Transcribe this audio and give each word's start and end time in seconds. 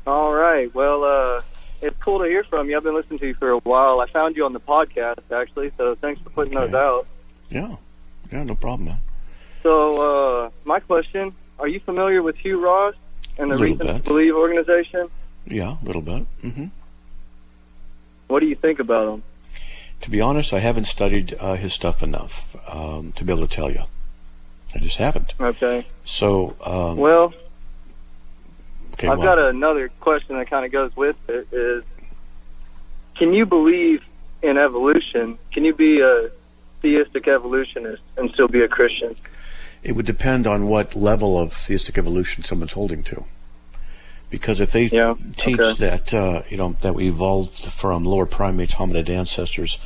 All 0.06 0.32
right. 0.32 0.72
Well, 0.74 1.02
uh, 1.04 1.40
it's 1.80 1.96
cool 1.98 2.20
to 2.20 2.26
hear 2.26 2.44
from 2.44 2.68
you. 2.70 2.76
I've 2.76 2.84
been 2.84 2.94
listening 2.94 3.18
to 3.20 3.26
you 3.28 3.34
for 3.34 3.50
a 3.50 3.58
while. 3.58 4.00
I 4.00 4.06
found 4.06 4.36
you 4.36 4.44
on 4.44 4.52
the 4.52 4.60
podcast, 4.60 5.18
actually, 5.32 5.72
so 5.76 5.94
thanks 5.96 6.20
for 6.22 6.30
putting 6.30 6.56
Okay. 6.56 6.66
those 6.66 6.74
out. 6.74 7.06
Yeah, 7.50 7.76
yeah, 8.30 8.44
no 8.44 8.54
problem, 8.54 8.88
man. 8.90 8.98
So, 9.62 10.44
uh, 10.46 10.50
my 10.64 10.80
question, 10.80 11.32
are 11.58 11.68
you 11.68 11.80
familiar 11.80 12.22
with 12.22 12.36
Hugh 12.36 12.60
Ross 12.60 12.94
and 13.38 13.50
the 13.50 13.56
Little 13.56 13.76
Reasons 13.76 13.92
bit. 13.92 14.04
to 14.04 14.10
Believe 14.10 14.34
organization? 14.34 15.08
Yeah, 15.46 15.76
a 15.82 15.84
little 15.84 16.02
bit. 16.02 16.22
hmm 16.40 16.66
What 18.26 18.40
do 18.40 18.46
you 18.46 18.54
think 18.54 18.80
about 18.80 19.12
him? 19.14 19.22
To 20.02 20.10
be 20.10 20.20
honest, 20.20 20.52
I 20.52 20.58
haven't 20.58 20.86
studied 20.86 21.34
uh, 21.38 21.54
his 21.54 21.72
stuff 21.72 22.02
enough 22.02 22.56
um, 22.68 23.12
to 23.12 23.24
be 23.24 23.32
able 23.32 23.46
to 23.46 23.54
tell 23.54 23.70
you. 23.70 23.82
I 24.74 24.78
just 24.78 24.96
haven't. 24.96 25.34
Okay. 25.40 25.86
So, 26.04 26.56
um, 26.64 26.96
Well, 26.96 27.32
okay, 28.94 29.06
I've 29.06 29.18
well, 29.18 29.36
got 29.36 29.38
another 29.38 29.90
question 30.00 30.36
that 30.38 30.48
kind 30.50 30.64
of 30.64 30.72
goes 30.72 30.96
with 30.96 31.16
it 31.28 31.46
is, 31.52 31.84
can 33.14 33.32
you 33.32 33.46
believe 33.46 34.02
in 34.42 34.58
evolution? 34.58 35.38
Can 35.52 35.64
you 35.64 35.74
be 35.74 36.00
a 36.00 36.30
theistic 36.80 37.28
evolutionist 37.28 38.02
and 38.16 38.30
still 38.32 38.48
be 38.48 38.62
a 38.62 38.68
Christian? 38.68 39.14
It 39.82 39.92
would 39.92 40.06
depend 40.06 40.46
on 40.46 40.68
what 40.68 40.94
level 40.94 41.38
of 41.38 41.52
theistic 41.52 41.98
evolution 41.98 42.44
someone's 42.44 42.72
holding 42.72 43.02
to. 43.04 43.24
Because 44.30 44.60
if 44.60 44.72
they 44.72 44.84
Yeah, 44.86 45.14
teach 45.36 45.60
okay. 45.60 45.74
that 45.86 46.14
uh, 46.14 46.42
you 46.48 46.56
know 46.56 46.76
that 46.80 46.94
we 46.94 47.08
evolved 47.08 47.52
from 47.72 48.04
lower 48.04 48.26
primates, 48.26 48.74
hominid 48.74 49.10
ancestors, 49.10 49.78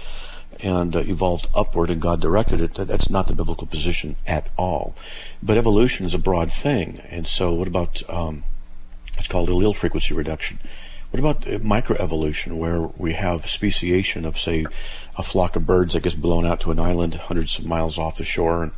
and 0.61 0.95
uh, 0.95 1.01
evolved 1.01 1.49
upward, 1.55 1.91
and 1.91 2.01
God 2.01 2.21
directed 2.21 2.61
it, 2.61 2.75
that, 2.75 2.87
that's 2.89 3.11
not 3.11 3.27
the 3.27 3.35
biblical 3.35 3.67
position 3.67 4.17
at 4.27 4.49
all. 4.57 4.95
But 5.43 5.57
evolution 5.57 6.07
is 6.07 6.15
a 6.15 6.19
broad 6.19 6.53
thing, 6.53 7.01
and 7.11 7.27
so 7.27 7.53
what 7.55 7.69
about 7.69 8.03
um, 8.09 8.45
it's 9.19 9.29
called 9.29 9.49
allele 9.49 9.75
frequency 9.75 10.15
reduction? 10.15 10.59
What 11.11 11.21
about 11.21 11.47
uh, 11.47 11.59
microevolution, 11.59 12.57
where 12.57 12.83
we 12.83 13.15
have 13.15 13.47
speciation 13.47 14.25
of, 14.25 14.39
say, 14.39 14.67
a 15.17 15.23
flock 15.23 15.57
of 15.57 15.67
birds 15.67 15.95
that 15.95 16.03
gets 16.03 16.15
blown 16.17 16.45
out 16.45 16.61
to 16.61 16.71
an 16.71 16.79
island 16.79 17.15
hundreds 17.15 17.59
of 17.59 17.67
miles 17.67 17.99
off 17.99 18.19
the 18.19 18.25
shore, 18.25 18.63
and, 18.63 18.73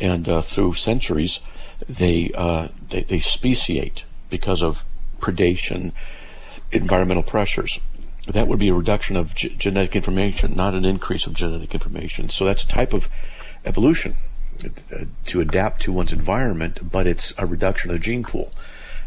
and 0.00 0.28
uh, 0.28 0.42
through 0.42 0.74
centuries, 0.74 1.40
they, 1.88 2.30
uh, 2.34 2.68
they 2.90 3.02
they 3.02 3.20
speciate 3.20 4.04
because 4.28 4.62
of 4.62 4.84
predation, 5.20 5.92
environmental 6.72 7.22
pressures. 7.22 7.78
That 8.26 8.46
would 8.48 8.58
be 8.58 8.68
a 8.68 8.74
reduction 8.74 9.16
of 9.16 9.34
g- 9.34 9.54
genetic 9.58 9.96
information, 9.96 10.54
not 10.54 10.74
an 10.74 10.84
increase 10.84 11.26
of 11.26 11.34
genetic 11.34 11.74
information. 11.74 12.28
So 12.28 12.44
that's 12.44 12.64
a 12.64 12.68
type 12.68 12.92
of 12.92 13.08
evolution 13.64 14.16
uh, 14.64 15.04
to 15.26 15.40
adapt 15.40 15.82
to 15.82 15.92
one's 15.92 16.12
environment, 16.12 16.90
but 16.90 17.06
it's 17.06 17.32
a 17.38 17.46
reduction 17.46 17.90
of 17.90 17.96
the 17.96 18.02
gene 18.02 18.22
pool 18.22 18.52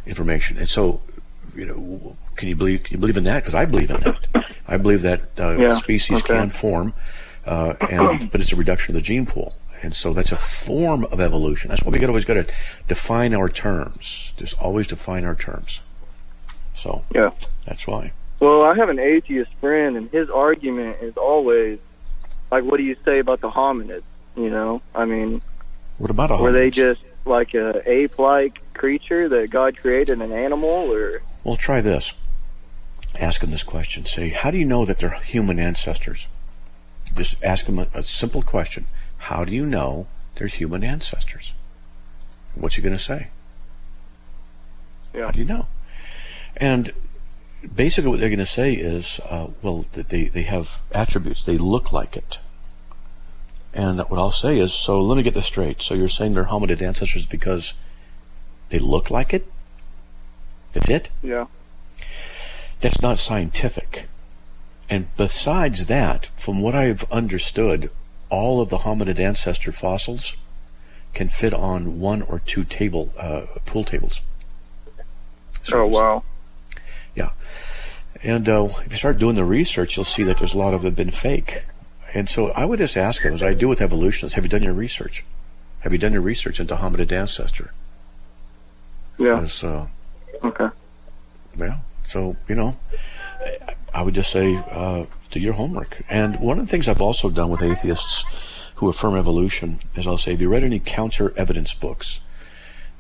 information. 0.06 0.58
And 0.58 0.68
so, 0.68 1.02
you 1.56 1.66
know, 1.66 2.18
can 2.36 2.50
you 2.50 2.56
believe 2.56 2.84
can 2.84 2.96
you 2.96 3.00
believe 3.00 3.18
in 3.18 3.24
that? 3.26 3.44
Because 3.44 3.56
I 3.56 3.66
believe 3.66 3.92
in 3.92 4.00
that. 4.02 4.46
I 4.68 4.78
believe 4.78 5.04
that 5.04 5.22
uh, 5.40 5.58
Yeah, 5.58 5.74
species 5.74 6.20
okay. 6.24 6.34
can 6.34 6.50
form, 6.50 6.94
uh, 7.46 7.76
and 7.90 8.32
but 8.32 8.42
it's 8.42 8.52
a 8.52 8.56
reduction 8.56 8.96
of 8.96 9.02
the 9.02 9.06
gene 9.06 9.26
pool. 9.26 9.56
And 9.84 9.94
so 9.94 10.14
that's 10.14 10.32
a 10.32 10.38
form 10.38 11.04
of 11.12 11.20
evolution. 11.20 11.70
That's 11.70 11.84
why 11.84 11.92
we 11.92 12.00
got 12.00 12.08
always 12.10 12.24
got 12.24 12.36
to 12.36 12.48
define 12.88 13.34
our 13.34 13.50
terms. 13.50 14.32
Just 14.38 14.58
always 14.58 14.88
define 14.88 15.26
our 15.26 15.36
terms. 15.36 15.82
So 16.74 17.04
Yeah. 17.14 17.32
that's 17.66 17.86
why. 17.86 18.14
Well, 18.40 18.64
I 18.64 18.76
have 18.78 18.88
an 18.90 18.98
atheist 19.00 19.52
friend, 19.60 19.98
and 19.98 20.10
his 20.10 20.30
argument 20.30 20.98
is 21.02 21.18
always 21.18 21.80
like, 22.50 22.64
"What 22.64 22.78
do 22.78 22.84
you 22.84 22.96
say 23.04 23.20
about 23.20 23.42
the 23.42 23.50
hominids?" 23.52 24.04
You 24.38 24.50
know, 24.50 24.82
I 24.96 25.04
mean, 25.06 25.42
What 25.98 26.10
about 26.10 26.32
a 26.32 26.38
were 26.38 26.52
they 26.54 26.70
just 26.70 27.02
like 27.26 27.54
a 27.54 27.82
ape-like 27.86 28.62
creature 28.74 29.28
that 29.30 29.50
God 29.50 29.78
created 29.78 30.22
an 30.22 30.32
animal, 30.32 30.70
or 30.94 31.22
Well, 31.44 31.58
try 31.58 31.82
this. 31.82 32.14
Ask 33.20 33.42
them 33.42 33.52
this 33.52 33.64
question. 33.64 34.06
Say, 34.06 34.30
how 34.30 34.50
do 34.50 34.58
you 34.58 34.66
know 34.66 34.86
that 34.86 35.00
they're 35.00 35.20
human 35.20 35.60
ancestors? 35.60 36.28
Just 37.16 37.44
ask 37.44 37.66
them 37.66 37.80
a, 37.80 37.88
a 37.94 38.02
simple 38.04 38.42
question. 38.42 38.88
How 39.28 39.46
do 39.46 39.54
you 39.54 39.66
know 39.66 40.08
they're 40.36 40.48
human 40.48 40.84
ancestors? 40.84 41.54
What's 42.56 42.76
he 42.76 42.82
going 42.82 42.98
to 42.98 43.02
say? 43.02 43.28
Yeah. 45.14 45.26
How 45.26 45.32
do 45.32 45.40
you 45.40 45.46
know? 45.46 45.68
And 46.58 46.92
basically 47.74 48.10
what 48.10 48.20
they're 48.20 48.30
going 48.30 48.40
to 48.40 48.46
say 48.46 48.74
is, 48.74 49.22
uh, 49.30 49.48
well, 49.62 49.86
they, 49.94 50.26
they 50.26 50.44
have 50.44 50.82
attributes. 50.92 51.42
They 51.44 51.58
look 51.58 51.94
like 51.94 52.18
it. 52.18 52.40
And 53.74 54.00
what 54.00 54.20
I'll 54.20 54.32
say 54.32 54.60
is, 54.60 54.74
so 54.74 55.02
let 55.02 55.16
me 55.16 55.24
get 55.24 55.34
this 55.34 55.46
straight. 55.46 55.82
So 55.82 55.94
you're 55.94 56.10
saying 56.10 56.34
they're 56.34 56.46
hominid 56.46 56.82
ancestors 56.82 57.26
because 57.26 57.74
they 58.70 58.80
look 58.80 59.10
like 59.10 59.34
it? 59.34 59.48
That's 60.74 60.90
it? 60.90 61.10
yeah, 61.22 61.46
that's 62.82 63.02
not 63.02 63.20
scientific. 63.20 64.06
And 64.90 65.08
besides 65.16 65.86
that, 65.86 66.26
from 66.36 66.62
what 66.62 66.76
I've 66.76 67.10
understood, 67.12 67.90
all 68.34 68.60
of 68.62 68.70
the 68.70 68.80
hominid 68.80 69.20
ancestor 69.20 69.72
fossils 69.72 70.36
can 71.14 71.30
fit 71.30 71.54
on 71.54 72.00
one 72.00 72.24
or 72.24 72.40
two 72.40 72.64
table 72.64 73.14
uh, 73.18 73.42
pool 73.66 73.84
tables. 73.84 74.22
oh 74.90 74.94
Surface. 75.64 76.24
Yeah, 77.16 77.30
And 78.24 78.50
uh, 78.50 78.70
if 78.86 78.92
you 78.92 78.98
start 78.98 79.20
doing 79.20 79.36
the 79.36 79.46
research, 79.46 79.96
you'll 79.96 80.04
see 80.04 80.24
that 80.24 80.40
there's 80.40 80.56
a 80.56 80.58
lot 80.58 80.74
of 80.74 80.82
them 80.82 80.96
been 80.96 81.12
fake. 81.12 81.66
And 82.12 82.28
so 82.28 82.50
I 82.52 82.66
would 82.66 82.80
just 82.80 82.98
ask 82.98 83.22
them, 83.22 83.34
as 83.36 83.44
I 83.44 83.54
do 83.54 83.68
with 83.68 83.82
evolutionists, 83.82 84.34
have 84.34 84.44
you 84.46 84.50
done 84.50 84.64
your 84.64 84.74
research? 84.74 85.24
Have 85.82 85.92
you 85.94 86.00
done 86.00 86.14
your 86.14 86.24
research 86.24 86.60
into 86.60 86.76
hominid 86.76 87.12
ancestor? 87.12 87.72
yeah, 89.20 89.46
uh, 89.64 89.86
okay, 90.44 90.70
Yeah. 91.56 91.78
So, 92.04 92.36
you 92.50 92.56
know, 92.56 92.78
I- 93.40 93.76
I 93.94 94.02
would 94.02 94.16
just 94.16 94.32
say, 94.32 94.56
uh, 94.72 95.06
do 95.34 95.40
your 95.40 95.54
homework. 95.54 96.02
And 96.10 96.40
one 96.40 96.60
of 96.60 96.66
the 96.66 96.72
things 96.72 96.88
I've 96.88 97.02
also 97.02 97.30
done 97.30 97.50
with 97.50 97.62
atheists 97.62 98.24
who 98.76 98.90
affirm 98.90 99.16
evolution 99.16 99.80
is 99.96 100.08
I'll 100.08 100.18
say, 100.18 100.32
have 100.32 100.42
you 100.42 100.50
read 100.50 100.64
any 100.64 100.80
counter 100.80 101.34
evidence 101.38 101.74
books? 101.74 102.20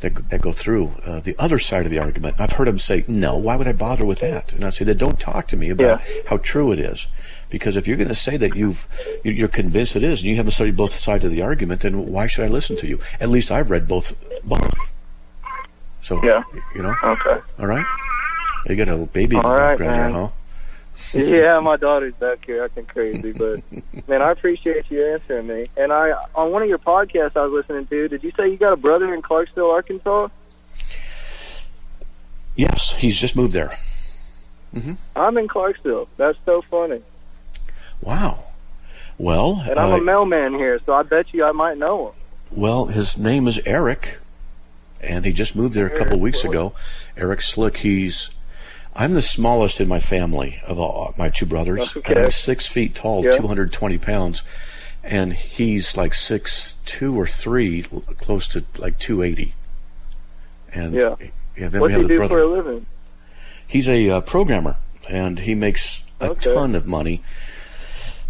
that, 0.01 0.29
that 0.31 0.41
go 0.41 0.51
through 0.51 0.91
uh, 1.05 1.21
the 1.21 1.33
other 1.39 1.57
side 1.57 1.85
of 1.85 1.89
the 1.89 1.97
argument. 1.97 2.35
I've 2.37 2.51
heard 2.51 2.67
them 2.67 2.77
say, 2.77 3.05
"No, 3.07 3.37
why 3.37 3.55
would 3.55 3.69
I 3.69 3.71
bother 3.71 4.03
with 4.05 4.19
that?" 4.19 4.51
And 4.51 4.65
I 4.65 4.69
say, 4.69 4.83
"Then 4.83 4.97
don't 4.97 5.17
talk 5.17 5.47
to 5.47 5.55
me 5.55 5.69
about 5.69 6.01
Yeah. 6.05 6.21
how 6.27 6.37
true 6.39 6.73
it 6.73 6.79
is." 6.79 7.07
Because 7.49 7.77
if 7.77 7.87
you're 7.87 7.95
going 7.95 8.09
to 8.09 8.13
say 8.15 8.35
that 8.35 8.53
you've 8.53 8.85
you- 9.23 9.31
you're 9.31 9.47
convinced 9.47 9.95
it 9.95 10.03
is, 10.03 10.19
and 10.19 10.27
you 10.29 10.35
haven't 10.35 10.51
studied 10.51 10.75
both 10.75 10.93
sides 10.99 11.23
of 11.23 11.31
the 11.31 11.41
argument, 11.41 11.79
then 11.83 12.07
why 12.07 12.27
should 12.27 12.43
I 12.43 12.49
listen 12.49 12.75
to 12.77 12.85
you? 12.87 12.99
At 13.21 13.29
least 13.29 13.49
I've 13.49 13.69
read 13.71 13.87
both 13.87 14.11
both. 14.43 14.91
So 16.01 16.21
Yeah. 16.21 16.43
you 16.75 16.81
know, 16.83 16.93
Okay. 17.01 17.39
all 17.59 17.67
right. 17.67 17.85
You 18.67 18.75
got 18.75 18.89
a 18.89 18.97
baby 19.05 19.37
in 19.37 19.41
the 19.41 19.47
All 19.47 19.55
background 19.55 19.95
here, 20.13 20.21
huh? 20.21 20.27
yeah, 21.13 21.59
my 21.59 21.75
daughter's 21.77 22.13
back 22.15 22.45
here 22.45 22.63
acting 22.63 22.85
crazy, 22.85 23.31
but 23.31 23.61
man, 24.07 24.21
I 24.21 24.31
appreciate 24.31 24.89
you 24.89 25.05
answering 25.05 25.47
me. 25.47 25.67
And 25.77 25.91
I 25.91 26.11
on 26.35 26.51
one 26.51 26.61
of 26.63 26.69
your 26.69 26.77
podcasts 26.79 27.35
I 27.37 27.45
was 27.45 27.51
listening 27.51 27.85
to, 27.87 28.07
did 28.07 28.23
you 28.23 28.31
say 28.37 28.49
you 28.49 28.57
got 28.57 28.73
a 28.73 28.77
brother 28.77 29.13
in 29.13 29.21
Clarksville, 29.21 29.69
Arkansas? 29.71 30.29
Yes, 32.55 32.91
he's 32.93 33.19
just 33.19 33.35
moved 33.35 33.53
there. 33.53 33.77
I'm 35.15 35.37
in 35.37 35.47
Clarksville. 35.47 36.07
That's 36.17 36.37
so 36.45 36.61
funny. 36.63 37.01
Wow. 38.01 38.43
Well, 39.19 39.61
And 39.69 39.77
I'm 39.77 39.93
uh, 39.93 39.97
a 39.97 40.01
mailman 40.03 40.53
here, 40.55 40.79
so 40.85 40.93
I 40.93 41.03
bet 41.03 41.31
you 41.33 41.45
I 41.45 41.51
might 41.51 41.77
know 41.77 42.07
him. 42.07 42.13
Well, 42.51 42.85
his 42.87 43.17
name 43.17 43.47
is 43.47 43.59
Eric, 43.65 44.17
and 44.99 45.25
he 45.25 45.31
just 45.33 45.55
moved 45.55 45.75
there 45.75 45.85
a 45.85 45.91
couple 45.91 46.13
Eric 46.13 46.21
weeks 46.21 46.41
Slick. 46.41 46.51
ago. 46.53 46.73
Eric 47.15 47.41
Slick. 47.41 47.77
He's 47.77 48.31
I'm 48.95 49.13
the 49.13 49.21
smallest 49.21 49.81
in 49.81 49.87
my 49.87 49.99
family 49.99 50.61
of 50.67 50.79
all, 50.79 51.13
my 51.17 51.29
two 51.29 51.45
brothers. 51.45 51.95
And 52.05 52.17
I'm 52.19 52.31
six 52.31 52.67
feet 52.67 52.93
tall, 52.95 53.25
Yeah. 53.25 53.37
220 53.37 53.97
pounds, 53.97 54.43
and 55.03 55.33
he's 55.33 55.97
like 55.97 56.13
six 56.13 56.75
two 56.85 57.19
or 57.19 57.25
three, 57.27 57.83
close 58.19 58.47
to 58.49 58.63
like 58.77 58.99
280. 58.99 59.53
And 60.71 60.93
Yeah. 60.93 61.15
yeah 61.57 61.67
then 61.69 61.81
What 61.81 61.87
we 61.87 61.93
do 61.93 61.93
have 61.93 62.01
you 62.03 62.07
do 62.07 62.17
brother. 62.17 62.35
for 62.35 62.41
a 62.41 62.47
living? 62.47 62.85
He's 63.65 63.89
a 63.89 64.09
uh, 64.09 64.21
programmer, 64.21 64.75
and 65.09 65.39
he 65.39 65.55
makes 65.55 66.03
a 66.19 66.29
Okay. 66.29 66.53
ton 66.53 66.75
of 66.75 66.85
money. 66.85 67.21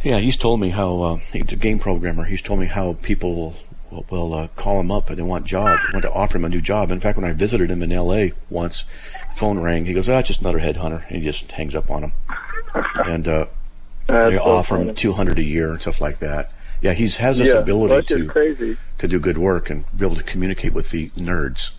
Yeah, 0.01 0.19
he's 0.19 0.37
told 0.37 0.59
me 0.59 0.69
how 0.69 1.01
uh, 1.01 1.15
he's 1.31 1.51
a 1.53 1.55
game 1.57 1.79
programmer. 1.79 2.23
He's 2.25 2.41
told 2.41 2.59
me 2.59 2.67
how 2.67 2.93
people 3.01 3.55
will, 3.93 4.05
will, 4.09 4.29
will 4.29 4.33
uh, 4.33 4.47
call 4.55 4.79
him 4.79 4.91
up 4.91 5.09
and 5.09 5.17
they 5.19 5.23
want 5.23 5.45
job, 5.45 5.79
want 5.93 6.03
to 6.03 6.11
offer 6.11 6.37
him 6.37 6.45
a 6.45 6.49
new 6.49 6.61
job. 6.61 6.91
In 6.91 6.99
fact, 6.99 7.17
when 7.17 7.25
I 7.29 7.33
visited 7.33 7.69
him 7.71 7.83
in 7.83 7.91
L.A. 7.91 8.33
once, 8.49 8.83
phone 9.33 9.59
rang. 9.59 9.85
He 9.85 9.93
goes, 9.93 10.09
"Ah, 10.09 10.21
just 10.21 10.41
another 10.41 10.59
headhunter," 10.59 11.05
and 11.07 11.17
he 11.17 11.21
just 11.23 11.51
hangs 11.53 11.75
up 11.75 11.89
on 11.91 12.03
him. 12.03 12.11
And 13.05 13.27
uh, 13.27 13.45
they 14.07 14.37
so 14.37 14.43
offer 14.43 14.75
funny. 14.77 14.89
him 14.89 14.95
two 14.95 15.13
hundred 15.13 15.39
a 15.39 15.43
year 15.43 15.71
and 15.71 15.81
stuff 15.81 16.01
like 16.01 16.19
that. 16.19 16.51
Yeah, 16.81 16.93
he's 16.93 17.17
has 17.17 17.37
this 17.37 17.49
yeah, 17.53 17.59
ability 17.59 18.07
to 18.15 18.27
crazy. 18.27 18.77
to 18.97 19.07
do 19.07 19.19
good 19.19 19.37
work 19.37 19.69
and 19.69 19.85
be 19.97 20.05
able 20.05 20.15
to 20.17 20.23
communicate 20.23 20.73
with 20.73 20.89
the 20.91 21.09
nerds. 21.11 21.71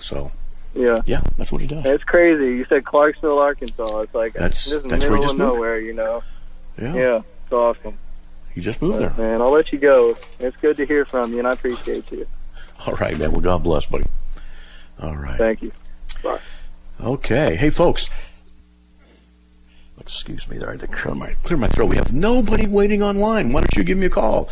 So 0.00 0.32
Yeah. 0.74 1.00
yeah, 1.06 1.20
that's 1.36 1.52
what 1.52 1.60
he 1.60 1.66
does. 1.66 1.84
It's 1.84 2.02
crazy. 2.04 2.56
You 2.56 2.64
said 2.68 2.84
Clarksville, 2.84 3.38
Arkansas. 3.38 4.00
It's 4.00 4.14
like 4.14 4.32
That's- 4.32 4.66
the 4.70 4.80
that's 4.80 4.90
where 4.90 4.98
he 5.00 5.06
middle 5.10 5.22
just 5.22 5.32
of 5.34 5.38
moved. 5.38 5.54
nowhere, 5.54 5.78
you 5.80 5.92
know. 5.92 6.22
Yeah, 6.80 6.94
Yeah, 6.94 7.20
it's 7.44 7.52
awesome. 7.52 7.98
He 8.58 8.64
just 8.64 8.82
moved 8.82 8.98
there. 8.98 9.14
Man, 9.16 9.40
I'll 9.40 9.52
let 9.52 9.70
you 9.70 9.78
go. 9.78 10.18
It's 10.40 10.56
good 10.56 10.76
to 10.78 10.84
hear 10.84 11.04
from 11.04 11.32
you, 11.32 11.38
and 11.38 11.46
I 11.46 11.52
appreciate 11.52 12.10
you. 12.10 12.26
All 12.84 12.94
right, 12.94 13.16
man. 13.16 13.30
Well, 13.30 13.40
God 13.40 13.62
bless, 13.62 13.86
buddy. 13.86 14.06
All 15.00 15.14
right. 15.14 15.38
Thank 15.38 15.62
you. 15.62 15.70
Bye. 16.24 16.40
Okay. 17.00 17.54
Hey, 17.54 17.70
folks. 17.70 18.10
Excuse 20.00 20.50
me 20.50 20.58
there. 20.58 20.70
I 20.70 20.72
had 20.72 20.80
to 20.80 20.88
clear 20.88 21.14
my, 21.14 21.34
clear 21.44 21.56
my 21.56 21.68
throat. 21.68 21.90
We 21.90 21.98
have 21.98 22.12
nobody 22.12 22.66
waiting 22.66 23.00
online. 23.00 23.52
Why 23.52 23.60
don't 23.60 23.76
you 23.76 23.84
give 23.84 23.96
me 23.96 24.06
a 24.06 24.10
call? 24.10 24.48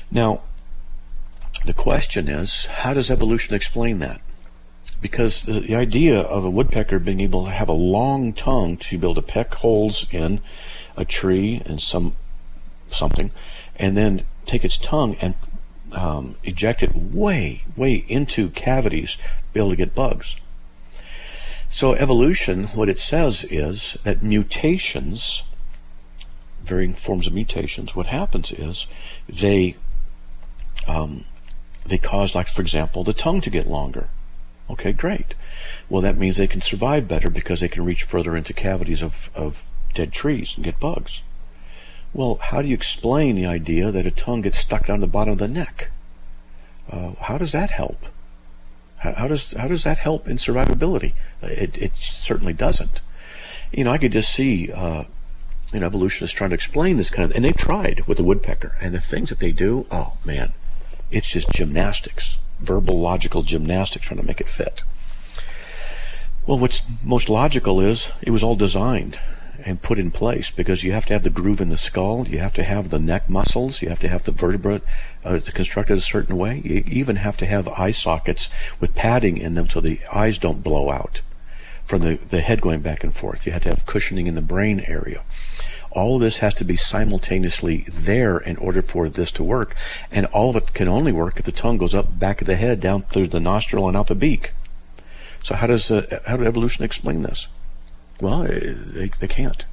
Now, 0.09 0.41
the 1.65 1.73
question 1.73 2.29
is, 2.29 2.65
how 2.65 2.93
does 2.93 3.11
evolution 3.11 3.53
explain 3.53 3.99
that? 3.99 4.21
Because 5.01 5.43
the, 5.43 5.59
the 5.59 5.75
idea 5.75 6.21
of 6.21 6.45
a 6.45 6.49
woodpecker 6.49 6.97
being 6.97 7.19
able 7.19 7.45
to 7.45 7.51
have 7.51 7.67
a 7.67 7.73
long 7.73 8.31
tongue 8.31 8.77
to 8.77 8.97
be 8.97 9.05
able 9.05 9.15
to 9.15 9.21
peck 9.21 9.53
holes 9.55 10.07
in 10.11 10.39
a 10.95 11.03
tree 11.03 11.61
and 11.65 11.81
some 11.81 12.15
something, 12.89 13.31
and 13.75 13.97
then 13.97 14.23
take 14.45 14.63
its 14.63 14.77
tongue 14.77 15.15
and 15.19 15.35
um, 15.91 16.35
eject 16.43 16.83
it 16.83 16.95
way, 16.95 17.63
way 17.75 18.05
into 18.07 18.49
cavities, 18.49 19.15
to 19.15 19.21
be 19.53 19.59
able 19.59 19.71
to 19.71 19.75
get 19.75 19.95
bugs. 19.95 20.37
So 21.69 21.93
evolution, 21.95 22.65
what 22.67 22.87
it 22.87 22.99
says 22.99 23.43
is 23.45 23.97
that 24.03 24.21
mutations, 24.21 25.43
varying 26.63 26.93
forms 26.93 27.27
of 27.27 27.33
mutations, 27.33 27.95
what 27.95 28.07
happens 28.07 28.51
is 28.51 28.87
they 29.27 29.75
um, 30.87 31.25
they 31.85 31.97
cause, 31.97 32.35
like 32.35 32.47
for 32.47 32.61
example, 32.61 33.03
the 33.03 33.13
tongue 33.13 33.41
to 33.41 33.49
get 33.49 33.67
longer. 33.67 34.09
Okay, 34.69 34.93
great. 34.93 35.35
Well, 35.89 36.01
that 36.01 36.17
means 36.17 36.37
they 36.37 36.47
can 36.47 36.61
survive 36.61 37.07
better 37.07 37.29
because 37.29 37.59
they 37.59 37.67
can 37.67 37.85
reach 37.85 38.03
further 38.03 38.35
into 38.35 38.53
cavities 38.53 39.01
of, 39.01 39.29
of 39.35 39.65
dead 39.93 40.11
trees 40.11 40.53
and 40.55 40.63
get 40.63 40.79
bugs. 40.79 41.21
Well, 42.13 42.35
how 42.35 42.61
do 42.61 42.67
you 42.67 42.73
explain 42.73 43.35
the 43.35 43.45
idea 43.45 43.91
that 43.91 44.05
a 44.05 44.11
tongue 44.11 44.41
gets 44.41 44.59
stuck 44.59 44.87
down 44.87 45.01
the 45.01 45.07
bottom 45.07 45.33
of 45.33 45.39
the 45.39 45.47
neck? 45.47 45.89
Uh, 46.89 47.13
how 47.19 47.37
does 47.37 47.51
that 47.51 47.71
help? 47.71 48.05
How, 48.99 49.13
how 49.13 49.27
does 49.27 49.51
how 49.53 49.67
does 49.67 49.83
that 49.83 49.97
help 49.97 50.27
in 50.27 50.37
survivability? 50.37 51.13
It 51.41 51.77
it 51.77 51.97
certainly 51.97 52.53
doesn't. 52.53 53.01
You 53.71 53.83
know, 53.83 53.91
I 53.91 53.97
could 53.97 54.11
just 54.11 54.31
see 54.31 54.71
uh, 54.71 55.03
an 55.73 55.83
evolutionist 55.83 56.35
trying 56.35 56.51
to 56.51 56.55
explain 56.55 56.97
this 56.97 57.09
kind 57.09 57.29
of, 57.29 57.35
and 57.35 57.43
they've 57.43 57.55
tried 57.55 58.05
with 58.07 58.17
the 58.17 58.23
woodpecker, 58.23 58.75
and 58.81 58.93
the 58.93 58.99
things 58.99 59.29
that 59.29 59.39
they 59.39 59.51
do. 59.51 59.85
Oh 59.91 60.17
man, 60.25 60.53
it's 61.11 61.29
just 61.29 61.49
gymnastics, 61.51 62.37
verbal 62.59 62.99
logical 62.99 63.43
gymnastics, 63.43 64.05
trying 64.05 64.19
to 64.19 64.25
make 64.25 64.41
it 64.41 64.47
fit. 64.47 64.83
Well, 66.45 66.59
what's 66.59 66.81
most 67.03 67.29
logical 67.29 67.79
is 67.79 68.09
it 68.21 68.31
was 68.31 68.43
all 68.43 68.55
designed 68.55 69.19
and 69.65 69.81
put 69.81 69.97
in 69.97 70.11
place 70.11 70.49
because 70.49 70.83
you 70.83 70.91
have 70.91 71.05
to 71.05 71.13
have 71.13 71.23
the 71.23 71.29
groove 71.29 71.61
in 71.61 71.69
the 71.69 71.77
skull, 71.77 72.27
you 72.27 72.39
have 72.39 72.51
to 72.53 72.63
have 72.63 72.89
the 72.89 72.99
neck 72.99 73.29
muscles, 73.29 73.81
you 73.81 73.87
have 73.87 73.99
to 73.99 74.09
have 74.09 74.23
the 74.23 74.31
vertebra 74.31 74.81
uh, 75.23 75.39
constructed 75.53 75.97
a 75.97 76.01
certain 76.01 76.35
way. 76.37 76.61
You 76.65 76.83
even 76.87 77.15
have 77.15 77.37
to 77.37 77.45
have 77.45 77.69
eye 77.69 77.91
sockets 77.91 78.49
with 78.81 78.93
padding 78.93 79.37
in 79.37 79.53
them 79.53 79.69
so 79.69 79.79
the 79.79 80.01
eyes 80.11 80.37
don't 80.37 80.63
blow 80.63 80.91
out. 80.91 81.21
from 81.85 82.01
the, 82.01 82.15
the 82.29 82.41
head 82.41 82.61
going 82.61 82.81
back 82.81 83.03
and 83.03 83.13
forth. 83.13 83.45
You 83.45 83.51
have 83.51 83.63
to 83.63 83.69
have 83.69 83.85
cushioning 83.85 84.27
in 84.27 84.35
the 84.35 84.41
brain 84.41 84.83
area. 84.87 85.21
All 85.95 86.17
this 86.17 86.37
has 86.39 86.53
to 86.55 86.63
be 86.63 86.75
simultaneously 86.75 87.85
there 87.87 88.37
in 88.37 88.57
order 88.57 88.81
for 88.81 89.09
this 89.09 89.31
to 89.33 89.43
work, 89.43 89.75
and 90.11 90.25
all 90.27 90.49
of 90.49 90.55
it 90.55 90.73
can 90.73 90.87
only 90.87 91.11
work 91.11 91.37
if 91.37 91.45
the 91.45 91.51
tongue 91.51 91.77
goes 91.77 91.93
up 91.93 92.19
back 92.19 92.41
of 92.41 92.47
the 92.47 92.55
head, 92.55 92.79
down 92.79 93.03
through 93.03 93.27
the 93.27 93.39
nostril, 93.39 93.87
and 93.87 93.95
out 93.95 94.07
the 94.07 94.15
beak. 94.15 94.53
So 95.43 95.55
how 95.55 95.67
does 95.67 95.91
uh, 95.91 96.21
how 96.25 96.37
did 96.37 96.47
evolution 96.47 96.83
explain 96.83 97.21
this? 97.21 97.47
Well, 98.19 98.43
they, 98.43 99.11
they 99.19 99.27
can't. 99.27 99.65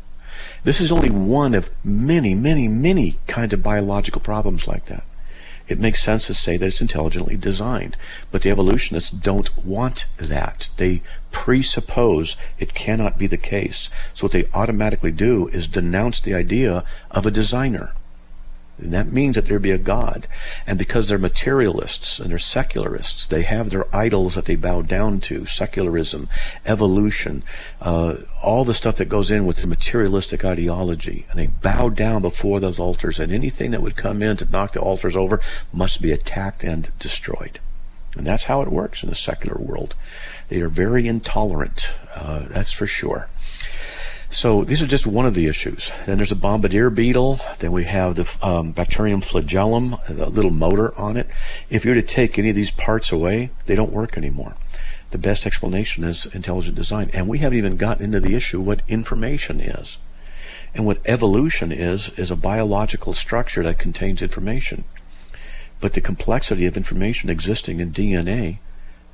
This 0.64 0.80
is 0.80 0.92
only 0.92 1.10
one 1.10 1.54
of 1.54 1.70
many, 1.84 2.34
many, 2.34 2.68
many 2.68 3.18
kinds 3.26 3.52
of 3.52 3.62
biological 3.62 4.20
problems 4.20 4.66
like 4.66 4.86
that. 4.86 5.04
It 5.70 5.78
makes 5.78 6.02
sense 6.02 6.26
to 6.26 6.34
say 6.34 6.56
that 6.56 6.66
it's 6.66 6.80
intelligently 6.80 7.36
designed, 7.36 7.96
but 8.32 8.42
the 8.42 8.50
evolutionists 8.50 9.08
don't 9.08 9.56
want 9.64 10.04
that. 10.16 10.68
They 10.78 11.00
presuppose 11.30 12.36
it 12.58 12.74
cannot 12.74 13.18
be 13.18 13.28
the 13.28 13.36
case. 13.36 13.88
So 14.12 14.24
what 14.24 14.32
they 14.32 14.48
automatically 14.52 15.12
do 15.12 15.46
is 15.52 15.68
denounce 15.68 16.20
the 16.20 16.34
idea 16.34 16.82
of 17.12 17.24
a 17.24 17.30
designer. 17.30 17.92
And 18.80 18.92
that 18.92 19.12
means 19.12 19.34
that 19.34 19.46
there 19.46 19.58
be 19.58 19.70
a 19.70 19.78
God. 19.78 20.26
And 20.66 20.78
because 20.78 21.08
they're 21.08 21.18
materialists 21.18 22.18
and 22.18 22.30
they're 22.30 22.38
secularists, 22.38 23.26
they 23.26 23.42
have 23.42 23.70
their 23.70 23.94
idols 23.94 24.34
that 24.34 24.46
they 24.46 24.56
bow 24.56 24.82
down 24.82 25.20
to 25.20 25.46
secularism, 25.46 26.28
evolution, 26.64 27.42
uh, 27.80 28.16
all 28.42 28.64
the 28.64 28.74
stuff 28.74 28.96
that 28.96 29.08
goes 29.08 29.30
in 29.30 29.44
with 29.44 29.58
the 29.58 29.66
materialistic 29.66 30.44
ideology. 30.44 31.26
And 31.30 31.38
they 31.38 31.48
bow 31.48 31.90
down 31.90 32.22
before 32.22 32.60
those 32.60 32.78
altars, 32.78 33.18
and 33.18 33.32
anything 33.32 33.70
that 33.72 33.82
would 33.82 33.96
come 33.96 34.22
in 34.22 34.36
to 34.38 34.50
knock 34.50 34.72
the 34.72 34.80
altars 34.80 35.16
over 35.16 35.40
must 35.72 36.00
be 36.00 36.12
attacked 36.12 36.64
and 36.64 36.90
destroyed. 36.98 37.60
And 38.16 38.26
that's 38.26 38.44
how 38.44 38.62
it 38.62 38.72
works 38.72 39.02
in 39.02 39.08
the 39.08 39.14
secular 39.14 39.60
world. 39.60 39.94
They 40.48 40.60
are 40.60 40.68
very 40.68 41.06
intolerant, 41.06 41.90
uh, 42.14 42.46
that's 42.48 42.72
for 42.72 42.86
sure. 42.86 43.28
So 44.32 44.62
these 44.62 44.80
are 44.80 44.86
just 44.86 45.08
one 45.08 45.26
of 45.26 45.34
the 45.34 45.48
issues. 45.48 45.90
Then 46.06 46.18
there's 46.18 46.30
a 46.30 46.36
bombardier 46.36 46.88
beetle. 46.88 47.40
Then 47.58 47.72
we 47.72 47.84
have 47.84 48.14
the 48.14 48.46
um, 48.46 48.70
bacterial 48.70 49.20
flagellum, 49.20 49.96
a 50.08 50.12
little 50.12 50.52
motor 50.52 50.96
on 50.98 51.16
it. 51.16 51.28
If 51.68 51.84
you 51.84 51.90
were 51.90 52.00
to 52.00 52.02
take 52.02 52.38
any 52.38 52.50
of 52.50 52.54
these 52.54 52.70
parts 52.70 53.10
away, 53.10 53.50
they 53.66 53.74
don't 53.74 53.92
work 53.92 54.16
anymore. 54.16 54.54
The 55.10 55.18
best 55.18 55.46
explanation 55.46 56.04
is 56.04 56.26
intelligent 56.26 56.76
design. 56.76 57.10
And 57.12 57.26
we 57.26 57.38
haven't 57.38 57.58
even 57.58 57.76
gotten 57.76 58.04
into 58.04 58.20
the 58.20 58.36
issue 58.36 58.60
what 58.60 58.82
information 58.88 59.60
is. 59.60 59.98
And 60.76 60.86
what 60.86 61.00
evolution 61.06 61.72
is, 61.72 62.10
is 62.10 62.30
a 62.30 62.36
biological 62.36 63.12
structure 63.12 63.64
that 63.64 63.80
contains 63.80 64.22
information. 64.22 64.84
But 65.80 65.94
the 65.94 66.00
complexity 66.00 66.66
of 66.66 66.76
information 66.76 67.30
existing 67.30 67.80
in 67.80 67.92
DNA 67.92 68.58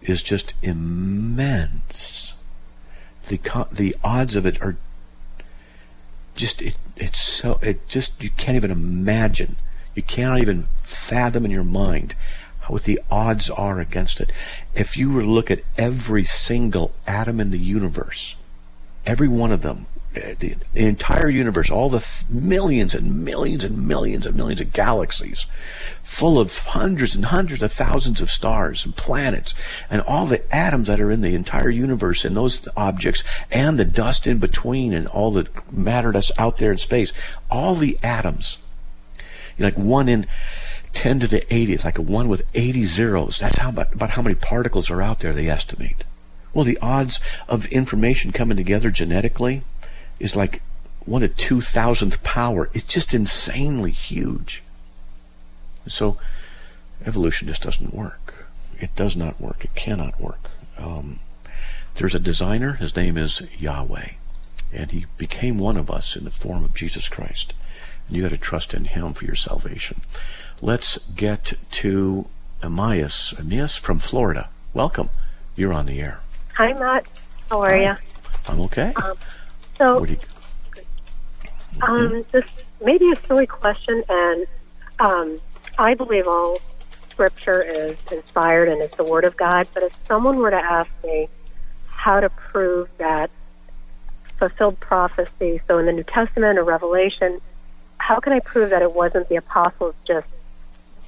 is 0.03 0.23
just 0.23 0.53
immense. 0.61 2.35
The, 3.29 3.67
the 3.73 3.97
odds 4.05 4.37
of 4.37 4.45
it 4.45 4.61
are 4.61 4.77
just 6.37 6.63
it, 6.63 6.77
it's 6.97 7.21
so 7.21 7.59
it 7.63 7.89
just 7.89 8.23
you 8.23 8.31
can't 8.31 8.57
even 8.57 8.71
imagine 8.71 9.57
you 9.95 10.03
cannot 10.03 10.41
even 10.41 10.69
fathom 10.83 11.45
in 11.45 11.51
your 11.51 11.65
mind 11.65 12.15
what 12.69 12.83
the 12.83 13.01
odds 13.13 13.49
are 13.49 13.81
against 13.81 14.21
it. 14.21 14.33
If 14.75 14.97
you 14.97 15.13
were 15.13 15.23
to 15.23 15.31
look 15.31 15.53
at 15.53 15.63
every 15.79 16.25
single 16.25 16.93
atom 17.07 17.41
in 17.41 17.51
the 17.51 17.59
universe 17.59 18.37
every 19.07 19.29
one 19.29 19.53
of 19.53 19.63
them 19.63 19.87
the, 20.39 20.55
the 20.73 20.87
entire 20.87 21.29
universe, 21.29 21.71
all 21.71 21.89
the 21.89 22.01
th- 22.01 22.29
millions 22.29 22.95
and 22.95 23.25
millions 23.25 23.65
and 23.65 23.87
millions 23.87 24.27
and 24.27 24.35
millions 24.35 24.61
of 24.61 24.73
galaxies, 24.73 25.47
full 26.03 26.39
of 26.39 26.57
hundreds 26.59 27.15
and 27.15 27.27
hundreds 27.27 27.63
of 27.63 27.73
thousands 27.73 28.21
of 28.21 28.31
stars 28.31 28.85
and 28.85 28.97
planets, 28.97 29.55
and 29.91 30.01
all 30.03 30.27
the 30.27 30.55
atoms 30.55 30.89
that 30.89 31.01
are 31.01 31.11
in 31.11 31.21
the 31.21 31.35
entire 31.35 31.71
universe 31.71 32.25
and 32.25 32.37
those 32.37 32.67
objects, 32.77 33.23
and 33.51 33.79
the 33.79 33.85
dust 33.85 34.27
in 34.27 34.39
between, 34.39 34.93
and 34.93 35.07
all 35.09 35.31
the 35.31 35.49
matter 35.71 36.13
that's 36.13 36.33
out 36.39 36.57
there 36.57 36.73
in 36.73 36.79
space, 36.79 37.13
all 37.51 37.75
the 37.75 37.99
atoms, 38.03 38.59
like 39.59 39.77
one 39.77 40.09
in 40.09 40.27
10 40.93 41.21
to 41.21 41.27
the 41.27 41.41
80th, 41.43 41.85
like 41.85 41.99
a 41.99 42.03
one 42.03 42.29
with 42.29 42.43
80 42.55 42.85
zeros. 42.85 43.39
That's 43.39 43.59
how 43.59 43.69
about, 43.69 43.93
about 43.93 44.11
how 44.11 44.23
many 44.23 44.35
particles 44.35 44.91
are 44.91 45.03
out 45.03 45.21
there, 45.21 45.35
they 45.35 45.49
estimate. 45.49 46.05
Well, 46.55 46.65
the 46.65 46.79
odds 46.81 47.21
of 47.49 47.67
information 47.67 48.33
coming 48.33 48.57
together 48.57 48.91
genetically, 48.91 49.63
is 50.19 50.37
like 50.37 50.63
one 51.05 51.23
to 51.23 51.29
two 51.29 51.61
thousandth 51.61 52.23
power. 52.23 52.69
It's 52.73 52.85
just 52.85 53.15
insanely 53.15 53.93
huge. 53.93 54.63
So 55.87 56.19
evolution 57.05 57.49
just 57.49 57.63
doesn't 57.63 57.95
work. 57.95 58.47
It 58.79 58.95
does 58.97 59.17
not 59.17 59.41
work. 59.41 59.65
It 59.65 59.75
cannot 59.75 60.21
work. 60.21 60.51
Um, 60.79 61.21
there's 61.95 62.15
a 62.15 62.21
designer. 62.21 62.75
His 62.75 62.95
name 62.95 63.17
is 63.17 63.43
Yahweh, 63.59 64.11
and 64.73 64.91
he 64.91 65.07
became 65.17 65.59
one 65.59 65.77
of 65.77 65.91
us 65.91 66.17
in 66.17 66.25
the 66.25 66.31
form 66.31 66.65
of 66.65 66.75
Jesus 66.75 67.09
Christ. 67.09 67.55
And 68.07 68.17
you 68.17 68.23
got 68.23 68.31
to 68.31 68.39
trust 68.39 68.75
in 68.75 68.85
Him 68.85 69.15
for 69.15 69.25
your 69.25 69.35
salvation. 69.35 70.01
Let's 70.61 70.99
get 71.15 71.55
to 71.71 72.27
Amias. 72.63 73.35
Amias 73.39 73.79
from 73.79 73.99
Florida. 73.99 74.49
Welcome. 74.75 75.09
You're 75.55 75.73
on 75.73 75.87
the 75.87 76.01
air. 76.01 76.21
Hi, 76.55 76.73
Matt. 76.73 77.07
How 77.49 77.61
are 77.61 77.77
you? 77.77 77.95
I'm 78.49 78.61
okay. 78.63 78.93
Um, 78.97 79.17
so, 79.79 80.05
you, 80.05 80.19
um, 81.83 82.25
this 82.33 82.45
may 82.85 82.99
be 82.99 83.13
a 83.13 83.27
silly 83.27 83.47
question, 83.47 84.03
and 84.09 84.47
um, 84.99 85.41
I 85.79 85.95
believe 85.95 86.27
all 86.27 86.59
scripture 87.11 87.63
is 87.63 87.97
inspired 88.13 88.69
and 88.69 88.83
it's 88.83 88.95
the 88.97 89.05
Word 89.05 89.25
of 89.25 89.37
God. 89.39 89.67
But 89.73 89.85
if 89.85 89.97
someone 90.07 90.37
were 90.37 90.51
to 90.51 90.57
ask 90.57 90.91
me 91.03 91.29
how 91.89 92.21
to 92.21 92.29
prove 92.29 92.91
that 92.99 93.31
fulfilled 94.39 94.79
prophecy, 94.81 95.61
so 95.67 95.79
in 95.79 95.87
the 95.87 95.93
New 95.93 96.03
Testament 96.03 96.59
or 96.59 96.65
Revelation, 96.65 97.41
how 97.99 98.21
can 98.21 98.35
I 98.35 98.41
prove 98.41 98.71
that 98.71 98.83
it 98.83 98.93
wasn't 98.93 99.31
the 99.31 99.37
apostles 99.37 99.95
just 100.07 100.29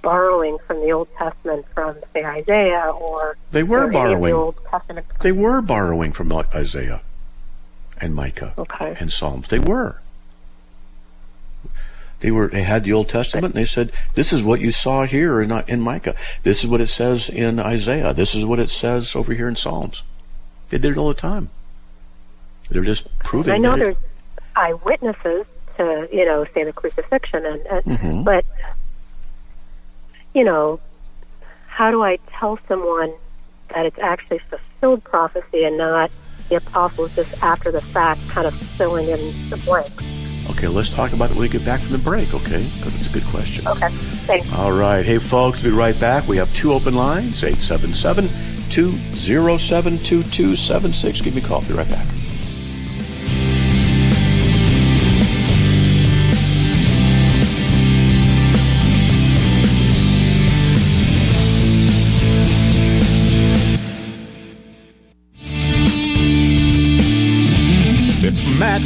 borrowing 0.01 0.57
from 0.67 0.81
the 0.81 0.93
Old 0.93 1.09
Testament 1.15 1.67
from, 1.75 1.97
say, 2.15 2.25
Isaiah 2.25 2.91
or 2.91 3.37
They 3.53 3.63
were 3.63 3.85
of 3.85 3.91
the 3.91 3.99
borrowing. 3.99 4.33
Old 4.33 4.57
Testament? 4.71 5.07
They 5.21 5.33
were 5.33 5.61
borrowing 5.61 6.13
from 6.13 6.33
Isaiah 6.33 7.03
and 8.01 8.15
Micah 8.15 8.55
Okay. 8.59 8.97
and 9.01 9.11
Psalms. 9.13 9.49
They 9.49 9.59
were. 9.59 10.01
They 12.21 12.31
were. 12.33 12.49
They 12.49 12.63
had 12.65 12.83
the 12.85 12.93
Old 12.93 13.09
Testament, 13.09 13.55
and 13.55 13.55
they 13.55 13.65
said, 13.65 13.93
"This 14.15 14.33
is 14.33 14.43
what 14.43 14.61
you 14.61 14.73
saw 14.73 15.05
here 15.05 15.41
in 15.41 15.53
in 15.69 15.81
Micah. 15.81 16.17
This 16.43 16.65
is 16.65 16.67
what 16.69 16.81
it 16.81 16.89
says 16.89 17.29
in 17.29 17.61
Isaiah. 17.61 18.13
This 18.13 18.35
is 18.35 18.45
what 18.45 18.59
it 18.59 18.71
says 18.71 19.15
over 19.15 19.33
here 19.33 19.49
in 19.49 19.55
Psalms." 19.57 20.03
They 20.71 20.79
did 20.79 20.93
it 20.93 20.99
all 20.99 21.09
the 21.09 21.15
time. 21.15 21.51
They're 22.71 22.83
just 22.83 23.17
proving. 23.21 23.55
I 23.55 23.59
know 23.59 23.71
that 23.71 23.81
it- 23.81 23.85
there's 23.85 23.97
eyewitnesses 24.57 25.47
to, 25.77 26.09
you 26.13 26.25
know, 26.27 26.45
say 26.53 26.65
the 26.65 26.73
crucifixion, 26.73 27.47
and, 27.47 27.61
and 27.67 27.85
Mhm. 27.85 28.25
but 28.25 28.45
you 30.35 30.45
know, 30.45 30.81
how 31.69 31.91
do 31.91 32.03
I 32.03 32.19
tell 32.29 32.59
someone 32.69 33.13
that 33.75 33.87
it's 33.87 33.99
actually 33.99 34.39
fulfilled 34.41 35.05
prophecy 35.05 35.65
and 35.65 35.79
not 35.79 36.11
the 36.49 36.57
apostles 36.57 37.15
just 37.15 37.31
after 37.43 37.71
the 37.71 37.81
fact, 37.81 38.27
kind 38.29 38.47
of 38.47 38.55
filling 38.55 39.09
in 39.09 39.19
the 39.51 39.57
blanks? 39.65 40.05
Okay, 40.51 40.69
let's 40.69 40.89
talk 40.89 41.13
about 41.13 41.31
it 41.31 41.35
when 41.35 41.43
we 41.43 41.49
get 41.49 41.65
back 41.65 41.81
from 41.81 41.93
the 41.93 41.99
break. 41.99 42.33
Okay, 42.33 42.67
because 42.77 42.95
it's 42.99 43.11
a 43.11 43.13
good 43.13 43.25
question. 43.29 43.67
Okay, 43.69 43.89
thanks. 44.27 44.51
All 44.55 44.73
right. 44.73 45.05
Hey, 45.05 45.19
folks, 45.19 45.63
we'll 45.63 45.73
be 45.73 45.79
right 45.79 45.99
back. 46.01 46.27
We 46.27 46.37
have 46.39 46.53
two 46.55 46.73
open 46.73 46.95
lines 46.95 47.45
877 47.45 48.29
207 48.71 49.99
2276. 49.99 51.21
Give 51.21 51.35
me 51.35 51.43
a 51.43 51.45
call. 51.45 51.63
Be 51.63 51.75
right 51.75 51.89
back. 51.89 52.07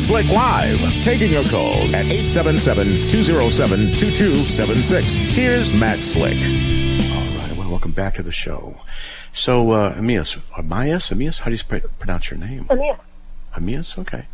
Slick 0.03 0.31
Live, 0.33 0.81
taking 1.05 1.31
your 1.31 1.45
calls 1.45 1.93
at 1.93 2.05
877-207-2276. 2.07 5.03
Here's 5.31 5.73
Matt 5.73 6.01
Slick. 6.01 6.35
All 6.35 7.39
right. 7.39 7.55
Well, 7.57 7.71
welcome 7.71 7.93
back 7.93 8.17
to 8.17 8.23
the 8.25 8.33
show. 8.33 8.81
So, 9.33 9.71
uh, 9.71 9.95
Amias, 9.95 10.39
Amias, 10.57 11.13
Amias, 11.13 11.39
how 11.39 11.45
do 11.47 11.53
you 11.53 11.59
sp- 11.63 11.87
pronounce 12.01 12.33
your 12.33 12.41
name? 12.41 12.65
Amias. 12.65 12.99
Amias, 13.55 13.97
okay. 13.97 14.27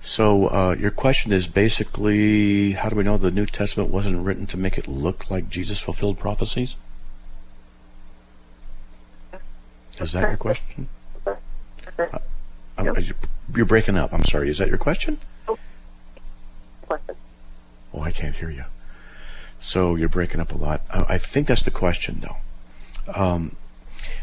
So, 0.00 0.48
uh, 0.48 0.74
your 0.76 0.90
question 0.90 1.32
is 1.32 1.46
basically, 1.46 2.72
how 2.72 2.88
do 2.88 2.96
we 2.96 3.04
know 3.04 3.16
the 3.16 3.30
New 3.30 3.46
Testament 3.46 3.90
wasn't 3.90 4.24
written 4.24 4.48
to 4.48 4.56
make 4.56 4.76
it 4.76 4.88
look 4.88 5.30
like 5.30 5.48
Jesus 5.48 5.78
fulfilled 5.78 6.18
prophecies? 6.18 6.74
Is 10.00 10.10
that 10.12 10.22
your 10.22 10.36
question? 10.36 10.88
Uh, 11.24 11.36
You're- 12.82 13.66
breaking 13.66 13.96
up. 13.96 14.12
I'm 14.12 14.24
sorry. 14.24 14.50
Is 14.50 14.58
that 14.58 14.68
your 14.68 14.78
question? 14.78 15.18
question. 16.82 17.16
Oh, 17.94 18.02
I 18.02 18.10
can't 18.12 18.36
hear 18.36 18.50
you. 18.50 18.64
So 19.60 19.96
you're 19.96 20.08
breaking 20.08 20.40
up 20.40 20.52
a 20.52 20.56
lot. 20.56 20.82
Uh, 20.90 21.04
I 21.08 21.18
think 21.18 21.46
that's 21.48 21.62
the 21.62 21.70
question, 21.70 22.20
though. 22.20 22.36
Um, 23.20 23.56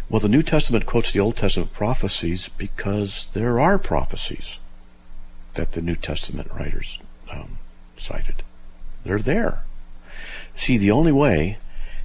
Well, 0.09 0.19
the 0.19 0.29
New 0.29 0.43
Testament 0.43 0.85
quotes 0.85 1.11
the 1.11 1.19
Old 1.19 1.35
Testament 1.35 1.73
prophecies 1.73 2.49
because 2.49 3.31
there 3.33 3.59
are 3.59 3.79
prophecies 3.79 4.59
that 5.55 5.71
the 5.71 5.81
New 5.81 5.95
Testament 5.95 6.51
writers 6.51 6.99
um, 7.31 7.57
cited. 7.97 8.43
They're 9.03 9.19
there. 9.19 9.63
See, 10.55 10.77
the 10.77 10.91
only 10.91 11.11
way 11.11 11.57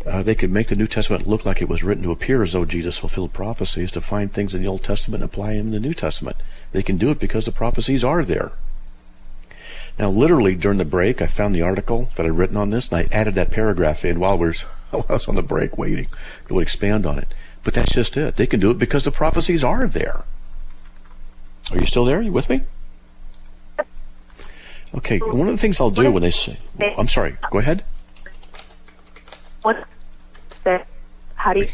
uh, 0.06 0.22
they 0.22 0.34
could 0.34 0.50
make 0.50 0.68
the 0.68 0.76
New 0.76 0.86
Testament 0.86 1.26
look 1.26 1.44
like 1.44 1.60
it 1.60 1.68
was 1.68 1.82
written 1.82 2.04
to 2.04 2.12
appear 2.12 2.42
as 2.42 2.52
though 2.52 2.64
Jesus 2.64 2.98
fulfilled 2.98 3.32
prophecies 3.32 3.90
to 3.92 4.00
find 4.00 4.32
things 4.32 4.54
in 4.54 4.62
the 4.62 4.68
Old 4.68 4.82
Testament 4.82 5.22
and 5.22 5.30
apply 5.30 5.54
them 5.54 5.66
in 5.66 5.72
the 5.72 5.80
New 5.80 5.94
Testament. 5.94 6.36
They 6.72 6.82
can 6.82 6.96
do 6.96 7.10
it 7.10 7.18
because 7.18 7.44
the 7.44 7.52
prophecies 7.52 8.04
are 8.04 8.24
there. 8.24 8.52
Now, 9.98 10.10
literally 10.10 10.54
during 10.54 10.78
the 10.78 10.84
break, 10.84 11.20
I 11.20 11.26
found 11.26 11.54
the 11.54 11.62
article 11.62 12.10
that 12.14 12.24
I'd 12.24 12.32
written 12.32 12.56
on 12.56 12.70
this, 12.70 12.88
and 12.88 12.98
I 12.98 13.14
added 13.14 13.34
that 13.34 13.50
paragraph 13.50 14.04
in 14.04 14.20
while, 14.20 14.38
we 14.38 14.52
while 14.90 15.06
I 15.08 15.14
was 15.14 15.28
on 15.28 15.34
the 15.34 15.42
break 15.42 15.76
waiting 15.76 16.06
to 16.46 16.60
expand 16.60 17.04
on 17.04 17.18
it. 17.18 17.28
But 17.64 17.74
that's 17.74 17.92
just 17.92 18.16
it. 18.16 18.36
They 18.36 18.46
can 18.46 18.60
do 18.60 18.70
it 18.70 18.78
because 18.78 19.04
the 19.04 19.10
prophecies 19.10 19.64
are 19.64 19.86
there. 19.86 20.22
Are 21.72 21.78
you 21.78 21.86
still 21.86 22.04
there? 22.04 22.18
Are 22.18 22.22
you 22.22 22.32
with 22.32 22.48
me? 22.48 22.62
Okay. 24.94 25.18
One 25.18 25.48
of 25.48 25.54
the 25.54 25.60
things 25.60 25.80
I'll 25.80 25.90
do 25.90 26.10
when 26.10 26.22
they 26.22 26.30
say, 26.30 26.58
I'm 26.96 27.08
sorry. 27.08 27.36
Go 27.50 27.58
ahead. 27.58 27.84
What? 29.62 29.84
How 31.34 31.52
do 31.52 31.60
you? 31.60 31.68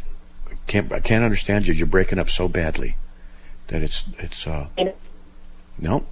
I 0.51 0.55
Can't 0.67 0.93
I 0.93 1.01
can't 1.01 1.25
understand 1.25 1.67
you. 1.67 1.75
You're 1.75 1.87
breaking 1.87 2.19
up 2.19 2.31
so 2.31 2.49
badly 2.49 2.97
that 3.69 3.83
it's 3.83 4.05
it's 4.19 4.47
uh. 4.47 4.69
No. 5.79 6.07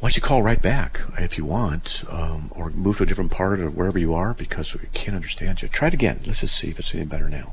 Why 0.00 0.08
don't 0.08 0.16
you 0.16 0.22
call 0.22 0.42
right 0.42 0.60
back 0.62 1.00
if 1.18 1.36
you 1.36 1.44
want, 1.44 2.04
um, 2.08 2.50
or 2.54 2.70
move 2.70 2.98
to 2.98 3.02
a 3.02 3.06
different 3.06 3.30
part 3.30 3.60
of 3.60 3.76
wherever 3.76 3.98
you 3.98 4.14
are 4.14 4.32
because 4.32 4.72
we 4.72 4.80
can't 4.94 5.14
understand 5.14 5.60
you. 5.60 5.68
Try 5.68 5.88
it 5.88 5.94
again. 5.94 6.20
Let's 6.24 6.40
just 6.40 6.56
see 6.56 6.70
if 6.70 6.78
it's 6.78 6.94
any 6.94 7.04
better 7.04 7.28
now. 7.28 7.52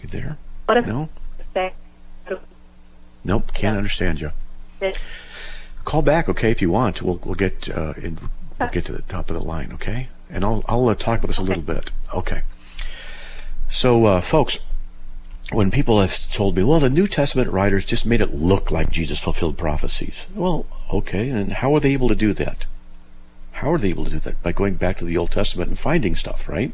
You 0.00 0.08
there? 0.08 0.38
What 0.66 0.78
if 0.78 0.86
No. 0.86 1.08
Nope. 3.24 3.52
Can't 3.52 3.76
understand 3.76 4.20
you. 4.20 4.30
Call 5.84 6.02
back, 6.02 6.28
okay, 6.28 6.50
if 6.50 6.62
you 6.62 6.70
want. 6.70 7.02
We'll 7.02 7.20
we'll 7.24 7.34
get 7.34 7.68
uh, 7.68 7.94
in, 7.96 8.18
we'll 8.58 8.68
get 8.68 8.84
to 8.86 8.92
the 8.92 9.02
top 9.02 9.30
of 9.30 9.38
the 9.38 9.44
line, 9.44 9.72
okay? 9.72 10.08
And 10.30 10.44
I'll 10.44 10.64
I'll 10.66 10.88
uh, 10.88 10.94
talk 10.94 11.18
about 11.18 11.28
this 11.28 11.38
a 11.38 11.42
little 11.42 11.62
bit. 11.62 11.90
Okay. 12.14 12.42
So, 13.68 14.06
uh, 14.06 14.20
folks, 14.20 14.58
when 15.52 15.70
people 15.70 16.00
have 16.00 16.16
told 16.32 16.56
me, 16.56 16.62
well, 16.62 16.80
the 16.80 16.90
New 16.90 17.08
Testament 17.08 17.50
writers 17.50 17.84
just 17.84 18.06
made 18.06 18.20
it 18.20 18.34
look 18.34 18.70
like 18.70 18.90
Jesus 18.90 19.18
fulfilled 19.18 19.58
prophecies. 19.58 20.26
Well, 20.34 20.66
okay, 20.92 21.30
and 21.30 21.52
how 21.52 21.74
are 21.74 21.80
they 21.80 21.92
able 21.92 22.08
to 22.08 22.14
do 22.14 22.32
that? 22.34 22.66
How 23.52 23.72
are 23.72 23.78
they 23.78 23.90
able 23.90 24.04
to 24.04 24.10
do 24.10 24.20
that? 24.20 24.42
By 24.42 24.52
going 24.52 24.74
back 24.74 24.98
to 24.98 25.04
the 25.04 25.16
Old 25.16 25.32
Testament 25.32 25.68
and 25.68 25.78
finding 25.78 26.16
stuff, 26.16 26.48
right? 26.48 26.72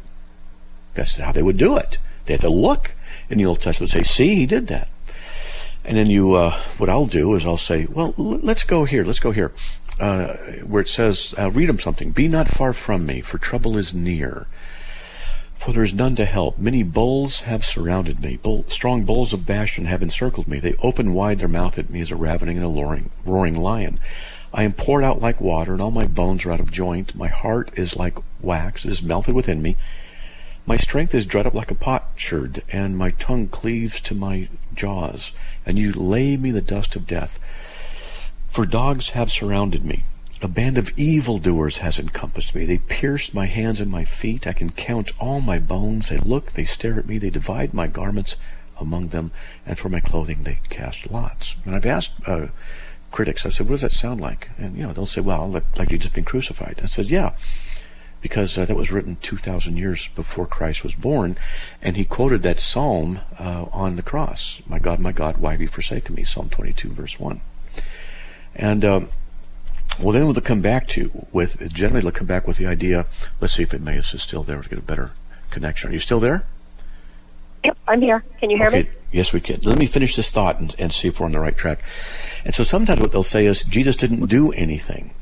That's 0.94 1.16
how 1.16 1.32
they 1.32 1.42
would 1.42 1.56
do 1.56 1.76
it. 1.76 1.98
They 2.24 2.34
have 2.34 2.42
to 2.42 2.50
look 2.50 2.92
in 3.28 3.38
the 3.38 3.46
Old 3.46 3.60
Testament 3.60 3.94
and 3.94 4.06
say, 4.06 4.12
see, 4.12 4.34
he 4.36 4.46
did 4.46 4.68
that. 4.68 4.88
And 5.84 5.96
then 5.96 6.08
you, 6.08 6.34
uh, 6.34 6.58
what 6.78 6.88
I'll 6.88 7.06
do 7.06 7.34
is 7.34 7.46
I'll 7.46 7.56
say, 7.56 7.86
well, 7.86 8.14
l- 8.18 8.40
let's 8.42 8.64
go 8.64 8.84
here, 8.84 9.04
let's 9.04 9.20
go 9.20 9.30
here, 9.30 9.52
uh, 10.00 10.34
where 10.64 10.82
it 10.82 10.88
says, 10.88 11.34
I'll 11.38 11.50
read 11.50 11.68
them 11.68 11.78
something. 11.78 12.12
Be 12.12 12.28
not 12.28 12.48
far 12.48 12.72
from 12.72 13.06
me, 13.06 13.20
for 13.20 13.38
trouble 13.38 13.78
is 13.78 13.94
near. 13.94 14.46
For 15.56 15.72
there 15.72 15.84
is 15.84 15.94
none 15.94 16.14
to 16.16 16.26
help. 16.26 16.58
Many 16.58 16.82
bulls 16.82 17.40
have 17.40 17.64
surrounded 17.64 18.20
me. 18.20 18.36
Bull, 18.36 18.64
strong 18.68 19.04
bulls 19.04 19.32
of 19.32 19.46
Bashan 19.46 19.86
have 19.86 20.02
encircled 20.02 20.46
me. 20.46 20.60
They 20.60 20.74
open 20.82 21.14
wide 21.14 21.38
their 21.38 21.48
mouth 21.48 21.78
at 21.78 21.90
me 21.90 22.00
as 22.00 22.10
a 22.10 22.16
ravening 22.16 22.56
and 22.56 22.66
a 22.66 22.68
roaring, 22.68 23.10
roaring 23.24 23.56
lion. 23.56 23.98
I 24.52 24.62
am 24.62 24.72
poured 24.72 25.02
out 25.02 25.20
like 25.20 25.40
water, 25.40 25.72
and 25.72 25.82
all 25.82 25.90
my 25.90 26.06
bones 26.06 26.44
are 26.44 26.52
out 26.52 26.60
of 26.60 26.70
joint. 26.70 27.14
My 27.14 27.28
heart 27.28 27.70
is 27.76 27.96
like 27.96 28.18
wax, 28.40 28.84
it 28.84 28.92
is 28.92 29.02
melted 29.02 29.34
within 29.34 29.60
me. 29.60 29.76
My 30.66 30.76
strength 30.76 31.14
is 31.14 31.26
dried 31.26 31.46
up 31.46 31.54
like 31.54 31.70
a 31.70 31.74
potsherd, 31.74 32.62
and 32.70 32.96
my 32.96 33.10
tongue 33.12 33.48
cleaves 33.48 34.00
to 34.02 34.14
my 34.14 34.48
jaws. 34.74 35.32
And 35.64 35.78
you 35.78 35.92
lay 35.92 36.36
me 36.36 36.50
the 36.50 36.60
dust 36.60 36.96
of 36.96 37.06
death. 37.06 37.38
For 38.56 38.64
dogs 38.64 39.10
have 39.10 39.30
surrounded 39.30 39.84
me. 39.84 40.04
A 40.40 40.48
band 40.48 40.78
of 40.78 40.98
evildoers 40.98 41.76
has 41.84 41.98
encompassed 41.98 42.54
me. 42.54 42.64
They 42.64 42.78
pierced 42.78 43.34
my 43.34 43.44
hands 43.44 43.82
and 43.82 43.90
my 43.90 44.06
feet. 44.06 44.46
I 44.46 44.54
can 44.54 44.70
count 44.70 45.12
all 45.20 45.42
my 45.42 45.58
bones. 45.58 46.08
They 46.08 46.16
look, 46.16 46.52
they 46.52 46.64
stare 46.64 46.98
at 46.98 47.04
me. 47.04 47.18
They 47.18 47.28
divide 47.28 47.74
my 47.74 47.86
garments 47.86 48.36
among 48.80 49.08
them, 49.08 49.30
and 49.66 49.78
for 49.78 49.90
my 49.90 50.00
clothing 50.00 50.44
they 50.44 50.60
cast 50.70 51.10
lots. 51.10 51.56
And 51.66 51.76
I've 51.76 51.84
asked 51.84 52.12
uh, 52.26 52.46
critics, 53.10 53.44
I 53.44 53.50
said, 53.50 53.66
what 53.66 53.72
does 53.74 53.82
that 53.82 53.92
sound 53.92 54.22
like? 54.22 54.48
And, 54.56 54.74
you 54.74 54.84
know, 54.84 54.94
they'll 54.94 55.04
say, 55.04 55.20
well, 55.20 55.50
like, 55.50 55.78
like 55.78 55.90
you've 55.90 56.00
just 56.00 56.14
been 56.14 56.24
crucified. 56.24 56.80
I 56.82 56.86
said, 56.86 57.10
yeah, 57.10 57.34
because 58.22 58.56
uh, 58.56 58.64
that 58.64 58.74
was 58.74 58.90
written 58.90 59.18
2,000 59.20 59.76
years 59.76 60.08
before 60.14 60.46
Christ 60.46 60.82
was 60.82 60.94
born, 60.94 61.36
and 61.82 61.98
he 61.98 62.06
quoted 62.06 62.40
that 62.44 62.58
psalm 62.58 63.20
uh, 63.38 63.66
on 63.70 63.96
the 63.96 64.02
cross. 64.02 64.62
My 64.66 64.78
God, 64.78 64.98
my 64.98 65.12
God, 65.12 65.36
why 65.36 65.52
have 65.52 65.60
you 65.60 65.68
forsaken 65.68 66.14
me? 66.14 66.24
Psalm 66.24 66.48
22, 66.48 66.88
verse 66.88 67.20
1. 67.20 67.42
And, 68.56 68.84
um, 68.84 69.08
well, 70.00 70.12
then 70.12 70.26
we'll 70.26 70.34
come 70.36 70.60
back 70.60 70.88
to, 70.88 71.26
with, 71.32 71.72
generally 71.72 72.02
they'll 72.02 72.10
come 72.10 72.26
back 72.26 72.46
with 72.46 72.56
the 72.56 72.66
idea, 72.66 73.06
let's 73.40 73.54
see 73.54 73.62
if 73.62 73.72
it 73.72 73.80
may 73.80 73.96
is 73.96 74.20
still 74.20 74.42
there 74.42 74.60
to 74.60 74.68
get 74.68 74.78
a 74.78 74.82
better 74.82 75.12
connection. 75.50 75.90
Are 75.90 75.92
you 75.92 76.00
still 76.00 76.20
there? 76.20 76.44
Yep, 77.64 77.78
I'm 77.88 78.00
here. 78.00 78.22
Can 78.40 78.50
you 78.50 78.56
hear 78.56 78.68
okay. 78.68 78.82
me? 78.84 78.88
Yes, 79.12 79.32
we 79.32 79.40
can. 79.40 79.60
Let 79.62 79.78
me 79.78 79.86
finish 79.86 80.16
this 80.16 80.30
thought 80.30 80.58
and, 80.60 80.74
and 80.78 80.92
see 80.92 81.08
if 81.08 81.20
we're 81.20 81.26
on 81.26 81.32
the 81.32 81.40
right 81.40 81.56
track. 81.56 81.80
And 82.44 82.54
so 82.54 82.64
sometimes 82.64 83.00
what 83.00 83.12
they'll 83.12 83.22
say 83.22 83.46
is 83.46 83.62
Jesus 83.62 83.96
didn't 83.96 84.26
do 84.26 84.52
anything. 84.52 85.12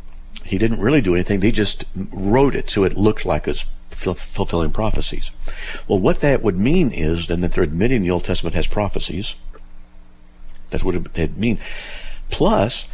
He 0.44 0.58
didn't 0.58 0.80
really 0.80 1.00
do 1.00 1.14
anything. 1.14 1.40
They 1.40 1.52
just 1.52 1.84
wrote 1.94 2.54
it 2.54 2.68
so 2.68 2.84
it 2.84 2.96
looked 2.96 3.24
like 3.24 3.48
it's 3.48 3.64
ful- 3.88 4.14
fulfilling 4.14 4.72
prophecies. 4.72 5.30
Well, 5.88 5.98
what 5.98 6.20
that 6.20 6.42
would 6.42 6.58
mean 6.58 6.92
is 6.92 7.28
then 7.28 7.40
that 7.40 7.52
they're 7.52 7.64
admitting 7.64 8.02
the 8.02 8.10
Old 8.10 8.24
Testament 8.24 8.54
has 8.54 8.66
prophecies. 8.66 9.34
That's 10.70 10.84
what 10.84 10.94
it 10.94 11.16
would 11.16 11.38
mean. 11.38 11.58
Plus, 12.30 12.86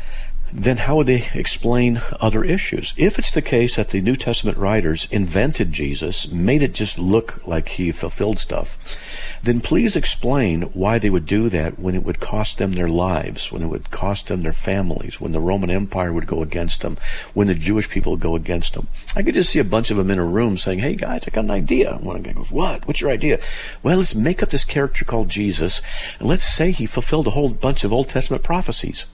then 0.52 0.78
how 0.78 0.96
would 0.96 1.06
they 1.06 1.28
explain 1.34 2.00
other 2.20 2.44
issues? 2.44 2.94
If 2.96 3.18
it's 3.18 3.30
the 3.30 3.42
case 3.42 3.76
that 3.76 3.88
the 3.88 4.00
New 4.00 4.16
Testament 4.16 4.58
writers 4.58 5.06
invented 5.10 5.72
Jesus, 5.72 6.28
made 6.28 6.62
it 6.62 6.74
just 6.74 6.98
look 6.98 7.46
like 7.46 7.70
he 7.70 7.92
fulfilled 7.92 8.38
stuff, 8.38 8.96
then 9.42 9.60
please 9.60 9.96
explain 9.96 10.62
why 10.62 10.98
they 10.98 11.08
would 11.08 11.24
do 11.24 11.48
that 11.48 11.78
when 11.78 11.94
it 11.94 12.04
would 12.04 12.20
cost 12.20 12.58
them 12.58 12.72
their 12.72 12.88
lives, 12.88 13.50
when 13.50 13.62
it 13.62 13.68
would 13.68 13.90
cost 13.90 14.26
them 14.26 14.42
their 14.42 14.52
families, 14.52 15.20
when 15.20 15.32
the 15.32 15.40
Roman 15.40 15.70
Empire 15.70 16.12
would 16.12 16.26
go 16.26 16.42
against 16.42 16.82
them, 16.82 16.98
when 17.32 17.46
the 17.46 17.54
Jewish 17.54 17.88
people 17.88 18.12
would 18.12 18.20
go 18.20 18.34
against 18.34 18.74
them. 18.74 18.88
I 19.16 19.22
could 19.22 19.34
just 19.34 19.50
see 19.50 19.60
a 19.60 19.64
bunch 19.64 19.90
of 19.90 19.96
them 19.96 20.10
in 20.10 20.18
a 20.18 20.24
room 20.24 20.58
saying, 20.58 20.80
hey 20.80 20.94
guys, 20.94 21.26
I 21.26 21.30
got 21.30 21.44
an 21.44 21.50
idea. 21.50 21.96
One 21.96 22.22
guy 22.22 22.32
goes, 22.32 22.50
what? 22.50 22.86
What's 22.86 23.00
your 23.00 23.10
idea? 23.10 23.40
Well, 23.82 23.98
let's 23.98 24.14
make 24.14 24.42
up 24.42 24.50
this 24.50 24.64
character 24.64 25.04
called 25.04 25.28
Jesus, 25.28 25.80
and 26.18 26.28
let's 26.28 26.44
say 26.44 26.70
he 26.70 26.86
fulfilled 26.86 27.26
a 27.26 27.30
whole 27.30 27.54
bunch 27.54 27.84
of 27.84 27.92
Old 27.92 28.08
Testament 28.08 28.42
prophecies 28.42 29.06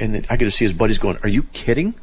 and 0.00 0.26
I 0.30 0.36
get 0.36 0.44
to 0.44 0.50
see 0.50 0.64
his 0.64 0.72
buddies 0.72 0.98
going, 0.98 1.18
Are 1.22 1.28
you 1.28 1.44
kidding? 1.44 1.94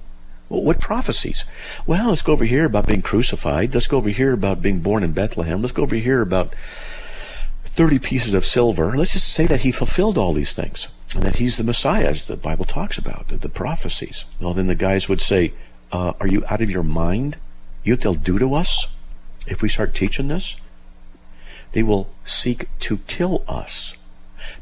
Well, 0.49 0.63
what 0.63 0.79
prophecies? 0.79 1.45
Well, 1.87 2.09
let's 2.09 2.21
go 2.21 2.33
over 2.33 2.45
here 2.45 2.65
about 2.65 2.87
being 2.87 3.01
crucified. 3.01 3.73
Let's 3.73 3.87
go 3.87 3.97
over 3.97 4.09
here 4.09 4.33
about 4.33 4.61
being 4.61 4.79
born 4.79 5.03
in 5.03 5.11
Bethlehem. 5.11 5.61
Let's 5.61 5.73
go 5.73 5.83
over 5.83 5.95
here 5.95 6.21
about 6.21 6.53
30 7.63 7.99
pieces 7.99 8.33
of 8.33 8.45
silver. 8.45 8.95
Let's 8.95 9.13
just 9.13 9.33
say 9.33 9.47
that 9.47 9.61
he 9.61 9.71
fulfilled 9.71 10.17
all 10.17 10.33
these 10.33 10.53
things 10.53 10.87
and 11.15 11.23
that 11.23 11.37
he's 11.37 11.57
the 11.57 11.63
Messiah, 11.63 12.05
as 12.05 12.27
the 12.27 12.37
Bible 12.37 12.65
talks 12.65 12.97
about, 12.97 13.29
the, 13.29 13.37
the 13.37 13.49
prophecies. 13.49 14.25
Well, 14.39 14.53
then 14.53 14.67
the 14.67 14.75
guys 14.75 15.09
would 15.09 15.21
say, 15.21 15.53
uh, 15.91 16.13
Are 16.19 16.27
you 16.27 16.43
out 16.47 16.61
of 16.61 16.69
your 16.69 16.83
mind? 16.83 17.37
You 17.83 17.93
what 17.93 18.01
they'll 18.01 18.13
do 18.13 18.39
to 18.39 18.53
us 18.53 18.87
if 19.47 19.61
we 19.61 19.69
start 19.69 19.93
teaching 19.95 20.27
this? 20.27 20.57
They 21.71 21.83
will 21.83 22.09
seek 22.23 22.67
to 22.79 22.97
kill 22.99 23.43
us. 23.47 23.95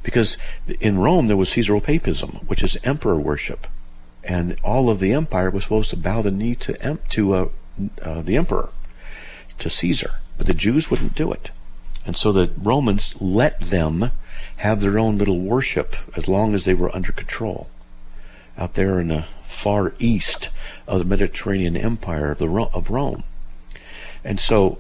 Because 0.02 0.38
in 0.80 0.98
Rome 1.00 1.28
there 1.28 1.38
was 1.38 1.50
Caesaropapism, 1.50 2.48
which 2.48 2.64
is 2.64 2.78
emperor 2.84 3.20
worship, 3.20 3.68
and 4.24 4.58
all 4.64 4.90
of 4.90 5.00
the 5.00 5.14
empire 5.14 5.50
was 5.50 5.64
supposed 5.64 5.90
to 5.92 5.98
bow 5.98 6.22
the 6.22 6.32
knee 6.32 6.56
to 6.56 6.98
to 7.10 7.34
uh, 7.34 7.48
uh, 8.02 8.22
the 8.22 8.38
emperor, 8.38 8.70
to 9.60 9.70
Caesar, 9.70 10.16
but 10.38 10.48
the 10.48 10.54
Jews 10.54 10.90
wouldn't 10.90 11.16
do 11.16 11.32
it, 11.32 11.52
and 12.06 12.16
so 12.16 12.32
the 12.32 12.52
Romans 12.58 13.16
let 13.20 13.60
them 13.60 14.12
have 14.58 14.82
their 14.82 15.00
own 15.00 15.18
little 15.18 15.40
worship 15.40 15.96
as 16.16 16.28
long 16.28 16.54
as 16.54 16.66
they 16.66 16.74
were 16.74 16.96
under 16.96 17.12
control. 17.12 17.68
Out 18.58 18.76
there 18.76 19.00
in 19.00 19.08
the 19.08 19.26
far 19.44 19.94
east 19.98 20.50
of 20.88 21.00
the 21.00 21.06
Mediterranean 21.06 21.76
Empire 21.76 22.32
of 22.32 22.38
the 22.38 22.70
of 22.74 22.90
Rome, 22.90 23.24
and 24.24 24.40
so 24.40 24.78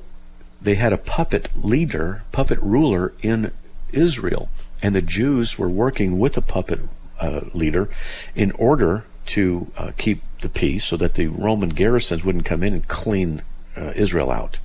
they 0.62 0.76
had 0.76 0.94
a 0.94 0.98
puppet 0.98 1.50
leader, 1.62 2.24
puppet 2.32 2.60
ruler 2.62 3.14
in 3.22 3.52
Israel 3.92 4.50
and 4.84 4.94
the 4.94 5.02
Jews 5.02 5.58
were 5.58 5.70
working 5.70 6.20
with 6.20 6.38
a 6.38 6.42
puppet 6.42 6.82
uh, 7.20 7.42
leader 7.54 7.90
in 8.36 8.52
order 8.52 9.06
to 9.28 9.72
uh, 9.78 9.92
keep 9.98 10.22
the 10.42 10.50
peace 10.50 10.84
so 10.84 10.98
that 10.98 11.14
the 11.14 11.28
Roman 11.28 11.70
garrisons 11.70 12.26
wouldn't 12.26 12.46
come 12.46 12.62
in 12.62 12.74
and 12.74 12.88
clean 12.88 13.42
uh, 13.78 13.94
Israel 13.96 14.30
out. 14.30 14.60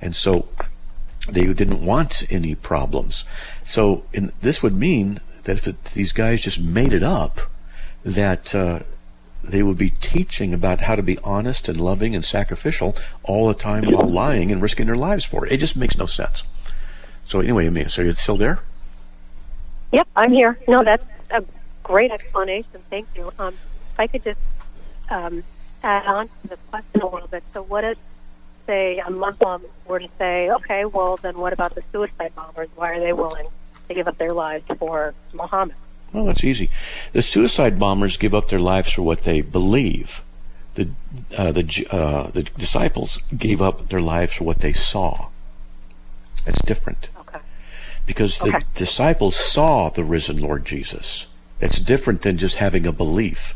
And 0.00 0.14
so 0.14 0.48
they 1.28 1.52
didn't 1.52 1.84
want 1.84 2.22
any 2.30 2.54
problems. 2.54 3.24
So 3.64 4.04
in, 4.12 4.32
this 4.40 4.62
would 4.62 4.76
mean 4.76 5.20
that 5.42 5.56
if 5.56 5.66
it, 5.66 5.84
these 5.86 6.12
guys 6.12 6.40
just 6.40 6.60
made 6.60 6.92
it 6.92 7.02
up, 7.02 7.40
that 8.04 8.54
uh, 8.54 8.80
they 9.42 9.64
would 9.64 9.76
be 9.76 9.90
teaching 9.90 10.54
about 10.54 10.82
how 10.82 10.94
to 10.94 11.02
be 11.02 11.18
honest 11.24 11.68
and 11.68 11.80
loving 11.80 12.14
and 12.14 12.24
sacrificial 12.24 12.96
all 13.24 13.48
the 13.48 13.54
time 13.54 13.90
while 13.90 14.08
lying 14.08 14.52
and 14.52 14.62
risking 14.62 14.86
their 14.86 14.96
lives 14.96 15.24
for 15.24 15.44
it. 15.44 15.52
It 15.52 15.58
just 15.58 15.76
makes 15.76 15.98
no 15.98 16.06
sense. 16.06 16.44
So 17.24 17.40
anyway, 17.40 17.66
Amy, 17.66 17.88
so 17.88 18.02
you're 18.02 18.14
still 18.14 18.36
there? 18.36 18.60
Yep, 19.92 20.08
I'm 20.16 20.32
here. 20.32 20.58
No, 20.68 20.82
that's 20.82 21.04
a 21.30 21.44
great 21.82 22.10
explanation. 22.10 22.80
Thank 22.90 23.06
you. 23.14 23.32
Um, 23.38 23.54
if 23.92 24.00
I 24.00 24.06
could 24.06 24.24
just 24.24 24.40
um, 25.10 25.42
add 25.82 26.06
on 26.06 26.28
to 26.28 26.48
the 26.48 26.56
question 26.70 27.00
a 27.00 27.08
little 27.08 27.28
bit. 27.28 27.42
So, 27.52 27.62
what 27.62 27.84
if, 27.84 27.98
say, 28.66 28.98
a 28.98 29.10
Muslim 29.10 29.62
were 29.86 30.00
to 30.00 30.08
say, 30.18 30.50
okay, 30.50 30.84
well, 30.84 31.16
then 31.16 31.38
what 31.38 31.52
about 31.52 31.74
the 31.74 31.82
suicide 31.92 32.34
bombers? 32.34 32.68
Why 32.74 32.90
are 32.92 33.00
they 33.00 33.12
willing 33.12 33.46
to 33.88 33.94
give 33.94 34.08
up 34.08 34.18
their 34.18 34.32
lives 34.32 34.64
for 34.78 35.14
Muhammad? 35.32 35.76
Well, 36.12 36.26
that's 36.26 36.44
easy. 36.44 36.70
The 37.12 37.22
suicide 37.22 37.78
bombers 37.78 38.16
give 38.16 38.34
up 38.34 38.48
their 38.48 38.58
lives 38.58 38.92
for 38.92 39.02
what 39.02 39.22
they 39.22 39.40
believe. 39.40 40.22
The 40.74 40.88
uh, 41.36 41.52
the 41.52 41.86
uh, 41.90 42.30
the 42.30 42.42
disciples 42.42 43.18
gave 43.36 43.62
up 43.62 43.88
their 43.88 44.00
lives 44.00 44.34
for 44.34 44.44
what 44.44 44.58
they 44.58 44.72
saw. 44.72 45.28
That's 46.44 46.60
different. 46.62 47.08
Because 48.06 48.38
the 48.38 48.48
Okay. 48.50 48.64
disciples 48.74 49.36
saw 49.36 49.88
the 49.90 50.04
risen 50.04 50.40
Lord 50.40 50.64
Jesus. 50.64 51.26
It's 51.60 51.80
different 51.80 52.22
than 52.22 52.38
just 52.38 52.56
having 52.56 52.86
a 52.86 52.92
belief. 52.92 53.54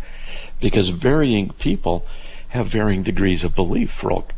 Because 0.61 0.89
varying 0.91 1.51
people 1.59 2.07
have 2.49 2.67
varying 2.67 3.03
degrees 3.03 3.45
of 3.45 3.55
belief 3.55 3.91
for 3.91 4.11
all, 4.11 4.29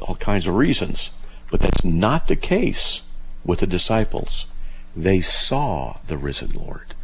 all 0.00 0.16
kinds 0.16 0.46
of 0.46 0.54
reasons. 0.54 1.10
But 1.50 1.60
that's 1.60 1.84
not 1.84 2.28
the 2.28 2.36
case 2.36 3.02
with 3.44 3.60
the 3.60 3.66
disciples. 3.66 4.46
They 4.94 5.20
saw 5.20 5.98
the 6.06 6.18
risen 6.18 6.52
Lord. 6.52 6.94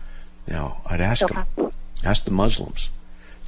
Now, 0.47 0.83
I'd 0.87 1.01
ask 1.01 1.25
Okay. 1.25 1.35
them, 1.35 1.71
ask 2.05 2.25
the 2.25 2.31
Muslims, 2.31 2.91